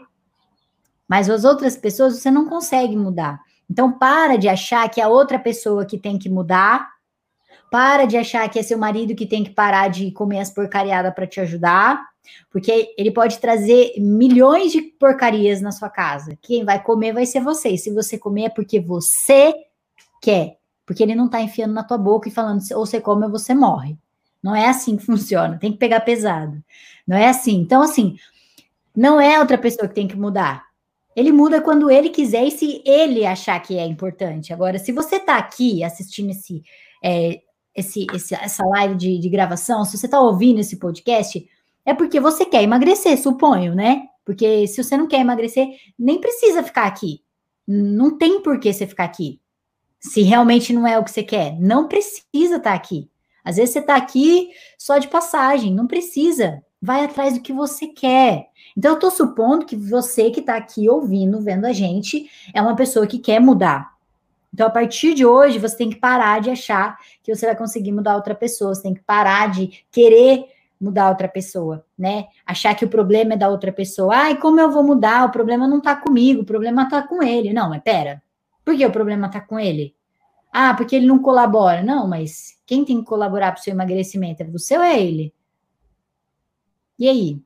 Mas 1.10 1.28
as 1.28 1.42
outras 1.44 1.76
pessoas 1.76 2.14
você 2.14 2.30
não 2.30 2.48
consegue 2.48 2.94
mudar. 2.94 3.40
Então, 3.68 3.90
para 3.90 4.36
de 4.36 4.48
achar 4.48 4.88
que 4.88 5.00
é 5.00 5.04
a 5.04 5.08
outra 5.08 5.40
pessoa 5.40 5.84
que 5.84 5.98
tem 5.98 6.16
que 6.16 6.28
mudar. 6.28 6.88
Para 7.68 8.04
de 8.04 8.16
achar 8.16 8.48
que 8.48 8.60
é 8.60 8.62
seu 8.62 8.78
marido 8.78 9.16
que 9.16 9.26
tem 9.26 9.42
que 9.42 9.50
parar 9.50 9.88
de 9.88 10.12
comer 10.12 10.38
as 10.38 10.50
porcariadas 10.50 11.12
para 11.12 11.26
te 11.26 11.40
ajudar. 11.40 12.00
Porque 12.48 12.94
ele 12.96 13.10
pode 13.10 13.40
trazer 13.40 13.94
milhões 13.98 14.70
de 14.70 14.82
porcarias 14.82 15.60
na 15.60 15.72
sua 15.72 15.90
casa. 15.90 16.38
Quem 16.40 16.64
vai 16.64 16.80
comer 16.80 17.12
vai 17.12 17.26
ser 17.26 17.40
você. 17.40 17.70
E 17.70 17.78
se 17.78 17.92
você 17.92 18.16
comer 18.16 18.44
é 18.44 18.48
porque 18.48 18.78
você 18.78 19.52
quer. 20.22 20.58
Porque 20.86 21.02
ele 21.02 21.16
não 21.16 21.26
está 21.26 21.40
enfiando 21.40 21.74
na 21.74 21.82
tua 21.82 21.98
boca 21.98 22.28
e 22.28 22.32
falando, 22.32 22.60
ou 22.76 22.86
você 22.86 23.00
come 23.00 23.24
ou 23.24 23.32
você 23.32 23.52
morre. 23.52 23.98
Não 24.40 24.54
é 24.54 24.68
assim 24.68 24.96
que 24.96 25.02
funciona. 25.06 25.58
Tem 25.58 25.72
que 25.72 25.78
pegar 25.78 26.02
pesado. 26.02 26.62
Não 27.04 27.16
é 27.16 27.28
assim. 27.28 27.56
Então, 27.56 27.82
assim, 27.82 28.16
não 28.94 29.20
é 29.20 29.40
outra 29.40 29.58
pessoa 29.58 29.88
que 29.88 29.94
tem 29.94 30.06
que 30.06 30.16
mudar. 30.16 30.69
Ele 31.20 31.32
muda 31.32 31.60
quando 31.60 31.90
ele 31.90 32.08
quiser 32.08 32.46
e 32.46 32.50
se 32.50 32.82
ele 32.82 33.26
achar 33.26 33.60
que 33.60 33.76
é 33.76 33.84
importante. 33.84 34.54
Agora, 34.54 34.78
se 34.78 34.90
você 34.90 35.16
está 35.16 35.36
aqui 35.36 35.84
assistindo 35.84 36.30
esse, 36.30 36.62
é, 37.04 37.42
esse, 37.76 38.06
esse, 38.14 38.34
essa 38.34 38.64
live 38.64 38.94
de, 38.94 39.18
de 39.18 39.28
gravação, 39.28 39.84
se 39.84 39.98
você 39.98 40.06
está 40.06 40.18
ouvindo 40.18 40.60
esse 40.60 40.78
podcast, 40.78 41.46
é 41.84 41.92
porque 41.92 42.18
você 42.18 42.46
quer 42.46 42.62
emagrecer, 42.62 43.20
suponho, 43.20 43.74
né? 43.74 44.04
Porque 44.24 44.66
se 44.66 44.82
você 44.82 44.96
não 44.96 45.06
quer 45.06 45.20
emagrecer, 45.20 45.68
nem 45.98 46.18
precisa 46.18 46.62
ficar 46.62 46.86
aqui. 46.86 47.22
Não 47.68 48.16
tem 48.16 48.40
por 48.40 48.58
que 48.58 48.72
você 48.72 48.86
ficar 48.86 49.04
aqui. 49.04 49.42
Se 50.00 50.22
realmente 50.22 50.72
não 50.72 50.86
é 50.86 50.98
o 50.98 51.04
que 51.04 51.10
você 51.10 51.22
quer, 51.22 51.60
não 51.60 51.86
precisa 51.86 52.56
estar 52.56 52.70
tá 52.70 52.74
aqui. 52.74 53.10
Às 53.44 53.56
vezes 53.56 53.74
você 53.74 53.80
está 53.80 53.94
aqui 53.94 54.48
só 54.78 54.96
de 54.96 55.08
passagem, 55.08 55.74
não 55.74 55.86
precisa. 55.86 56.64
Vai 56.80 57.04
atrás 57.04 57.34
do 57.34 57.42
que 57.42 57.52
você 57.52 57.88
quer. 57.88 58.46
Então, 58.76 58.92
eu 58.92 58.94
estou 58.94 59.10
supondo 59.10 59.66
que 59.66 59.76
você 59.76 60.30
que 60.30 60.40
está 60.40 60.56
aqui 60.56 60.88
ouvindo, 60.88 61.40
vendo 61.40 61.64
a 61.64 61.72
gente, 61.72 62.30
é 62.54 62.60
uma 62.60 62.76
pessoa 62.76 63.06
que 63.06 63.18
quer 63.18 63.40
mudar. 63.40 63.94
Então, 64.52 64.66
a 64.66 64.70
partir 64.70 65.14
de 65.14 65.24
hoje, 65.24 65.58
você 65.58 65.76
tem 65.76 65.90
que 65.90 65.96
parar 65.96 66.40
de 66.40 66.50
achar 66.50 66.98
que 67.22 67.34
você 67.34 67.46
vai 67.46 67.56
conseguir 67.56 67.92
mudar 67.92 68.16
outra 68.16 68.34
pessoa, 68.34 68.74
você 68.74 68.82
tem 68.82 68.94
que 68.94 69.02
parar 69.02 69.50
de 69.50 69.84
querer 69.90 70.46
mudar 70.80 71.10
outra 71.10 71.28
pessoa, 71.28 71.84
né? 71.96 72.26
Achar 72.44 72.74
que 72.74 72.84
o 72.84 72.88
problema 72.88 73.34
é 73.34 73.36
da 73.36 73.48
outra 73.48 73.70
pessoa. 73.70 74.14
Ai, 74.14 74.38
como 74.38 74.58
eu 74.58 74.70
vou 74.70 74.82
mudar? 74.82 75.26
O 75.26 75.30
problema 75.30 75.68
não 75.68 75.78
está 75.78 75.94
comigo, 75.94 76.42
o 76.42 76.46
problema 76.46 76.84
está 76.84 77.02
com 77.02 77.22
ele. 77.22 77.52
Não, 77.52 77.68
mas 77.68 77.82
pera. 77.82 78.22
Por 78.64 78.76
que 78.76 78.84
o 78.84 78.90
problema 78.90 79.26
está 79.26 79.40
com 79.40 79.58
ele? 79.58 79.94
Ah, 80.52 80.74
porque 80.74 80.96
ele 80.96 81.06
não 81.06 81.20
colabora. 81.20 81.82
Não, 81.82 82.08
mas 82.08 82.58
quem 82.66 82.84
tem 82.84 83.00
que 83.00 83.06
colaborar 83.06 83.52
para 83.52 83.60
o 83.60 83.62
seu 83.62 83.72
emagrecimento? 83.72 84.42
É 84.42 84.46
você 84.46 84.76
ou 84.76 84.82
é 84.82 85.00
ele? 85.00 85.32
E 86.98 87.08
aí? 87.08 87.40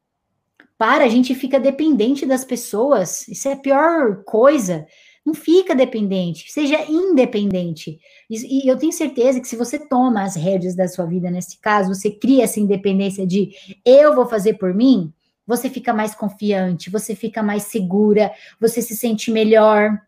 Para, 0.76 1.04
a 1.04 1.08
gente 1.08 1.34
fica 1.34 1.60
dependente 1.60 2.26
das 2.26 2.44
pessoas. 2.44 3.28
Isso 3.28 3.48
é 3.48 3.52
a 3.52 3.56
pior 3.56 4.24
coisa. 4.24 4.86
Não 5.24 5.32
fica 5.32 5.74
dependente, 5.74 6.52
seja 6.52 6.84
independente. 6.86 7.98
E, 8.28 8.66
e 8.66 8.68
eu 8.68 8.76
tenho 8.76 8.92
certeza 8.92 9.40
que 9.40 9.48
se 9.48 9.56
você 9.56 9.78
toma 9.78 10.22
as 10.22 10.36
rédeas 10.36 10.74
da 10.74 10.86
sua 10.86 11.06
vida 11.06 11.30
nesse 11.30 11.58
caso, 11.60 11.94
você 11.94 12.10
cria 12.10 12.44
essa 12.44 12.60
independência 12.60 13.26
de 13.26 13.50
eu 13.84 14.14
vou 14.14 14.26
fazer 14.26 14.54
por 14.54 14.74
mim, 14.74 15.12
você 15.46 15.70
fica 15.70 15.94
mais 15.94 16.14
confiante, 16.14 16.90
você 16.90 17.14
fica 17.14 17.42
mais 17.42 17.64
segura, 17.64 18.32
você 18.60 18.82
se 18.82 18.94
sente 18.94 19.30
melhor, 19.30 19.98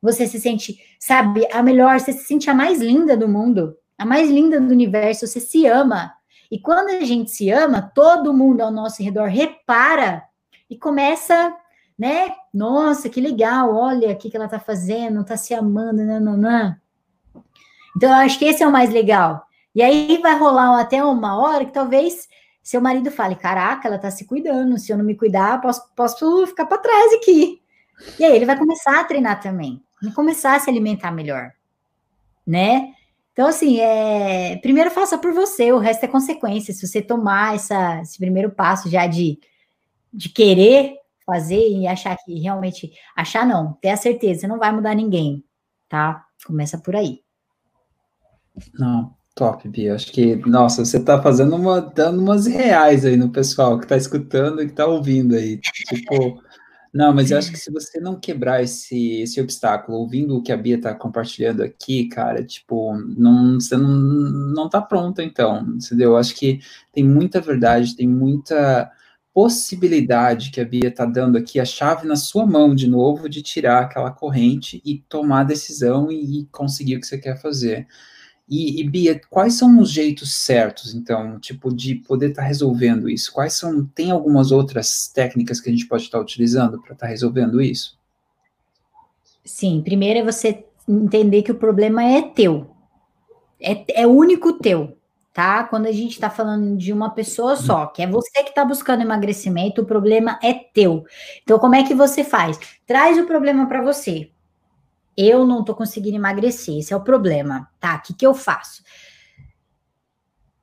você 0.00 0.26
se 0.26 0.40
sente, 0.40 0.78
sabe, 0.98 1.46
a 1.52 1.62
melhor, 1.62 2.00
você 2.00 2.12
se 2.12 2.24
sente 2.24 2.48
a 2.48 2.54
mais 2.54 2.80
linda 2.80 3.16
do 3.16 3.28
mundo, 3.28 3.76
a 3.98 4.06
mais 4.06 4.30
linda 4.30 4.60
do 4.60 4.72
universo, 4.72 5.26
você 5.26 5.40
se 5.40 5.66
ama. 5.66 6.12
E 6.50 6.58
quando 6.58 6.88
a 6.88 7.04
gente 7.04 7.30
se 7.30 7.50
ama, 7.50 7.90
todo 7.94 8.32
mundo 8.32 8.62
ao 8.62 8.70
nosso 8.70 9.02
redor 9.02 9.26
repara 9.26 10.24
e 10.68 10.76
começa, 10.76 11.54
né? 11.98 12.34
Nossa, 12.52 13.08
que 13.08 13.20
legal, 13.20 13.74
olha 13.74 14.10
o 14.10 14.16
que, 14.16 14.30
que 14.30 14.36
ela 14.36 14.48
tá 14.48 14.58
fazendo, 14.58 15.24
tá 15.24 15.36
se 15.36 15.52
amando, 15.52 16.04
nananã. 16.04 16.80
Então, 17.96 18.10
eu 18.10 18.16
acho 18.16 18.38
que 18.38 18.44
esse 18.44 18.62
é 18.62 18.66
o 18.66 18.72
mais 18.72 18.90
legal. 18.90 19.44
E 19.74 19.82
aí 19.82 20.18
vai 20.22 20.38
rolar 20.38 20.80
até 20.80 21.04
uma 21.04 21.38
hora 21.38 21.64
que 21.64 21.72
talvez 21.72 22.28
seu 22.62 22.80
marido 22.80 23.10
fale: 23.10 23.34
Caraca, 23.34 23.88
ela 23.88 23.98
tá 23.98 24.10
se 24.10 24.26
cuidando, 24.26 24.78
se 24.78 24.92
eu 24.92 24.98
não 24.98 25.04
me 25.04 25.14
cuidar, 25.14 25.60
posso, 25.60 25.82
posso 25.94 26.46
ficar 26.46 26.66
para 26.66 26.78
trás 26.78 27.14
aqui. 27.14 27.62
E 28.18 28.24
aí 28.24 28.34
ele 28.34 28.46
vai 28.46 28.58
começar 28.58 29.00
a 29.00 29.04
treinar 29.04 29.40
também, 29.40 29.82
vai 30.02 30.12
começar 30.12 30.54
a 30.54 30.60
se 30.60 30.70
alimentar 30.70 31.10
melhor, 31.10 31.52
né? 32.46 32.92
Então, 33.38 33.46
assim, 33.46 33.78
é, 33.78 34.56
primeiro 34.56 34.90
faça 34.90 35.16
por 35.16 35.32
você, 35.32 35.70
o 35.70 35.78
resto 35.78 36.02
é 36.02 36.08
consequência. 36.08 36.74
Se 36.74 36.84
você 36.84 37.00
tomar 37.00 37.54
essa, 37.54 38.00
esse 38.00 38.18
primeiro 38.18 38.50
passo 38.50 38.90
já 38.90 39.06
de, 39.06 39.38
de 40.12 40.28
querer 40.28 40.96
fazer 41.24 41.68
e 41.68 41.86
achar 41.86 42.16
que 42.16 42.36
realmente. 42.36 42.90
Achar 43.16 43.46
não, 43.46 43.74
ter 43.74 43.90
a 43.90 43.96
certeza, 43.96 44.40
você 44.40 44.46
não 44.48 44.58
vai 44.58 44.72
mudar 44.72 44.92
ninguém, 44.92 45.44
tá? 45.88 46.26
Começa 46.44 46.78
por 46.78 46.96
aí. 46.96 47.20
Não, 48.76 49.14
top, 49.36 49.68
Bia. 49.68 49.94
Acho 49.94 50.10
que, 50.10 50.34
nossa, 50.44 50.84
você 50.84 50.98
tá 50.98 51.22
fazendo 51.22 51.54
uma, 51.54 51.80
dando 51.80 52.20
umas 52.20 52.44
reais 52.44 53.04
aí 53.04 53.16
no 53.16 53.30
pessoal 53.30 53.78
que 53.78 53.86
tá 53.86 53.96
escutando 53.96 54.60
e 54.60 54.66
que 54.66 54.72
tá 54.72 54.84
ouvindo 54.84 55.36
aí. 55.36 55.60
Tipo. 55.60 56.42
Não, 56.92 57.14
mas 57.14 57.30
eu 57.30 57.38
acho 57.38 57.50
que 57.50 57.58
se 57.58 57.70
você 57.70 58.00
não 58.00 58.18
quebrar 58.18 58.62
esse, 58.62 59.20
esse 59.20 59.40
obstáculo, 59.40 59.98
ouvindo 59.98 60.36
o 60.36 60.42
que 60.42 60.50
a 60.50 60.56
Bia 60.56 60.76
está 60.76 60.94
compartilhando 60.94 61.62
aqui, 61.62 62.08
cara, 62.08 62.42
tipo, 62.42 62.94
não, 63.16 63.54
você 63.60 63.76
não, 63.76 63.88
não 63.88 64.68
tá 64.68 64.80
pronta, 64.80 65.22
então, 65.22 65.66
entendeu? 65.74 66.12
Eu 66.12 66.16
acho 66.16 66.34
que 66.34 66.60
tem 66.92 67.04
muita 67.04 67.40
verdade, 67.40 67.94
tem 67.94 68.08
muita 68.08 68.90
possibilidade 69.34 70.50
que 70.50 70.60
a 70.60 70.64
Bia 70.64 70.88
está 70.88 71.04
dando 71.04 71.38
aqui, 71.38 71.60
a 71.60 71.64
chave 71.64 72.06
na 72.06 72.16
sua 72.16 72.46
mão 72.46 72.74
de 72.74 72.88
novo, 72.88 73.28
de 73.28 73.42
tirar 73.42 73.82
aquela 73.82 74.10
corrente 74.10 74.82
e 74.84 74.98
tomar 75.08 75.40
a 75.42 75.44
decisão 75.44 76.10
e, 76.10 76.40
e 76.40 76.46
conseguir 76.46 76.96
o 76.96 77.00
que 77.00 77.06
você 77.06 77.18
quer 77.18 77.40
fazer. 77.40 77.86
E, 78.48 78.80
e, 78.80 78.88
Bia, 78.88 79.20
quais 79.28 79.54
são 79.54 79.78
os 79.78 79.90
jeitos 79.90 80.34
certos, 80.34 80.94
então, 80.94 81.38
tipo, 81.38 81.74
de 81.74 81.96
poder 81.96 82.30
estar 82.30 82.42
tá 82.42 82.48
resolvendo 82.48 83.08
isso? 83.08 83.30
Quais 83.30 83.52
são, 83.52 83.84
tem 83.84 84.10
algumas 84.10 84.50
outras 84.50 85.06
técnicas 85.08 85.60
que 85.60 85.68
a 85.68 85.72
gente 85.72 85.86
pode 85.86 86.04
estar 86.04 86.16
tá 86.16 86.22
utilizando 86.22 86.80
para 86.80 86.94
estar 86.94 87.06
tá 87.06 87.10
resolvendo 87.10 87.60
isso? 87.60 87.98
Sim, 89.44 89.82
primeiro 89.82 90.20
é 90.20 90.24
você 90.24 90.64
entender 90.88 91.42
que 91.42 91.52
o 91.52 91.56
problema 91.56 92.02
é 92.02 92.22
teu. 92.22 92.70
É, 93.60 94.02
é 94.02 94.06
único 94.06 94.54
teu, 94.54 94.96
tá? 95.34 95.64
Quando 95.64 95.84
a 95.86 95.92
gente 95.92 96.12
está 96.12 96.30
falando 96.30 96.74
de 96.76 96.90
uma 96.90 97.10
pessoa 97.10 97.54
só, 97.54 97.86
que 97.86 98.00
é 98.00 98.06
você 98.06 98.42
que 98.44 98.50
está 98.50 98.64
buscando 98.64 99.02
emagrecimento, 99.02 99.82
o 99.82 99.86
problema 99.86 100.38
é 100.42 100.54
teu. 100.54 101.04
Então, 101.42 101.58
como 101.58 101.74
é 101.74 101.82
que 101.82 101.94
você 101.94 102.24
faz? 102.24 102.58
Traz 102.86 103.18
o 103.18 103.26
problema 103.26 103.66
para 103.66 103.82
você. 103.82 104.30
Eu 105.18 105.44
não 105.44 105.64
tô 105.64 105.74
conseguindo 105.74 106.16
emagrecer, 106.16 106.78
esse 106.78 106.92
é 106.92 106.96
o 106.96 107.02
problema, 107.02 107.68
tá? 107.80 107.96
O 107.96 108.02
que, 108.02 108.14
que 108.14 108.24
eu 108.24 108.32
faço? 108.32 108.84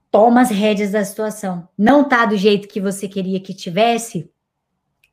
Toma 0.10 0.40
as 0.40 0.50
rédeas 0.50 0.92
da 0.92 1.04
situação. 1.04 1.68
Não 1.78 2.08
tá 2.08 2.26
do 2.26 2.38
jeito 2.38 2.70
que 2.70 2.80
você 2.80 3.06
queria 3.06 3.42
que 3.42 3.54
tivesse? 3.54 4.32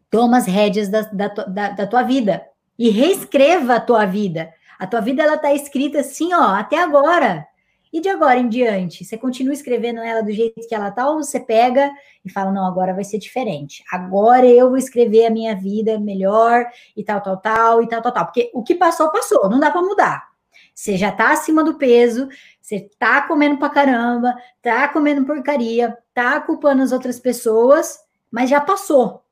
Toma 0.08 0.38
as 0.38 0.46
rédeas 0.46 0.88
da, 0.88 1.00
da, 1.00 1.26
da, 1.26 1.68
da 1.70 1.86
tua 1.88 2.04
vida 2.04 2.46
e 2.78 2.88
reescreva 2.88 3.74
a 3.74 3.80
tua 3.80 4.06
vida. 4.06 4.52
A 4.78 4.86
tua 4.86 5.00
vida 5.00 5.24
ela 5.24 5.36
tá 5.36 5.52
escrita 5.52 5.98
assim, 5.98 6.32
ó, 6.32 6.54
até 6.54 6.80
agora. 6.80 7.44
E 7.92 8.00
de 8.00 8.08
agora 8.08 8.38
em 8.38 8.48
diante, 8.48 9.04
você 9.04 9.18
continua 9.18 9.52
escrevendo 9.52 10.00
ela 10.00 10.22
do 10.22 10.32
jeito 10.32 10.66
que 10.66 10.74
ela 10.74 10.90
tá, 10.90 11.10
ou 11.10 11.22
você 11.22 11.38
pega 11.38 11.92
e 12.24 12.30
fala, 12.30 12.50
não, 12.50 12.64
agora 12.66 12.94
vai 12.94 13.04
ser 13.04 13.18
diferente. 13.18 13.84
Agora 13.92 14.46
eu 14.46 14.70
vou 14.70 14.78
escrever 14.78 15.26
a 15.26 15.30
minha 15.30 15.54
vida 15.54 15.98
melhor 15.98 16.64
e 16.96 17.04
tal, 17.04 17.20
tal, 17.20 17.36
tal, 17.36 17.82
e 17.82 17.88
tal, 17.88 18.00
tal, 18.00 18.12
tal. 18.12 18.24
Porque 18.24 18.50
o 18.54 18.62
que 18.62 18.74
passou, 18.74 19.10
passou, 19.12 19.50
não 19.50 19.60
dá 19.60 19.70
para 19.70 19.82
mudar. 19.82 20.32
Você 20.74 20.96
já 20.96 21.12
tá 21.12 21.32
acima 21.32 21.62
do 21.62 21.74
peso, 21.74 22.28
você 22.60 22.88
tá 22.98 23.28
comendo 23.28 23.58
pra 23.58 23.68
caramba, 23.68 24.34
tá 24.62 24.88
comendo 24.88 25.26
porcaria, 25.26 25.96
tá 26.14 26.40
culpando 26.40 26.82
as 26.82 26.92
outras 26.92 27.20
pessoas, 27.20 27.98
mas 28.30 28.48
já 28.48 28.60
passou. 28.60 29.22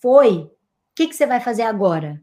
Foi. 0.00 0.44
O 0.44 0.50
que, 0.94 1.08
que 1.08 1.14
você 1.14 1.26
vai 1.26 1.40
fazer 1.40 1.62
agora? 1.62 2.20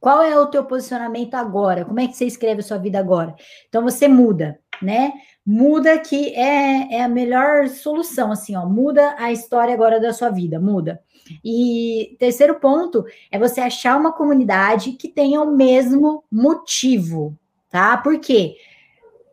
Qual 0.00 0.22
é 0.22 0.38
o 0.38 0.46
teu 0.46 0.64
posicionamento 0.64 1.34
agora? 1.34 1.84
Como 1.84 2.00
é 2.00 2.08
que 2.08 2.16
você 2.16 2.24
escreve 2.24 2.60
a 2.60 2.64
sua 2.64 2.78
vida 2.78 2.98
agora? 2.98 3.36
Então 3.68 3.82
você 3.82 4.08
muda, 4.08 4.58
né? 4.80 5.12
Muda 5.44 5.98
que 5.98 6.34
é, 6.34 6.94
é 6.94 7.02
a 7.02 7.08
melhor 7.08 7.68
solução, 7.68 8.32
assim, 8.32 8.56
ó. 8.56 8.64
Muda 8.64 9.14
a 9.18 9.30
história 9.30 9.74
agora 9.74 10.00
da 10.00 10.12
sua 10.14 10.30
vida, 10.30 10.58
muda. 10.58 11.02
E 11.44 12.16
terceiro 12.18 12.58
ponto 12.58 13.04
é 13.30 13.38
você 13.38 13.60
achar 13.60 13.98
uma 13.98 14.12
comunidade 14.12 14.92
que 14.92 15.06
tenha 15.06 15.42
o 15.42 15.54
mesmo 15.54 16.24
motivo, 16.32 17.36
tá? 17.68 17.96
Por 17.98 18.18
quê? 18.18 18.56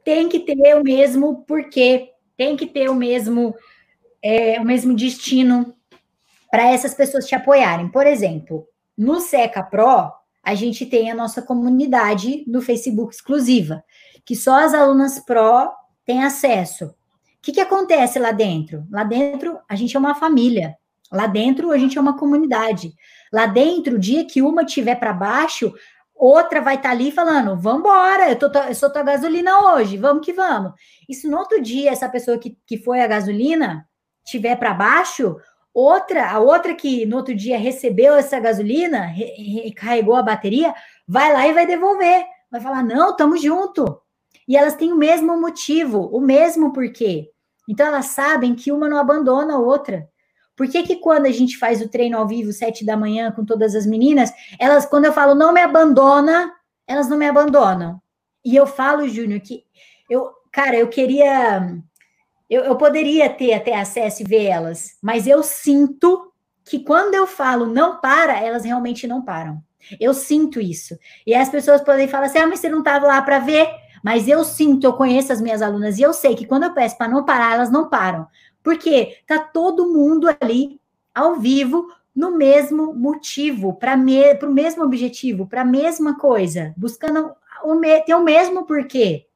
Tem 0.03 0.27
que 0.27 0.39
ter 0.39 0.75
o 0.75 0.83
mesmo 0.83 1.43
porquê, 1.45 2.11
tem 2.35 2.57
que 2.57 2.65
ter 2.65 2.89
o 2.89 2.95
mesmo, 2.95 3.55
é, 4.21 4.59
o 4.59 4.65
mesmo 4.65 4.93
destino 4.93 5.73
para 6.51 6.71
essas 6.71 6.93
pessoas 6.93 7.25
te 7.25 7.35
apoiarem. 7.35 7.89
Por 7.89 8.05
exemplo, 8.05 8.67
no 8.97 9.19
Seca 9.19 9.63
Pro, 9.63 10.11
a 10.47 10.55
gente 10.55 10.85
tem 10.85 11.11
a 11.11 11.13
nossa 11.13 11.41
comunidade 11.41 12.45
do 12.47 12.61
Facebook 12.61 13.13
exclusiva, 13.13 13.83
que 14.23 14.33
só 14.33 14.63
as 14.63 14.73
alunas 14.73 15.19
pró 15.19 15.69
têm 16.05 16.23
acesso. 16.23 16.85
O 16.85 16.93
que, 17.41 17.51
que 17.51 17.59
acontece 17.59 18.17
lá 18.17 18.31
dentro? 18.31 18.87
Lá 18.89 19.03
dentro, 19.03 19.59
a 19.67 19.75
gente 19.75 19.97
é 19.97 19.99
uma 19.99 20.15
família. 20.15 20.77
Lá 21.11 21.27
dentro, 21.27 21.69
a 21.71 21.77
gente 21.77 21.97
é 21.97 22.01
uma 22.01 22.17
comunidade. 22.17 22.93
Lá 23.29 23.45
dentro, 23.45 23.97
o 23.97 23.99
dia 23.99 24.23
que 24.23 24.41
uma 24.41 24.63
tiver 24.63 24.95
para 24.95 25.11
baixo, 25.11 25.73
outra 26.15 26.61
vai 26.61 26.75
estar 26.75 26.89
tá 26.89 26.95
ali 26.95 27.11
falando: 27.11 27.59
vamos 27.59 27.81
embora, 27.81 28.31
eu, 28.31 28.37
eu 28.69 28.75
sou 28.75 28.89
tua 28.89 29.03
gasolina 29.03 29.73
hoje, 29.73 29.97
vamos 29.97 30.25
que 30.25 30.31
vamos. 30.31 30.71
E 31.09 31.13
se 31.13 31.27
no 31.27 31.37
outro 31.37 31.61
dia 31.61 31.91
essa 31.91 32.07
pessoa 32.07 32.37
que, 32.37 32.57
que 32.65 32.77
foi 32.77 33.01
a 33.01 33.07
gasolina 33.07 33.85
tiver 34.25 34.55
para 34.55 34.73
baixo, 34.73 35.35
Outra, 35.79 36.31
a 36.31 36.39
outra 36.39 36.73
que 36.73 37.05
no 37.05 37.17
outro 37.17 37.35
dia 37.35 37.55
recebeu 37.55 38.15
essa 38.15 38.39
gasolina, 38.39 39.01
recarregou 39.05 40.15
a 40.15 40.23
bateria, 40.23 40.73
vai 41.07 41.31
lá 41.31 41.47
e 41.47 41.53
vai 41.53 41.67
devolver. 41.67 42.25
Vai 42.49 42.59
falar: 42.59 42.83
não, 42.83 43.11
estamos 43.11 43.39
junto. 43.39 44.01
E 44.47 44.57
elas 44.57 44.73
têm 44.73 44.91
o 44.91 44.97
mesmo 44.97 45.39
motivo, 45.39 46.09
o 46.11 46.19
mesmo 46.19 46.73
porquê. 46.73 47.29
Então 47.69 47.85
elas 47.85 48.07
sabem 48.07 48.55
que 48.55 48.71
uma 48.71 48.89
não 48.89 48.97
abandona 48.97 49.53
a 49.53 49.59
outra. 49.59 50.09
Por 50.55 50.67
que, 50.67 50.81
que 50.81 50.95
quando 50.95 51.27
a 51.27 51.31
gente 51.31 51.59
faz 51.59 51.79
o 51.79 51.87
treino 51.87 52.17
ao 52.17 52.27
vivo, 52.27 52.51
sete 52.51 52.83
da 52.83 52.97
manhã, 52.97 53.31
com 53.31 53.45
todas 53.45 53.75
as 53.75 53.85
meninas, 53.85 54.33
elas, 54.59 54.83
quando 54.83 55.05
eu 55.05 55.13
falo 55.13 55.35
não 55.35 55.53
me 55.53 55.61
abandona, 55.61 56.51
elas 56.87 57.07
não 57.07 57.17
me 57.17 57.27
abandonam. 57.27 58.01
E 58.43 58.55
eu 58.55 58.65
falo, 58.65 59.07
Júnior, 59.07 59.41
que 59.41 59.63
eu, 60.09 60.31
cara, 60.51 60.75
eu 60.75 60.87
queria 60.87 61.77
eu, 62.49 62.63
eu 62.63 62.75
poderia 62.75 63.29
ter 63.29 63.53
até 63.53 63.75
acesso 63.75 64.21
e 64.21 64.25
ver 64.25 64.45
elas, 64.45 64.97
mas 65.01 65.27
eu 65.27 65.43
sinto 65.43 66.31
que 66.63 66.79
quando 66.79 67.15
eu 67.15 67.25
falo 67.25 67.65
não 67.65 67.99
para, 67.99 68.39
elas 68.39 68.65
realmente 68.65 69.07
não 69.07 69.21
param. 69.21 69.61
Eu 69.99 70.13
sinto 70.13 70.59
isso. 70.59 70.97
E 71.25 71.33
as 71.33 71.49
pessoas 71.49 71.81
podem 71.81 72.07
falar 72.07 72.25
assim: 72.25 72.39
ah, 72.39 72.47
mas 72.47 72.59
você 72.59 72.69
não 72.69 72.79
estava 72.79 73.07
lá 73.07 73.21
para 73.21 73.39
ver. 73.39 73.69
Mas 74.03 74.27
eu 74.27 74.43
sinto, 74.43 74.85
eu 74.85 74.93
conheço 74.93 75.33
as 75.33 75.41
minhas 75.41 75.61
alunas 75.61 75.97
e 75.97 76.01
eu 76.01 76.13
sei 76.13 76.35
que 76.35 76.45
quando 76.45 76.63
eu 76.63 76.73
peço 76.73 76.97
para 76.97 77.07
não 77.07 77.25
parar, 77.25 77.55
elas 77.55 77.71
não 77.71 77.89
param. 77.89 78.27
Porque 78.63 79.17
tá 79.25 79.39
todo 79.39 79.91
mundo 79.91 80.27
ali 80.39 80.79
ao 81.15 81.35
vivo 81.35 81.87
no 82.15 82.35
mesmo 82.35 82.93
motivo, 82.93 83.73
para 83.73 83.95
me, 83.95 84.33
o 84.41 84.51
mesmo 84.51 84.83
objetivo, 84.83 85.47
para 85.47 85.61
a 85.61 85.65
mesma 85.65 86.17
coisa, 86.17 86.73
buscando 86.75 87.31
o 87.63 87.75
me, 87.75 88.01
ter 88.01 88.15
o 88.15 88.23
mesmo 88.23 88.65
porquê. 88.65 89.26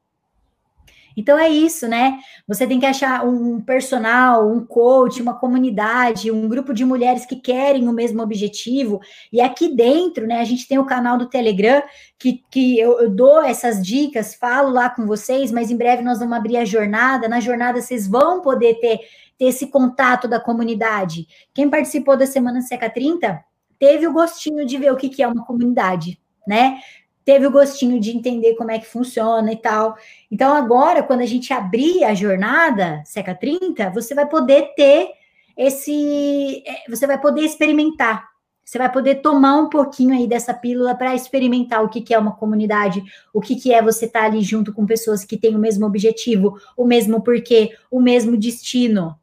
Então 1.16 1.38
é 1.38 1.48
isso, 1.48 1.86
né? 1.88 2.18
Você 2.46 2.66
tem 2.66 2.80
que 2.80 2.86
achar 2.86 3.26
um 3.26 3.60
personal, 3.60 4.50
um 4.50 4.64
coach, 4.64 5.20
uma 5.20 5.34
comunidade, 5.34 6.30
um 6.30 6.48
grupo 6.48 6.72
de 6.72 6.84
mulheres 6.84 7.26
que 7.26 7.36
querem 7.36 7.88
o 7.88 7.92
mesmo 7.92 8.22
objetivo. 8.22 9.00
E 9.32 9.40
aqui 9.40 9.74
dentro, 9.74 10.26
né, 10.26 10.40
a 10.40 10.44
gente 10.44 10.66
tem 10.66 10.78
o 10.78 10.86
canal 10.86 11.18
do 11.18 11.28
Telegram, 11.28 11.82
que, 12.18 12.42
que 12.50 12.78
eu, 12.78 13.00
eu 13.00 13.10
dou 13.10 13.42
essas 13.42 13.84
dicas, 13.84 14.34
falo 14.34 14.70
lá 14.70 14.88
com 14.88 15.06
vocês, 15.06 15.50
mas 15.50 15.70
em 15.70 15.76
breve 15.76 16.02
nós 16.02 16.18
vamos 16.18 16.36
abrir 16.36 16.56
a 16.56 16.64
jornada. 16.64 17.28
Na 17.28 17.40
jornada 17.40 17.80
vocês 17.80 18.06
vão 18.06 18.40
poder 18.40 18.74
ter, 18.80 19.00
ter 19.38 19.46
esse 19.46 19.66
contato 19.66 20.28
da 20.28 20.40
comunidade. 20.40 21.26
Quem 21.52 21.68
participou 21.68 22.16
da 22.16 22.26
Semana 22.26 22.60
Seca 22.60 22.88
30 22.88 23.42
teve 23.78 24.06
o 24.06 24.12
gostinho 24.12 24.64
de 24.64 24.78
ver 24.78 24.92
o 24.92 24.96
que, 24.96 25.08
que 25.08 25.22
é 25.22 25.26
uma 25.26 25.44
comunidade, 25.44 26.20
né? 26.46 26.78
Teve 27.24 27.46
o 27.46 27.50
gostinho 27.50 28.00
de 28.00 28.10
entender 28.10 28.54
como 28.54 28.70
é 28.70 28.78
que 28.78 28.86
funciona 28.86 29.52
e 29.52 29.56
tal. 29.56 29.96
Então, 30.30 30.54
agora, 30.54 31.02
quando 31.02 31.20
a 31.20 31.26
gente 31.26 31.52
abrir 31.52 32.04
a 32.04 32.14
jornada 32.14 33.02
Seca 33.04 33.34
30, 33.34 33.90
você 33.90 34.14
vai 34.14 34.28
poder 34.28 34.74
ter 34.74 35.10
esse. 35.56 36.62
É, 36.66 36.90
você 36.90 37.06
vai 37.06 37.20
poder 37.20 37.42
experimentar. 37.42 38.32
Você 38.64 38.78
vai 38.78 38.90
poder 38.90 39.16
tomar 39.16 39.56
um 39.56 39.68
pouquinho 39.68 40.14
aí 40.14 40.26
dessa 40.26 40.54
pílula 40.54 40.94
para 40.94 41.14
experimentar 41.14 41.84
o 41.84 41.88
que, 41.88 42.00
que 42.00 42.14
é 42.14 42.18
uma 42.18 42.34
comunidade, 42.34 43.02
o 43.34 43.40
que, 43.40 43.56
que 43.56 43.72
é 43.72 43.82
você 43.82 44.06
estar 44.06 44.20
tá 44.20 44.26
ali 44.26 44.40
junto 44.40 44.72
com 44.72 44.86
pessoas 44.86 45.24
que 45.24 45.36
têm 45.36 45.54
o 45.54 45.58
mesmo 45.58 45.84
objetivo, 45.84 46.58
o 46.76 46.84
mesmo 46.84 47.20
porquê, 47.22 47.76
o 47.90 48.00
mesmo 48.00 48.36
destino. 48.36 49.14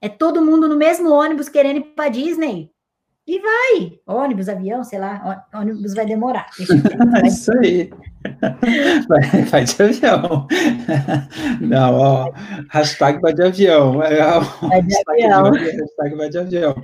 É 0.00 0.08
todo 0.08 0.44
mundo 0.44 0.68
no 0.68 0.76
mesmo 0.76 1.10
ônibus 1.10 1.48
querendo 1.48 1.78
ir 1.78 1.84
para 1.94 2.08
Disney. 2.08 2.70
E 3.26 3.40
vai, 3.40 3.98
ônibus, 4.06 4.48
avião, 4.48 4.84
sei 4.84 5.00
lá, 5.00 5.44
ônibus 5.52 5.94
vai 5.94 6.06
demorar. 6.06 6.46
Vai... 7.10 7.26
Isso 7.26 7.50
aí. 7.58 7.90
Vai, 9.08 9.44
vai, 9.44 9.64
de 9.64 9.82
avião. 9.82 10.48
Não, 11.60 11.94
ó, 11.94 12.32
hashtag 12.70 13.20
vai 13.20 13.32
de 13.32 13.42
avião. 13.42 14.02
É, 14.02 14.18
vai 14.68 14.82
de 14.82 14.96
avião. 15.06 15.52
Hashtag 15.52 16.16
vai 16.16 16.28
de 16.28 16.38
avião. 16.38 16.82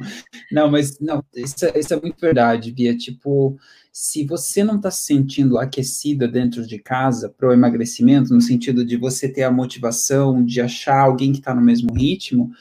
Não, 0.52 0.70
mas 0.70 1.00
não, 1.00 1.20
isso, 1.34 1.66
é, 1.66 1.80
isso 1.80 1.92
é 1.94 2.00
muito 2.00 2.20
verdade, 2.20 2.70
Bia. 2.70 2.96
Tipo, 2.96 3.58
se 3.92 4.24
você 4.24 4.62
não 4.62 4.76
está 4.76 4.88
se 4.88 5.04
sentindo 5.04 5.58
aquecida 5.58 6.28
dentro 6.28 6.64
de 6.64 6.78
casa 6.78 7.28
para 7.28 7.48
o 7.48 7.52
emagrecimento, 7.52 8.32
no 8.32 8.40
sentido 8.40 8.84
de 8.84 8.96
você 8.96 9.28
ter 9.28 9.42
a 9.42 9.50
motivação 9.50 10.44
de 10.44 10.60
achar 10.60 11.00
alguém 11.00 11.32
que 11.32 11.38
está 11.38 11.52
no 11.52 11.60
mesmo 11.60 11.92
ritmo, 11.92 12.52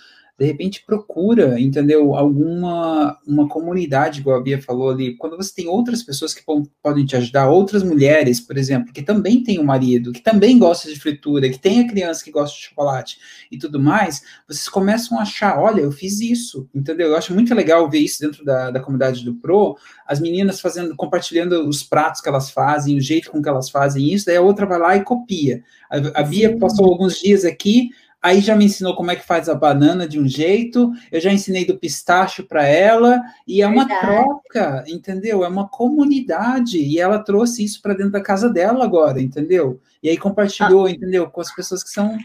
de 0.41 0.47
repente 0.47 0.83
procura, 0.83 1.59
entendeu, 1.59 2.15
alguma 2.15 3.15
uma 3.27 3.47
comunidade, 3.47 4.21
igual 4.21 4.39
a 4.39 4.41
Bia 4.41 4.59
falou 4.59 4.89
ali, 4.89 5.15
quando 5.15 5.37
você 5.37 5.53
tem 5.53 5.67
outras 5.67 6.01
pessoas 6.01 6.33
que 6.33 6.41
podem 6.81 7.05
te 7.05 7.15
ajudar, 7.15 7.47
outras 7.47 7.83
mulheres, 7.83 8.39
por 8.39 8.57
exemplo, 8.57 8.91
que 8.91 9.03
também 9.03 9.43
tem 9.43 9.59
um 9.59 9.63
marido, 9.63 10.11
que 10.11 10.19
também 10.19 10.57
gosta 10.57 10.91
de 10.91 10.99
fritura, 10.99 11.47
que 11.47 11.59
tem 11.59 11.81
a 11.81 11.87
criança 11.87 12.23
que 12.23 12.31
gosta 12.31 12.57
de 12.57 12.63
chocolate 12.63 13.19
e 13.51 13.57
tudo 13.59 13.79
mais, 13.79 14.23
vocês 14.47 14.67
começam 14.67 15.19
a 15.19 15.21
achar, 15.21 15.59
olha, 15.59 15.81
eu 15.81 15.91
fiz 15.91 16.19
isso, 16.19 16.67
entendeu? 16.73 17.09
Eu 17.09 17.17
acho 17.17 17.35
muito 17.35 17.53
legal 17.53 17.87
ver 17.87 17.99
isso 17.99 18.19
dentro 18.19 18.43
da, 18.43 18.71
da 18.71 18.79
comunidade 18.79 19.23
do 19.23 19.35
Pro, 19.35 19.77
as 20.07 20.19
meninas 20.19 20.59
fazendo, 20.59 20.95
compartilhando 20.95 21.69
os 21.69 21.83
pratos 21.83 22.19
que 22.19 22.27
elas 22.27 22.49
fazem, 22.49 22.97
o 22.97 23.01
jeito 23.01 23.29
com 23.29 23.43
que 23.43 23.49
elas 23.49 23.69
fazem 23.69 24.11
isso, 24.11 24.25
daí 24.25 24.37
a 24.37 24.41
outra 24.41 24.65
vai 24.65 24.79
lá 24.79 24.97
e 24.97 25.03
copia. 25.03 25.63
A, 25.87 26.21
a 26.21 26.23
Bia 26.23 26.57
passou 26.57 26.87
alguns 26.87 27.19
dias 27.19 27.45
aqui, 27.45 27.91
Aí 28.21 28.39
já 28.39 28.55
me 28.55 28.65
ensinou 28.65 28.95
como 28.95 29.09
é 29.09 29.15
que 29.15 29.25
faz 29.25 29.49
a 29.49 29.55
banana 29.55 30.07
de 30.07 30.19
um 30.19 30.27
jeito, 30.27 30.91
eu 31.11 31.19
já 31.19 31.33
ensinei 31.33 31.65
do 31.65 31.77
pistacho 31.77 32.43
para 32.43 32.63
ela, 32.67 33.19
e 33.47 33.63
é 33.63 33.67
uma 33.67 33.87
troca, 33.87 34.83
entendeu? 34.87 35.43
É 35.43 35.47
uma 35.47 35.67
comunidade, 35.67 36.77
e 36.77 36.99
ela 36.99 37.17
trouxe 37.17 37.63
isso 37.63 37.81
para 37.81 37.95
dentro 37.95 38.11
da 38.11 38.21
casa 38.21 38.47
dela 38.47 38.83
agora, 38.83 39.19
entendeu? 39.19 39.81
E 40.03 40.09
aí 40.09 40.17
compartilhou, 40.17 40.85
ah. 40.85 40.91
entendeu? 40.91 41.27
Com 41.31 41.41
as 41.41 41.53
pessoas 41.53 41.83
que 41.83 41.89
são. 41.89 42.15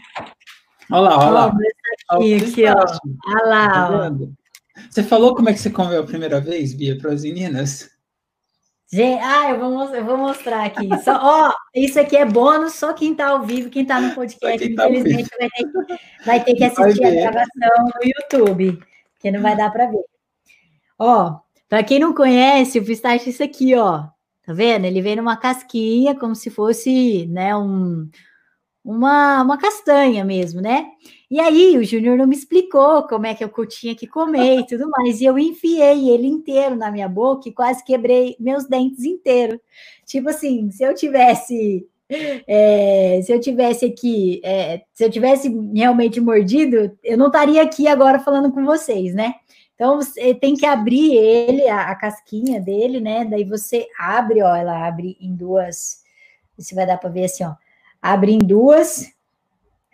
Olha 0.91 1.01
lá, 1.01 1.17
olha 1.17 1.29
lá. 1.31 1.53
Aqui, 2.09 2.35
aqui, 2.35 2.65
ó. 2.65 2.85
Olha 3.27 3.45
lá. 3.45 4.11
Tá 4.11 4.27
você 4.89 5.01
falou 5.01 5.35
como 5.35 5.49
é 5.49 5.53
que 5.53 5.59
você 5.59 5.71
comeu 5.71 6.01
a 6.01 6.05
primeira 6.05 6.39
vez, 6.39 6.73
Bia, 6.73 6.97
para 6.97 7.11
as 7.11 7.23
meninas? 7.23 7.89
Gente, 8.89 9.21
ah, 9.21 9.49
eu 9.49 9.59
vou, 9.59 9.95
eu 9.95 10.05
vou 10.05 10.17
mostrar 10.17 10.65
aqui. 10.65 10.87
Só, 11.03 11.19
ó, 11.21 11.53
isso 11.75 11.99
aqui 11.99 12.15
é 12.15 12.25
bônus, 12.25 12.73
só 12.73 12.93
quem 12.93 13.11
está 13.11 13.29
ao 13.29 13.43
vivo, 13.43 13.69
quem 13.69 13.81
está 13.81 13.99
no 13.99 14.15
podcast, 14.15 14.75
tá 14.75 14.89
infelizmente, 14.89 15.29
vai 15.37 15.49
ter, 15.49 15.63
que, 15.63 16.25
vai 16.25 16.43
ter 16.43 16.55
que 16.55 16.63
assistir 16.63 17.05
a 17.05 17.11
gravação 17.11 17.85
no 17.85 18.01
YouTube, 18.03 18.79
que 19.19 19.31
não 19.31 19.41
vai 19.41 19.57
dar 19.57 19.71
para 19.71 19.87
ver. 19.87 20.05
Ó, 20.97 21.39
para 21.67 21.83
quem 21.83 21.99
não 21.99 22.13
conhece, 22.13 22.79
o 22.79 22.85
pistache 22.85 23.27
é 23.27 23.29
isso 23.29 23.43
aqui, 23.43 23.75
ó. 23.75 23.99
Tá 23.99 24.13
Tá 24.47 24.53
vendo? 24.53 24.85
Ele 24.85 25.01
vem 25.01 25.17
numa 25.17 25.35
casquinha, 25.35 26.15
como 26.15 26.33
se 26.33 26.49
fosse, 26.49 27.25
né, 27.27 27.53
um, 27.57 28.09
uma, 28.81 29.41
uma 29.43 29.57
castanha 29.57 30.23
mesmo, 30.23 30.61
né? 30.61 30.85
E 31.29 31.39
aí 31.39 31.77
o 31.77 31.83
Júnior 31.83 32.17
não 32.17 32.25
me 32.25 32.35
explicou 32.35 33.03
como 33.03 33.25
é 33.25 33.35
que 33.35 33.43
eu 33.43 33.51
tinha 33.67 33.93
que 33.93 34.07
comer 34.07 34.59
e 34.59 34.65
tudo 34.65 34.89
mais. 34.89 35.19
E 35.19 35.25
eu 35.25 35.37
enfiei 35.37 36.09
ele 36.09 36.27
inteiro 36.27 36.75
na 36.75 36.89
minha 36.89 37.09
boca 37.09 37.49
e 37.49 37.53
quase 37.53 37.83
quebrei 37.83 38.35
meus 38.39 38.65
dentes 38.65 39.03
inteiros. 39.03 39.59
Tipo 40.05 40.29
assim, 40.29 40.71
se 40.71 40.83
eu 40.83 40.93
tivesse. 40.93 41.85
É, 42.47 43.19
se 43.21 43.33
eu 43.33 43.39
tivesse 43.39 43.83
aqui, 43.83 44.39
é, 44.41 44.81
se 44.93 45.03
eu 45.03 45.11
tivesse 45.11 45.49
realmente 45.75 46.21
mordido, 46.21 46.97
eu 47.03 47.17
não 47.17 47.27
estaria 47.27 47.61
aqui 47.61 47.85
agora 47.85 48.17
falando 48.17 48.49
com 48.49 48.63
vocês, 48.63 49.13
né? 49.13 49.33
Então 49.75 49.97
você 49.97 50.33
tem 50.33 50.55
que 50.55 50.65
abrir 50.65 51.15
ele, 51.15 51.67
a, 51.67 51.91
a 51.91 51.95
casquinha 51.95 52.61
dele, 52.61 53.01
né? 53.01 53.25
Daí 53.25 53.43
você 53.43 53.85
abre, 53.99 54.41
ó, 54.41 54.55
ela 54.55 54.87
abre 54.87 55.17
em 55.19 55.35
duas. 55.35 56.01
Você 56.57 56.73
vai 56.73 56.87
dar 56.87 56.97
para 56.97 57.09
ver 57.09 57.25
assim, 57.25 57.43
ó 57.43 57.55
abre 58.01 58.31
em 58.31 58.39
duas, 58.39 59.11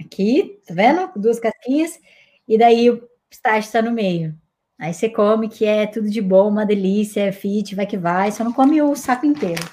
aqui, 0.05 0.59
tá 0.67 0.73
vendo? 0.73 1.09
Duas 1.15 1.39
casquinhas, 1.39 1.99
e 2.47 2.57
daí 2.57 2.89
o 2.89 3.01
pistache 3.29 3.67
está 3.67 3.81
no 3.81 3.91
meio. 3.91 4.35
Aí 4.79 4.93
você 4.93 5.07
come, 5.07 5.47
que 5.47 5.65
é 5.65 5.85
tudo 5.87 6.09
de 6.09 6.21
bom, 6.21 6.49
uma 6.49 6.65
delícia, 6.65 7.21
é 7.21 7.31
fit, 7.31 7.75
vai 7.75 7.85
que 7.85 7.97
vai, 7.97 8.31
só 8.31 8.43
não 8.43 8.51
come 8.51 8.81
o 8.81 8.95
saco 8.95 9.25
inteiro. 9.25 9.63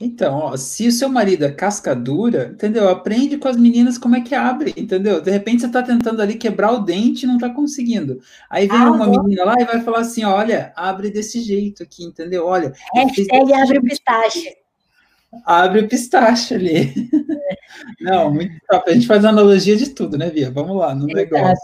Então, 0.00 0.36
ó, 0.36 0.56
se 0.56 0.86
o 0.86 0.92
seu 0.92 1.08
marido 1.08 1.44
é 1.44 1.50
casca 1.50 1.94
dura, 1.94 2.50
entendeu? 2.54 2.88
Aprende 2.88 3.36
com 3.36 3.48
as 3.48 3.56
meninas 3.56 3.98
como 3.98 4.14
é 4.14 4.20
que 4.20 4.32
abre, 4.32 4.72
entendeu? 4.76 5.20
De 5.20 5.30
repente 5.30 5.62
você 5.62 5.68
tá 5.68 5.82
tentando 5.82 6.22
ali 6.22 6.36
quebrar 6.36 6.72
o 6.72 6.84
dente 6.84 7.24
e 7.24 7.26
não 7.26 7.36
tá 7.36 7.50
conseguindo. 7.50 8.20
Aí 8.48 8.68
vem 8.68 8.78
ah, 8.78 8.92
uma 8.92 9.06
bom. 9.06 9.24
menina 9.24 9.44
lá 9.44 9.56
e 9.58 9.64
vai 9.64 9.80
falar 9.80 10.00
assim: 10.00 10.22
olha, 10.22 10.72
abre 10.76 11.10
desse 11.10 11.40
jeito 11.40 11.82
aqui, 11.82 12.04
entendeu? 12.04 12.46
Olha. 12.46 12.72
Hashtag 12.94 13.52
abre 13.52 13.78
o 13.78 13.82
pistache 13.82 14.56
abre 15.44 15.80
o 15.80 15.88
pistache 15.88 16.54
ali. 16.54 17.10
Não, 18.00 18.32
muito 18.32 18.54
top. 18.68 18.90
A 18.90 18.94
gente 18.94 19.06
faz 19.06 19.24
analogia 19.24 19.76
de 19.76 19.90
tudo, 19.90 20.16
né, 20.16 20.30
Via? 20.30 20.50
Vamos 20.50 20.76
lá, 20.76 20.94
no 20.94 21.06
negócio. 21.06 21.56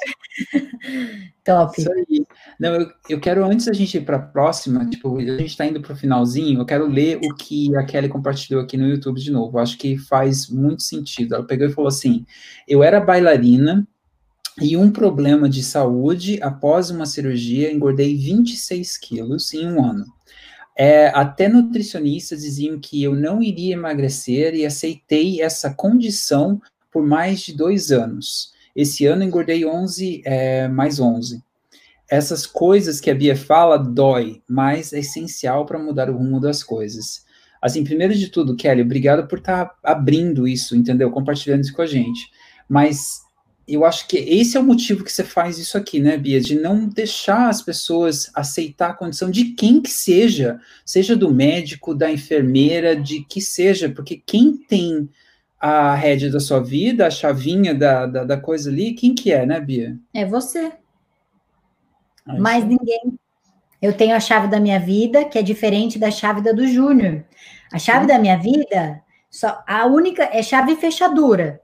top. 1.45 1.81
Isso 1.81 1.93
aí. 1.93 2.27
Não, 2.59 2.75
eu, 2.75 2.91
eu 3.11 3.21
quero, 3.21 3.45
antes 3.45 3.67
da 3.67 3.73
gente 3.73 3.99
ir 3.99 4.01
para 4.03 4.17
a 4.17 4.23
próxima, 4.23 4.89
tipo, 4.89 5.19
a 5.19 5.23
gente 5.23 5.45
está 5.45 5.67
indo 5.67 5.81
para 5.81 5.93
o 5.93 5.97
finalzinho, 5.97 6.61
eu 6.61 6.67
quero 6.67 6.87
ler 6.87 7.19
o 7.23 7.35
que 7.35 7.77
a 7.77 7.85
Kelly 7.85 8.09
compartilhou 8.09 8.63
aqui 8.63 8.77
no 8.77 8.89
YouTube 8.89 9.21
de 9.21 9.31
novo. 9.31 9.59
Eu 9.59 9.63
acho 9.63 9.77
que 9.77 9.99
faz 9.99 10.49
muito 10.49 10.83
sentido. 10.83 11.35
Ela 11.35 11.47
pegou 11.47 11.67
e 11.67 11.73
falou 11.73 11.89
assim: 11.89 12.25
eu 12.67 12.83
era 12.83 13.01
bailarina. 13.01 13.87
E 14.61 14.77
um 14.77 14.89
problema 14.89 15.49
de 15.49 15.65
saúde, 15.65 16.41
após 16.41 16.89
uma 16.89 17.07
cirurgia, 17.07 17.73
engordei 17.73 18.17
26 18.17 18.97
quilos 18.99 19.53
em 19.53 19.67
um 19.67 19.85
ano. 19.85 20.05
É, 20.77 21.09
até 21.09 21.49
nutricionistas 21.49 22.43
diziam 22.43 22.79
que 22.81 23.03
eu 23.03 23.15
não 23.15 23.43
iria 23.43 23.75
emagrecer 23.75 24.55
e 24.55 24.67
aceitei 24.67 25.41
essa 25.41 25.73
condição 25.73 26.61
por 26.91 27.07
mais 27.07 27.41
de 27.41 27.57
dois 27.57 27.93
anos. 27.93 28.53
Esse 28.75 29.07
ano 29.07 29.23
engordei 29.23 29.65
11, 29.65 30.23
é, 30.25 30.67
mais 30.69 30.99
11. 30.99 31.43
Essas 32.09 32.45
coisas 32.45 33.01
que 33.01 33.11
a 33.11 33.15
Bia 33.15 33.37
fala 33.37 33.79
dói, 33.79 34.43
mas 34.49 34.93
é 34.93 34.99
essencial 34.99 35.65
para 35.65 35.79
mudar 35.79 36.11
o 36.11 36.17
rumo 36.17 36.41
das 36.41 36.63
coisas. 36.63 37.25
Assim, 37.63 37.83
primeiro 37.83 38.15
de 38.15 38.29
tudo, 38.29 38.57
Kelly, 38.57 38.83
obrigado 38.83 39.27
por 39.27 39.39
estar 39.39 39.67
tá 39.67 39.77
abrindo 39.83 40.47
isso, 40.47 40.77
entendeu? 40.77 41.11
Compartilhando 41.11 41.63
isso 41.63 41.73
com 41.73 41.83
a 41.83 41.87
gente. 41.87 42.31
Mas 42.69 43.24
eu 43.67 43.85
acho 43.85 44.07
que 44.07 44.19
esse 44.19 44.57
é 44.57 44.61
o 44.61 44.65
motivo 44.65 45.03
que 45.03 45.11
você 45.11 45.25
faz 45.25 45.59
isso 45.59 45.79
aqui, 45.79 45.99
né, 45.99 46.17
Bia? 46.17 46.41
De 46.41 46.55
não 46.55 46.87
deixar 46.87 47.49
as 47.49 47.63
pessoas 47.63 48.31
aceitar 48.35 48.91
a 48.91 48.95
condição 48.95 49.31
de 49.31 49.53
quem 49.53 49.81
que 49.81 49.91
seja, 49.91 50.61
seja 50.85 51.17
do 51.17 51.33
médico, 51.33 51.95
da 51.95 52.11
enfermeira, 52.11 52.95
de 52.95 53.25
que 53.25 53.41
seja, 53.41 53.89
porque 53.89 54.23
quem 54.25 54.57
tem 54.57 55.09
a 55.59 55.95
rédea 55.95 56.31
da 56.31 56.41
sua 56.41 56.61
vida, 56.61 57.07
a 57.07 57.11
chavinha 57.11 57.75
da, 57.75 58.07
da, 58.07 58.25
da 58.25 58.37
coisa 58.37 58.71
ali, 58.71 58.93
quem 58.93 59.15
que 59.15 59.33
é, 59.33 59.47
né, 59.47 59.59
Bia? 59.59 59.97
É 60.13 60.27
você. 60.27 60.73
É 62.29 62.39
Mais 62.39 62.65
ninguém. 62.65 63.19
Eu 63.81 63.95
tenho 63.95 64.15
a 64.15 64.21
chave 64.21 64.49
da 64.49 64.61
minha 64.61 64.79
vida, 64.79 65.25
que 65.25 65.39
é 65.39 65.43
diferente 65.43 65.99
da 65.99 66.11
chave 66.11 66.43
da 66.43 66.53
do 66.53 66.67
Júnior. 66.67 67.25
A 67.73 67.79
chave 67.79 68.03
Sim. 68.03 68.07
da 68.09 68.19
minha 68.19 68.37
vida, 68.37 69.03
só 69.31 69.63
a 69.67 69.87
única 69.87 70.25
é 70.25 70.43
chave 70.43 70.77
fechadura. 70.77 71.61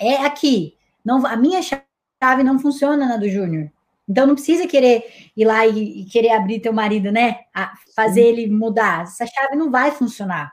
É 0.00 0.16
aqui 0.16 0.75
não, 1.06 1.24
a 1.24 1.36
minha 1.36 1.60
chave 1.62 2.42
não 2.42 2.58
funciona 2.58 3.06
na 3.06 3.16
do 3.16 3.28
Júnior. 3.28 3.70
Então 4.08 4.26
não 4.26 4.34
precisa 4.34 4.66
querer 4.66 5.04
ir 5.36 5.44
lá 5.44 5.64
e, 5.64 6.00
e, 6.00 6.04
querer 6.06 6.32
abrir 6.32 6.58
teu 6.58 6.72
marido, 6.72 7.12
né? 7.12 7.42
A 7.54 7.74
fazer 7.94 8.22
Sim. 8.22 8.28
ele 8.28 8.46
mudar. 8.48 9.02
Essa 9.04 9.24
chave 9.24 9.54
não 9.54 9.70
vai 9.70 9.92
funcionar. 9.92 10.52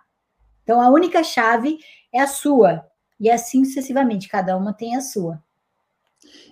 Então 0.61 0.79
a 0.79 0.89
única 0.89 1.23
chave 1.23 1.79
é 2.13 2.21
a 2.21 2.27
sua. 2.27 2.85
E 3.19 3.31
assim 3.31 3.65
sucessivamente, 3.65 4.29
cada 4.29 4.55
uma 4.55 4.73
tem 4.73 4.95
a 4.95 5.01
sua. 5.01 5.41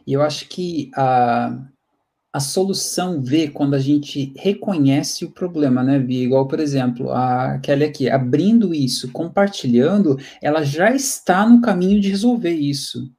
E 0.05 0.13
eu 0.13 0.21
acho 0.23 0.47
que 0.47 0.89
a, 0.95 1.59
a 2.33 2.39
solução 2.39 3.21
vê 3.21 3.49
quando 3.49 3.75
a 3.75 3.79
gente 3.79 4.33
reconhece 4.35 5.25
o 5.25 5.31
problema, 5.31 5.83
né, 5.83 5.99
Vi? 5.99 6.23
Igual, 6.23 6.47
por 6.47 6.59
exemplo, 6.59 7.11
a 7.11 7.59
Kelly 7.59 7.83
aqui, 7.83 8.09
abrindo 8.09 8.73
isso, 8.73 9.11
compartilhando, 9.11 10.17
ela 10.41 10.63
já 10.63 10.91
está 10.91 11.47
no 11.47 11.61
caminho 11.61 12.01
de 12.01 12.09
resolver 12.09 12.53
isso. 12.53 13.11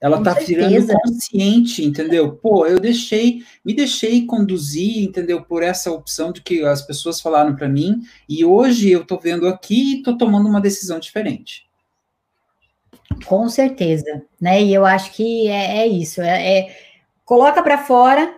Ela 0.00 0.18
está 0.18 0.34
virando 0.34 0.92
consciente, 1.04 1.82
entendeu? 1.82 2.36
Pô, 2.36 2.66
eu 2.66 2.78
deixei, 2.78 3.42
me 3.64 3.74
deixei 3.74 4.26
conduzir, 4.26 5.02
entendeu? 5.02 5.42
Por 5.42 5.62
essa 5.62 5.90
opção 5.90 6.32
de 6.32 6.42
que 6.42 6.62
as 6.64 6.82
pessoas 6.82 7.20
falaram 7.20 7.56
para 7.56 7.68
mim, 7.68 8.02
e 8.28 8.44
hoje 8.44 8.90
eu 8.90 9.02
estou 9.02 9.18
vendo 9.18 9.48
aqui 9.48 9.94
e 9.94 9.98
estou 9.98 10.16
tomando 10.18 10.48
uma 10.48 10.60
decisão 10.60 10.98
diferente. 10.98 11.66
Com 13.24 13.48
certeza, 13.48 14.22
né? 14.38 14.62
E 14.62 14.74
eu 14.74 14.84
acho 14.84 15.12
que 15.12 15.48
é, 15.48 15.78
é 15.78 15.86
isso. 15.86 16.20
É, 16.20 16.58
é 16.58 16.76
coloca 17.24 17.62
para 17.62 17.78
fora, 17.78 18.36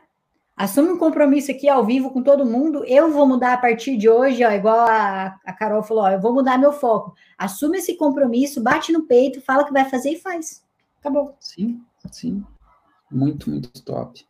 assume 0.57 0.91
um 0.91 0.99
compromisso 0.99 1.51
aqui 1.51 1.69
ao 1.69 1.85
vivo 1.85 2.11
com 2.11 2.23
todo 2.23 2.47
mundo. 2.47 2.85
Eu 2.85 3.11
vou 3.11 3.27
mudar 3.27 3.55
a 3.55 3.59
partir 3.59 3.97
de 3.97 4.09
hoje, 4.09 4.45
ó, 4.45 4.53
igual 4.53 4.79
a, 4.79 5.37
a 5.45 5.53
Carol 5.53 5.83
falou, 5.83 6.05
ó, 6.05 6.11
eu 6.11 6.21
vou 6.21 6.33
mudar 6.33 6.57
meu 6.57 6.73
foco. 6.73 7.15
Assume 7.37 7.79
esse 7.79 7.97
compromisso, 7.97 8.63
bate 8.63 8.93
no 8.93 9.07
peito, 9.09 9.41
fala 9.41 9.65
que 9.65 9.73
vai 9.73 9.91
fazer 9.91 10.13
e 10.13 10.21
faz. 10.21 10.68
Acabou. 11.09 11.35
Sim, 11.41 11.81
sim. 12.11 12.45
Muito, 13.11 13.49
muito 13.49 13.71
top. 13.83 14.23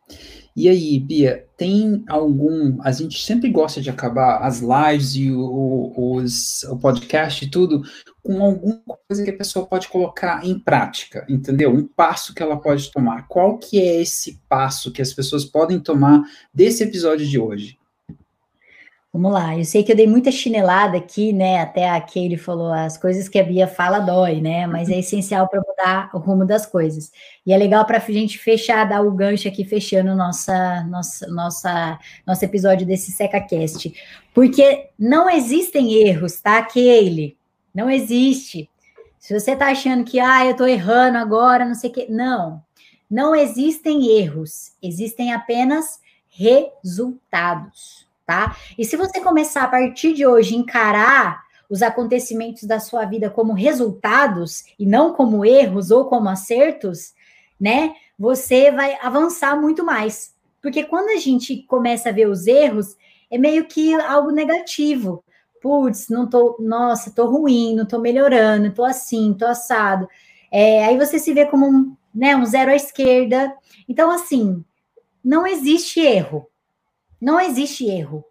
E 0.55 0.69
aí, 0.69 0.97
Bia, 0.97 1.45
tem 1.57 2.05
algum. 2.07 2.81
A 2.81 2.93
gente 2.93 3.21
sempre 3.21 3.51
gosta 3.51 3.81
de 3.81 3.89
acabar 3.89 4.37
as 4.37 4.61
lives 4.61 5.15
e 5.15 5.29
o, 5.29 5.93
os, 5.97 6.63
o 6.63 6.77
podcast 6.77 7.43
e 7.43 7.49
tudo 7.49 7.83
com 8.23 8.41
alguma 8.41 8.81
coisa 9.05 9.23
que 9.23 9.31
a 9.31 9.37
pessoa 9.37 9.65
pode 9.65 9.89
colocar 9.89 10.45
em 10.45 10.57
prática, 10.57 11.25
entendeu? 11.27 11.73
Um 11.73 11.85
passo 11.85 12.33
que 12.33 12.41
ela 12.41 12.55
pode 12.55 12.89
tomar. 12.89 13.27
Qual 13.27 13.57
que 13.57 13.77
é 13.81 14.01
esse 14.01 14.41
passo 14.47 14.93
que 14.93 15.01
as 15.01 15.11
pessoas 15.11 15.43
podem 15.43 15.79
tomar 15.81 16.23
desse 16.53 16.81
episódio 16.81 17.27
de 17.27 17.37
hoje? 17.37 17.78
Vamos 19.19 19.33
lá, 19.33 19.57
eu 19.57 19.65
sei 19.65 19.83
que 19.83 19.91
eu 19.91 19.97
dei 19.97 20.07
muita 20.07 20.31
chinelada 20.31 20.97
aqui, 20.97 21.33
né? 21.33 21.59
Até 21.59 21.89
a 21.89 21.99
Keile 21.99 22.37
falou, 22.37 22.71
as 22.71 22.97
coisas 22.97 23.27
que 23.27 23.37
a 23.37 23.43
Bia 23.43 23.67
fala 23.67 23.99
dói, 23.99 24.39
né? 24.39 24.65
Mas 24.65 24.89
é 24.89 24.95
essencial 24.99 25.45
para 25.49 25.59
mudar 25.59 26.09
o 26.13 26.19
rumo 26.19 26.45
das 26.45 26.65
coisas. 26.65 27.11
E 27.45 27.51
é 27.51 27.57
legal 27.57 27.83
para 27.83 27.97
a 27.97 27.99
gente 27.99 28.37
fechar, 28.37 28.87
dar 28.87 29.01
o 29.01 29.11
gancho 29.11 29.49
aqui, 29.49 29.65
fechando 29.65 30.15
nossa, 30.15 30.85
nossa, 30.85 31.27
nossa, 31.27 31.99
nosso 32.25 32.45
episódio 32.45 32.87
desse 32.87 33.11
SecaCast. 33.11 33.93
Porque 34.33 34.87
não 34.97 35.29
existem 35.29 35.95
erros, 35.95 36.39
tá, 36.39 36.63
Keile? 36.63 37.37
Não 37.75 37.89
existe. 37.89 38.69
Se 39.19 39.37
você 39.37 39.51
está 39.51 39.67
achando 39.67 40.05
que, 40.05 40.17
ah, 40.17 40.45
eu 40.45 40.51
estou 40.51 40.65
errando 40.65 41.17
agora, 41.17 41.65
não 41.65 41.75
sei 41.75 41.89
o 41.89 41.93
quê. 41.93 42.07
Não, 42.09 42.63
não 43.11 43.35
existem 43.35 44.17
erros. 44.17 44.71
Existem 44.81 45.33
apenas 45.33 45.99
resultados 46.29 48.07
tá? 48.29 48.55
E 48.77 48.85
se 48.85 48.95
você 48.95 49.19
começar 49.21 49.63
a 49.63 49.67
partir 49.67 50.13
de 50.13 50.23
hoje 50.23 50.55
encarar 50.55 51.41
os 51.67 51.81
acontecimentos 51.81 52.61
da 52.61 52.79
sua 52.79 53.03
vida 53.03 53.27
como 53.27 53.53
resultados 53.53 54.65
e 54.77 54.85
não 54.85 55.13
como 55.13 55.43
erros 55.43 55.89
ou 55.89 56.05
como 56.05 56.29
acertos, 56.29 57.15
né? 57.59 57.95
Você 58.19 58.69
vai 58.69 58.95
avançar 59.01 59.59
muito 59.59 59.83
mais. 59.83 60.35
Porque 60.61 60.83
quando 60.83 61.09
a 61.09 61.15
gente 61.15 61.63
começa 61.63 62.09
a 62.09 62.11
ver 62.11 62.27
os 62.27 62.45
erros, 62.45 62.95
é 63.31 63.37
meio 63.39 63.65
que 63.65 63.95
algo 63.95 64.29
negativo. 64.29 65.23
Putz, 65.59 66.07
não 66.07 66.29
tô, 66.29 66.55
nossa, 66.59 67.09
tô 67.09 67.25
ruim, 67.25 67.73
não 67.75 67.85
tô 67.87 67.97
melhorando, 67.97 68.71
tô 68.71 68.83
assim, 68.83 69.33
tô 69.33 69.47
assado. 69.47 70.07
É, 70.51 70.85
aí 70.85 70.99
você 70.99 71.17
se 71.17 71.33
vê 71.33 71.47
como 71.47 71.65
um, 71.65 71.95
né, 72.13 72.35
um 72.35 72.45
zero 72.45 72.69
à 72.69 72.75
esquerda. 72.75 73.51
Então, 73.87 74.11
assim, 74.11 74.63
não 75.23 75.47
existe 75.47 75.99
erro. 75.99 76.45
Não 77.21 77.39
existe 77.39 77.85
erro. 77.87 78.23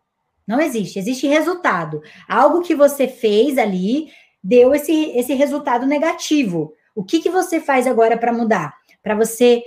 Não 0.47 0.61
existe. 0.61 0.99
Existe 0.99 1.26
resultado. 1.26 2.03
Algo 2.28 2.62
que 2.62 2.74
você 2.74 3.07
fez 3.07 3.59
ali 3.59 4.11
deu 4.43 4.74
esse, 4.74 5.11
esse 5.16 5.34
resultado 5.34 5.86
negativo. 5.86 6.72
O 6.95 7.05
que, 7.05 7.20
que 7.20 7.30
você 7.30 7.61
faz 7.61 7.86
agora 7.86 8.16
para 8.16 8.32
mudar? 8.32 8.74
Para 9.03 9.14
você 9.14 9.62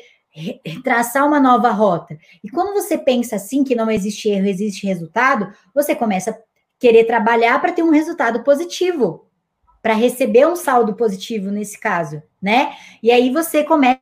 traçar 0.84 1.28
uma 1.28 1.40
nova 1.40 1.72
rota. 1.72 2.18
E 2.44 2.50
quando 2.50 2.74
você 2.74 2.98
pensa 2.98 3.36
assim, 3.36 3.64
que 3.64 3.76
não 3.76 3.90
existe 3.92 4.30
erro, 4.30 4.48
existe 4.48 4.88
resultado, 4.88 5.52
você 5.74 5.96
começa 5.96 6.32
a 6.32 6.38
querer 6.80 7.06
trabalhar 7.06 7.60
para 7.60 7.74
ter 7.74 7.84
um 7.84 7.92
resultado 7.92 8.44
positivo, 8.44 9.28
para 9.82 9.94
receber 9.94 10.48
um 10.48 10.56
saldo 10.56 10.96
positivo 10.96 11.52
nesse 11.52 11.80
caso, 11.80 12.22
né? 12.42 12.74
E 13.04 13.12
aí 13.12 13.30
você 13.30 13.64
começa 13.64 14.00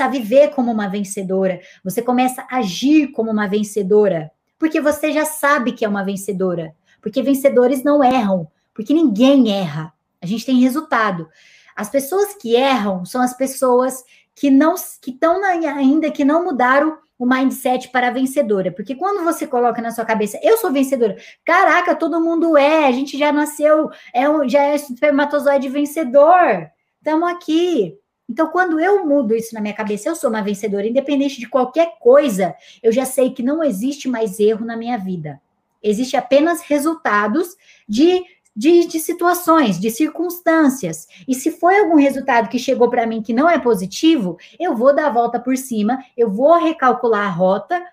a 0.00 0.08
viver 0.08 0.50
como 0.50 0.72
uma 0.72 0.88
vencedora, 0.88 1.60
você 1.84 2.02
começa 2.02 2.46
a 2.50 2.58
agir 2.58 3.12
como 3.12 3.30
uma 3.30 3.46
vencedora, 3.46 4.30
porque 4.58 4.80
você 4.80 5.12
já 5.12 5.24
sabe 5.24 5.72
que 5.72 5.84
é 5.84 5.88
uma 5.88 6.04
vencedora, 6.04 6.74
porque 7.00 7.22
vencedores 7.22 7.82
não 7.82 8.02
erram, 8.02 8.48
porque 8.74 8.94
ninguém 8.94 9.52
erra. 9.52 9.92
A 10.20 10.26
gente 10.26 10.46
tem 10.46 10.60
resultado. 10.60 11.28
As 11.74 11.90
pessoas 11.90 12.34
que 12.34 12.54
erram 12.54 13.04
são 13.04 13.20
as 13.20 13.36
pessoas 13.36 14.02
que 14.34 14.50
não 14.50 14.74
que 15.00 15.10
estão 15.10 15.42
ainda 15.44 16.10
que 16.10 16.24
não 16.24 16.44
mudaram 16.44 16.98
o 17.18 17.26
mindset 17.26 17.88
para 17.88 18.08
a 18.08 18.10
vencedora. 18.10 18.70
Porque 18.70 18.94
quando 18.94 19.24
você 19.24 19.46
coloca 19.46 19.80
na 19.80 19.90
sua 19.90 20.04
cabeça, 20.04 20.38
eu 20.42 20.56
sou 20.58 20.72
vencedora, 20.72 21.16
caraca, 21.44 21.94
todo 21.94 22.20
mundo 22.20 22.56
é, 22.56 22.86
a 22.86 22.92
gente 22.92 23.18
já 23.18 23.32
nasceu, 23.32 23.90
é 24.12 24.28
um, 24.28 24.48
já 24.48 24.62
é 24.62 24.74
espermatozoide 24.74 25.68
vencedor. 25.68 26.70
Estamos 26.98 27.30
aqui. 27.30 27.98
Então, 28.28 28.48
quando 28.48 28.80
eu 28.80 29.06
mudo 29.06 29.34
isso 29.34 29.54
na 29.54 29.60
minha 29.60 29.74
cabeça, 29.74 30.08
eu 30.08 30.16
sou 30.16 30.30
uma 30.30 30.42
vencedora, 30.42 30.86
independente 30.86 31.38
de 31.38 31.48
qualquer 31.48 31.98
coisa, 31.98 32.54
eu 32.82 32.90
já 32.90 33.04
sei 33.04 33.30
que 33.30 33.42
não 33.42 33.62
existe 33.62 34.08
mais 34.08 34.40
erro 34.40 34.64
na 34.64 34.76
minha 34.76 34.98
vida. 34.98 35.40
Existe 35.82 36.16
apenas 36.16 36.60
resultados 36.62 37.56
de 37.88 38.24
de, 38.56 38.86
de 38.86 38.98
situações, 38.98 39.78
de 39.78 39.90
circunstâncias. 39.90 41.06
E 41.28 41.34
se 41.34 41.50
foi 41.50 41.78
algum 41.78 41.96
resultado 41.96 42.48
que 42.48 42.58
chegou 42.58 42.88
para 42.88 43.06
mim 43.06 43.20
que 43.20 43.34
não 43.34 43.50
é 43.50 43.58
positivo, 43.58 44.38
eu 44.58 44.74
vou 44.74 44.94
dar 44.94 45.08
a 45.08 45.12
volta 45.12 45.38
por 45.38 45.58
cima, 45.58 46.02
eu 46.16 46.30
vou 46.30 46.58
recalcular 46.58 47.26
a 47.26 47.30
rota, 47.30 47.84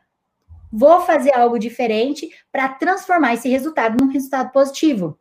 vou 0.72 1.02
fazer 1.02 1.36
algo 1.36 1.60
diferente 1.60 2.30
para 2.50 2.70
transformar 2.70 3.34
esse 3.34 3.50
resultado 3.50 4.02
num 4.02 4.10
resultado 4.10 4.52
positivo. 4.54 5.20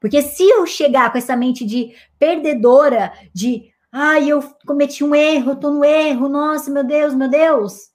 Porque 0.00 0.20
se 0.20 0.42
eu 0.42 0.66
chegar 0.66 1.12
com 1.12 1.18
essa 1.18 1.36
mente 1.36 1.64
de 1.64 1.94
perdedora, 2.18 3.12
de 3.32 3.70
ai, 3.92 4.28
eu 4.28 4.42
cometi 4.66 5.02
um 5.04 5.14
erro, 5.14 5.56
tô 5.56 5.70
no 5.70 5.84
erro, 5.84 6.28
nossa, 6.28 6.70
meu 6.70 6.84
Deus, 6.84 7.14
meu 7.14 7.28
Deus, 7.28 7.90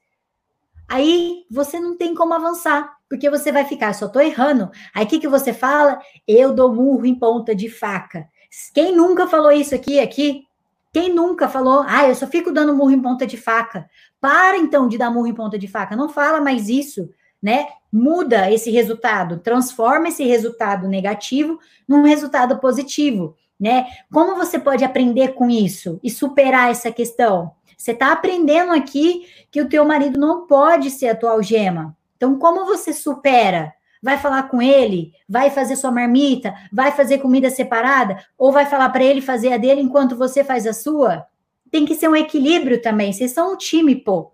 aí 0.87 1.45
você 1.49 1.79
não 1.79 1.97
tem 1.97 2.13
como 2.13 2.33
avançar 2.33 2.95
porque 3.09 3.29
você 3.29 3.51
vai 3.51 3.65
ficar, 3.65 3.93
só 3.93 4.07
tô 4.07 4.19
errando. 4.19 4.69
Aí 4.93 5.05
o 5.05 5.07
que, 5.07 5.19
que 5.19 5.27
você 5.27 5.53
fala? 5.53 5.99
Eu 6.27 6.53
dou 6.53 6.73
murro 6.73 7.05
em 7.05 7.15
ponta 7.15 7.55
de 7.55 7.69
faca. 7.69 8.27
Quem 8.73 8.95
nunca 8.95 9.27
falou 9.27 9.51
isso 9.51 9.75
aqui, 9.75 9.99
aqui? 9.99 10.43
Quem 10.91 11.13
nunca 11.13 11.49
falou, 11.49 11.83
ah, 11.87 12.07
eu 12.07 12.15
só 12.15 12.25
fico 12.25 12.51
dando 12.51 12.73
murro 12.73 12.91
em 12.91 13.01
ponta 13.01 13.27
de 13.27 13.37
faca? 13.37 13.89
Para 14.19 14.57
então 14.57 14.87
de 14.87 14.97
dar 14.97 15.11
murro 15.11 15.27
em 15.27 15.33
ponta 15.33 15.59
de 15.59 15.67
faca, 15.67 15.95
não 15.95 16.09
fala 16.09 16.39
mais 16.39 16.69
isso, 16.69 17.09
né? 17.41 17.67
Muda 17.91 18.49
esse 18.49 18.71
resultado, 18.71 19.39
transforma 19.39 20.07
esse 20.07 20.23
resultado 20.23 20.87
negativo 20.87 21.59
num 21.87 22.03
resultado 22.03 22.57
positivo, 22.59 23.35
né? 23.59 23.87
Como 24.11 24.35
você 24.35 24.59
pode 24.59 24.83
aprender 24.83 25.29
com 25.29 25.49
isso 25.49 25.99
e 26.03 26.09
superar 26.09 26.71
essa 26.71 26.91
questão? 26.91 27.51
Você 27.77 27.91
está 27.91 28.11
aprendendo 28.11 28.73
aqui 28.73 29.27
que 29.51 29.61
o 29.61 29.69
teu 29.69 29.85
marido 29.85 30.19
não 30.19 30.47
pode 30.47 30.89
ser 30.89 31.07
a 31.09 31.15
tua 31.15 31.31
algema. 31.31 31.95
Então, 32.17 32.37
como 32.39 32.65
você 32.65 32.93
supera? 32.93 33.73
Vai 34.01 34.17
falar 34.17 34.43
com 34.43 34.61
ele? 34.61 35.13
Vai 35.27 35.49
fazer 35.49 35.75
sua 35.75 35.91
marmita? 35.91 36.53
Vai 36.71 36.91
fazer 36.91 37.17
comida 37.19 37.49
separada? 37.49 38.23
Ou 38.37 38.51
vai 38.51 38.65
falar 38.65 38.89
para 38.89 39.03
ele 39.03 39.21
fazer 39.21 39.53
a 39.53 39.57
dele 39.57 39.81
enquanto 39.81 40.15
você 40.15 40.43
faz 40.43 40.65
a 40.67 40.73
sua? 40.73 41.25
Tem 41.71 41.85
que 41.85 41.95
ser 41.95 42.07
um 42.07 42.15
equilíbrio 42.15 42.81
também. 42.81 43.11
Vocês 43.11 43.31
são 43.31 43.53
um 43.53 43.57
time, 43.57 43.95
pô. 43.95 44.31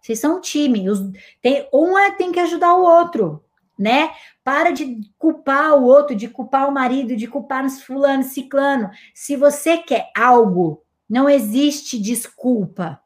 Vocês 0.00 0.18
são 0.18 0.36
um 0.36 0.40
time. 0.40 0.88
Os, 0.88 1.00
tem, 1.40 1.68
um 1.72 1.98
é, 1.98 2.10
tem 2.12 2.30
que 2.30 2.40
ajudar 2.40 2.74
o 2.74 2.84
outro, 2.84 3.43
né? 3.78 4.10
Para 4.42 4.70
de 4.70 5.00
culpar 5.18 5.74
o 5.74 5.84
outro, 5.84 6.14
de 6.14 6.28
culpar 6.28 6.68
o 6.68 6.72
marido, 6.72 7.16
de 7.16 7.26
culpar 7.26 7.64
os 7.64 7.82
fulano, 7.82 8.22
ciclano. 8.22 8.90
Se 9.14 9.36
você 9.36 9.78
quer 9.78 10.10
algo, 10.16 10.82
não 11.08 11.28
existe 11.28 11.98
desculpa. 11.98 13.00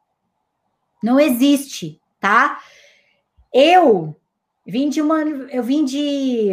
Não 1.01 1.19
existe, 1.19 1.99
tá? 2.19 2.59
Eu 3.53 4.19
Vim 4.69 4.87
de 4.87 5.01
uma, 5.01 5.23
eu 5.23 5.63
vim 5.63 5.83
de 5.83 6.51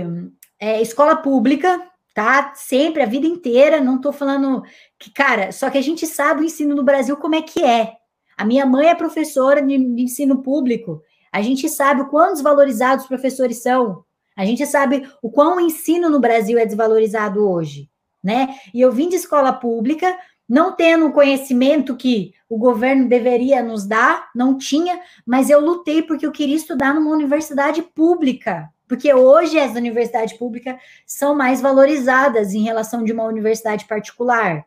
é, 0.59 0.81
escola 0.81 1.17
pública, 1.17 1.87
tá? 2.15 2.55
Sempre, 2.55 3.03
a 3.03 3.07
vida 3.07 3.27
inteira, 3.27 3.79
não 3.79 4.01
tô 4.01 4.11
falando 4.11 4.63
que, 4.99 5.11
cara, 5.11 5.53
só 5.53 5.69
que 5.69 5.77
a 5.77 5.83
gente 5.83 6.07
sabe 6.07 6.41
o 6.41 6.45
ensino 6.45 6.75
no 6.75 6.83
Brasil 6.83 7.15
como 7.19 7.35
é 7.35 7.43
que 7.43 7.63
é. 7.63 7.93
A 8.35 8.43
minha 8.43 8.65
mãe 8.65 8.89
é 8.89 8.95
professora 8.95 9.61
de, 9.61 9.77
de 9.77 10.03
ensino 10.03 10.43
público. 10.43 11.03
A 11.31 11.43
gente 11.43 11.69
sabe 11.69 12.01
o 12.01 12.09
quão 12.09 12.33
desvalorizados 12.33 13.05
os 13.05 13.09
professores 13.09 13.63
são. 13.63 14.03
A 14.37 14.45
gente 14.45 14.67
sabe 14.67 15.09
o 15.23 15.31
quão 15.31 15.57
o 15.57 15.61
ensino 15.61 16.11
no 16.11 16.21
Brasil 16.21 16.59
é 16.59 16.67
desvalorizado 16.67 17.49
hoje, 17.49 17.89
né? 18.23 18.55
E 18.75 18.81
eu 18.81 18.93
vim 18.93 19.09
de 19.09 19.17
escola 19.17 19.53
pública, 19.53 20.17
não 20.49 20.77
tendo 20.77 21.07
o 21.07 21.13
conhecimento 21.13 21.97
que 21.97 22.35
o 22.49 22.59
governo 22.59 23.09
deveria 23.09 23.63
nos 23.63 23.87
dar, 23.87 24.29
não 24.35 24.57
tinha, 24.57 25.01
mas 25.25 25.49
eu 25.49 25.61
lutei 25.61 26.03
porque 26.03 26.27
eu 26.27 26.31
queria 26.31 26.55
estudar 26.55 26.95
numa 26.95 27.11
universidade 27.11 27.83
pública, 27.83 28.71
porque 28.87 29.13
hoje 29.13 29.59
as 29.59 29.75
universidades 29.75 30.37
públicas 30.37 30.77
são 31.07 31.35
mais 31.35 31.61
valorizadas 31.61 32.55
em 32.55 32.63
relação 32.63 33.03
de 33.03 33.13
uma 33.13 33.25
universidade 33.25 33.87
particular. 33.87 34.65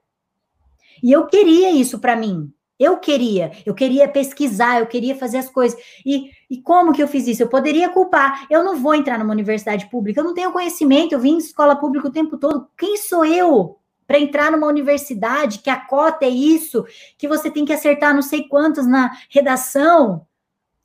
E 1.02 1.12
eu 1.12 1.28
queria 1.28 1.72
isso 1.72 2.00
para 2.00 2.16
mim. 2.16 2.52
Eu 2.80 2.98
queria, 2.98 3.52
eu 3.66 3.76
queria 3.76 4.08
pesquisar, 4.08 4.80
eu 4.80 4.88
queria 4.88 5.14
fazer 5.14 5.40
as 5.40 5.50
coisas. 5.50 5.78
E, 6.06 6.32
e 6.50 6.62
como 6.62 6.94
que 6.94 7.04
eu 7.04 7.08
fiz 7.10 7.28
isso? 7.28 7.44
Eu 7.44 7.50
poderia 7.50 7.90
culpar. 7.90 8.48
Eu 8.50 8.64
não 8.64 8.78
vou 8.78 8.96
entrar 8.96 9.20
numa 9.20 9.34
universidade 9.34 9.90
pública, 9.90 10.22
eu 10.22 10.24
não 10.24 10.34
tenho 10.34 10.54
conhecimento, 10.54 11.12
eu 11.12 11.20
vim 11.20 11.38
de 11.38 11.44
escola 11.44 11.76
pública 11.76 12.08
o 12.08 12.12
tempo 12.12 12.38
todo. 12.38 12.70
Quem 12.78 12.96
sou 12.96 13.26
eu 13.26 13.78
para 14.08 14.18
entrar 14.18 14.52
numa 14.52 14.66
universidade, 14.66 15.60
que 15.60 15.70
a 15.70 15.76
cota 15.76 16.26
é 16.26 16.30
isso, 16.30 16.84
que 17.18 17.28
você 17.28 17.52
tem 17.52 17.64
que 17.64 17.74
acertar 17.74 18.12
não 18.12 18.24
sei 18.24 18.48
quantos 18.48 18.88
na 18.88 19.12
redação. 19.30 20.16
O 20.16 20.26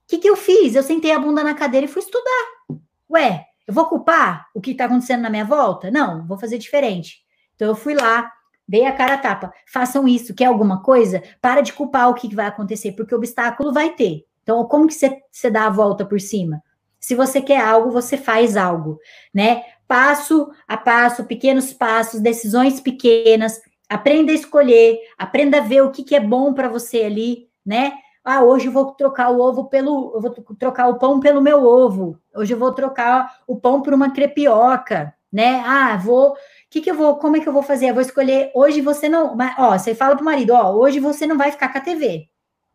que, 0.07 0.19
que 0.19 0.29
eu 0.29 0.37
fiz? 0.37 0.75
Eu 0.75 0.83
sentei 0.83 1.13
a 1.13 1.19
bunda 1.19 1.43
na 1.43 1.55
cadeira 1.55 1.87
e 1.87 1.89
fui 1.89 2.03
estudar. 2.03 2.81
Ué, 3.11 3.47
eu 3.67 3.73
vou 3.73 3.87
culpar 3.87 4.49
o 4.53 4.61
que 4.61 4.73
está 4.73 4.85
acontecendo 4.85 5.23
na 5.23 5.31
minha 5.31 5.45
volta? 5.45 5.91
Não, 5.91 6.27
vou 6.27 6.37
fazer 6.37 6.59
diferente. 6.59 7.25
Então 7.55 7.69
eu 7.69 7.75
fui 7.75 7.95
lá, 7.95 8.31
dei 8.67 8.87
a 8.87 8.93
cara 8.93 9.15
a 9.15 9.19
tapa. 9.19 9.53
Façam 9.67 10.09
isso, 10.09 10.35
quer 10.35 10.47
alguma 10.47 10.83
coisa? 10.83 11.23
Para 11.41 11.61
de 11.61 11.73
culpar 11.73 12.09
o 12.09 12.15
que 12.15 12.35
vai 12.35 12.47
acontecer, 12.47 12.93
porque 12.93 13.15
obstáculo 13.15 13.73
vai 13.73 13.91
ter. 13.91 14.25
Então, 14.43 14.65
como 14.65 14.87
que 14.87 14.95
você 14.95 15.51
dá 15.51 15.67
a 15.67 15.71
volta 15.71 16.05
por 16.05 16.21
cima? 16.21 16.63
Se 17.01 17.15
você 17.15 17.41
quer 17.41 17.61
algo, 17.61 17.91
você 17.91 18.17
faz 18.17 18.57
algo, 18.57 18.99
né? 19.33 19.63
passo 19.87 20.51
a 20.67 20.77
passo, 20.77 21.25
pequenos 21.25 21.73
passos, 21.73 22.21
decisões 22.21 22.81
pequenas. 22.81 23.61
Aprenda 23.89 24.33
a 24.33 24.35
escolher, 24.35 24.99
aprenda 25.19 25.59
a 25.59 25.63
ver 25.63 25.83
o 25.83 25.91
que, 25.91 26.03
que 26.03 26.17
é 26.17 26.21
bom 26.21 26.53
para 26.53 26.69
você 26.69 27.03
ali, 27.03 27.49
né? 27.65 27.93
Ah, 28.25 28.43
hoje 28.43 28.67
eu 28.67 28.73
vou 28.73 28.93
trocar 28.93 29.31
o 29.31 29.39
ovo 29.39 29.67
pelo, 29.67 30.13
eu 30.15 30.21
vou 30.21 30.31
trocar 30.59 30.89
o 30.89 30.99
pão 30.99 31.21
pelo 31.21 31.43
meu 31.43 31.65
ovo. 31.65 32.19
Hoje 32.35 32.55
eu 32.55 32.59
vou 32.59 32.73
trocar 32.73 33.41
o 33.47 33.57
pão 33.57 33.83
por 33.83 33.93
uma 33.93 34.11
crepioca, 34.11 35.15
né? 35.31 35.63
Ah, 35.67 35.97
vou, 35.97 36.35
que 36.75 36.81
que 36.81 36.91
eu 36.91 36.97
vou, 36.97 37.17
como 37.17 37.37
é 37.37 37.41
que 37.41 37.49
eu 37.49 37.53
vou 37.53 37.63
fazer? 37.63 37.91
Eu 37.91 37.95
vou 37.95 38.03
escolher, 38.03 38.51
hoje 38.53 38.81
você 38.81 39.09
não, 39.09 39.37
ó, 39.59 39.79
você 39.79 39.95
fala 39.95 40.17
pro 40.17 40.25
marido, 40.25 40.51
ó, 40.53 40.73
hoje 40.73 40.99
você 40.99 41.25
não 41.25 41.39
vai 41.39 41.53
ficar 41.53 41.71
com 41.71 41.79
a 41.79 41.81
TV 41.81 42.29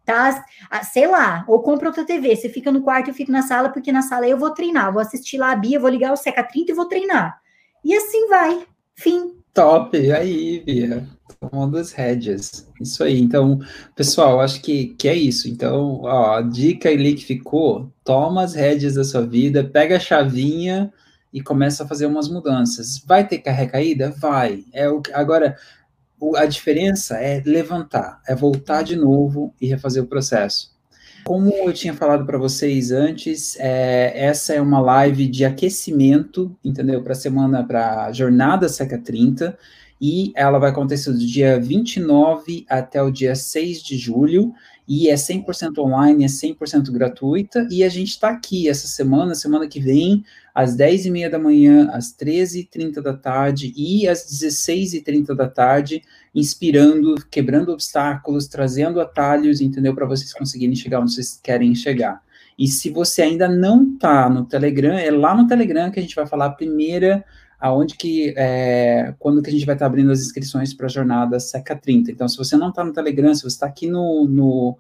tá? 0.06 0.44
Ah, 0.72 0.84
sei 0.84 1.06
lá, 1.06 1.46
ou 1.48 1.62
compra 1.62 1.90
outra 1.90 2.04
TV, 2.04 2.36
você 2.36 2.50
fica 2.50 2.72
no 2.72 2.82
quarto 2.82 3.12
eu 3.12 3.14
fico 3.14 3.32
na 3.32 3.44
sala, 3.44 3.70
porque 3.70 3.92
na 3.92 4.02
sala 4.02 4.28
eu 4.28 4.40
vou 4.40 4.50
treinar, 4.50 4.92
vou 4.92 5.00
assistir 5.00 5.38
lá 5.38 5.52
a 5.52 5.56
Bia, 5.56 5.80
vou 5.80 5.88
ligar 5.88 6.12
o 6.12 6.18
Seca 6.18 6.42
30 6.42 6.72
e 6.72 6.76
vou 6.76 6.86
treinar. 6.86 7.40
E 7.86 7.94
assim 7.94 8.28
vai, 8.28 8.66
fim. 8.96 9.36
Top, 9.54 9.96
aí, 10.12 10.64
Bia, 10.66 11.08
tomando 11.40 11.78
as 11.78 11.92
rédeas. 11.92 12.68
Isso 12.82 13.04
aí, 13.04 13.20
então, 13.20 13.60
pessoal, 13.96 14.42
acho 14.42 14.64
que, 14.64 14.96
que 14.96 15.08
é 15.08 15.14
isso. 15.14 15.48
Então, 15.48 16.02
ó, 16.02 16.38
a 16.38 16.42
dica 16.42 16.90
ali 16.90 17.14
que 17.14 17.26
ficou, 17.26 17.94
toma 18.04 18.44
as 18.44 18.56
rédeas 18.56 18.96
da 18.96 19.04
sua 19.04 19.22
vida, 19.22 19.64
pega 19.64 19.98
a 19.98 20.00
chavinha 20.00 20.92
e 21.34 21.42
começa 21.42 21.84
a 21.84 21.88
fazer 21.88 22.06
umas 22.06 22.28
mudanças. 22.28 23.04
Vai 23.06 23.28
ter 23.28 23.42
recaída? 23.50 24.12
Vai. 24.12 24.66
É 24.74 24.90
o, 24.90 25.02
agora, 25.14 25.56
a 26.36 26.46
diferença 26.46 27.18
é 27.18 27.42
levantar, 27.46 28.22
é 28.28 28.36
voltar 28.36 28.84
de 28.84 28.96
novo 28.96 29.54
e 29.60 29.68
refazer 29.68 30.04
o 30.04 30.08
processo. 30.08 30.78
Como 31.26 31.52
eu 31.52 31.72
tinha 31.74 31.94
falado 31.94 32.26
para 32.26 32.38
vocês 32.38 32.92
antes, 32.92 33.56
é, 33.60 34.14
essa 34.16 34.54
é 34.54 34.62
uma 34.62 34.80
live 34.80 35.28
de 35.28 35.46
aquecimento, 35.46 36.56
entendeu? 36.64 37.04
Para 37.04 37.12
a 37.12 37.16
semana, 37.16 37.64
para 37.64 38.06
a 38.06 38.12
jornada 38.12 38.68
Seca 38.68 38.98
30, 38.98 39.58
e 40.02 40.32
ela 40.36 40.58
vai 40.60 40.72
acontecer 40.72 41.12
do 41.12 41.20
dia 41.20 41.60
29 41.60 42.66
até 42.70 43.02
o 43.04 43.12
dia 43.12 43.36
6 43.36 43.84
de 43.84 43.98
julho, 43.98 44.54
e 44.90 45.08
é 45.08 45.14
100% 45.14 45.78
online, 45.78 46.24
é 46.24 46.28
100% 46.28 46.92
gratuita, 46.92 47.68
e 47.70 47.84
a 47.84 47.90
gente 47.90 48.10
está 48.10 48.30
aqui 48.30 48.68
essa 48.68 48.88
semana, 48.88 49.36
semana 49.36 49.68
que 49.68 49.80
vem, 49.80 50.26
às 50.54 50.76
10h30 50.76 51.30
da 51.30 51.38
manhã, 51.38 51.88
às 51.92 52.12
13h30 52.12 53.00
da 53.00 53.14
tarde 53.14 53.72
e 53.78 54.08
às 54.08 54.26
16h30 54.26 55.36
da 55.36 55.48
tarde, 55.48 56.02
inspirando, 56.34 57.16
quebrando 57.30 57.72
obstáculos, 57.72 58.48
trazendo 58.48 59.00
atalhos, 59.00 59.62
entendeu? 59.62 59.94
Para 59.94 60.08
vocês 60.08 60.34
conseguirem 60.34 60.76
chegar 60.76 61.02
onde 61.02 61.14
vocês 61.14 61.40
querem 61.42 61.76
chegar. 61.76 62.20
E 62.58 62.68
se 62.68 62.90
você 62.90 63.22
ainda 63.22 63.48
não 63.48 63.94
está 63.94 64.28
no 64.28 64.44
Telegram, 64.44 64.98
é 64.98 65.12
lá 65.12 65.36
no 65.36 65.48
Telegram 65.48 65.92
que 65.92 66.00
a 66.00 66.02
gente 66.02 66.16
vai 66.16 66.26
falar 66.26 66.48
a 66.48 66.52
primeira 66.52 67.24
aonde 67.60 67.96
que, 67.96 68.34
é, 68.38 69.14
quando 69.20 69.42
que 69.42 69.50
a 69.50 69.52
gente 69.52 69.66
vai 69.66 69.76
estar 69.76 69.86
tá 69.86 69.88
abrindo 69.88 70.12
as 70.12 70.22
inscrições 70.22 70.74
para 70.74 70.86
a 70.86 70.90
jornada 70.90 71.40
Seca 71.40 71.76
30. 71.76 72.12
Então, 72.12 72.28
se 72.28 72.38
você 72.38 72.56
não 72.56 72.70
está 72.70 72.84
no 72.84 72.94
Telegram, 72.94 73.34
se 73.34 73.42
você 73.42 73.48
está 73.48 73.66
aqui 73.66 73.88
no, 73.88 74.26
no, 74.26 74.78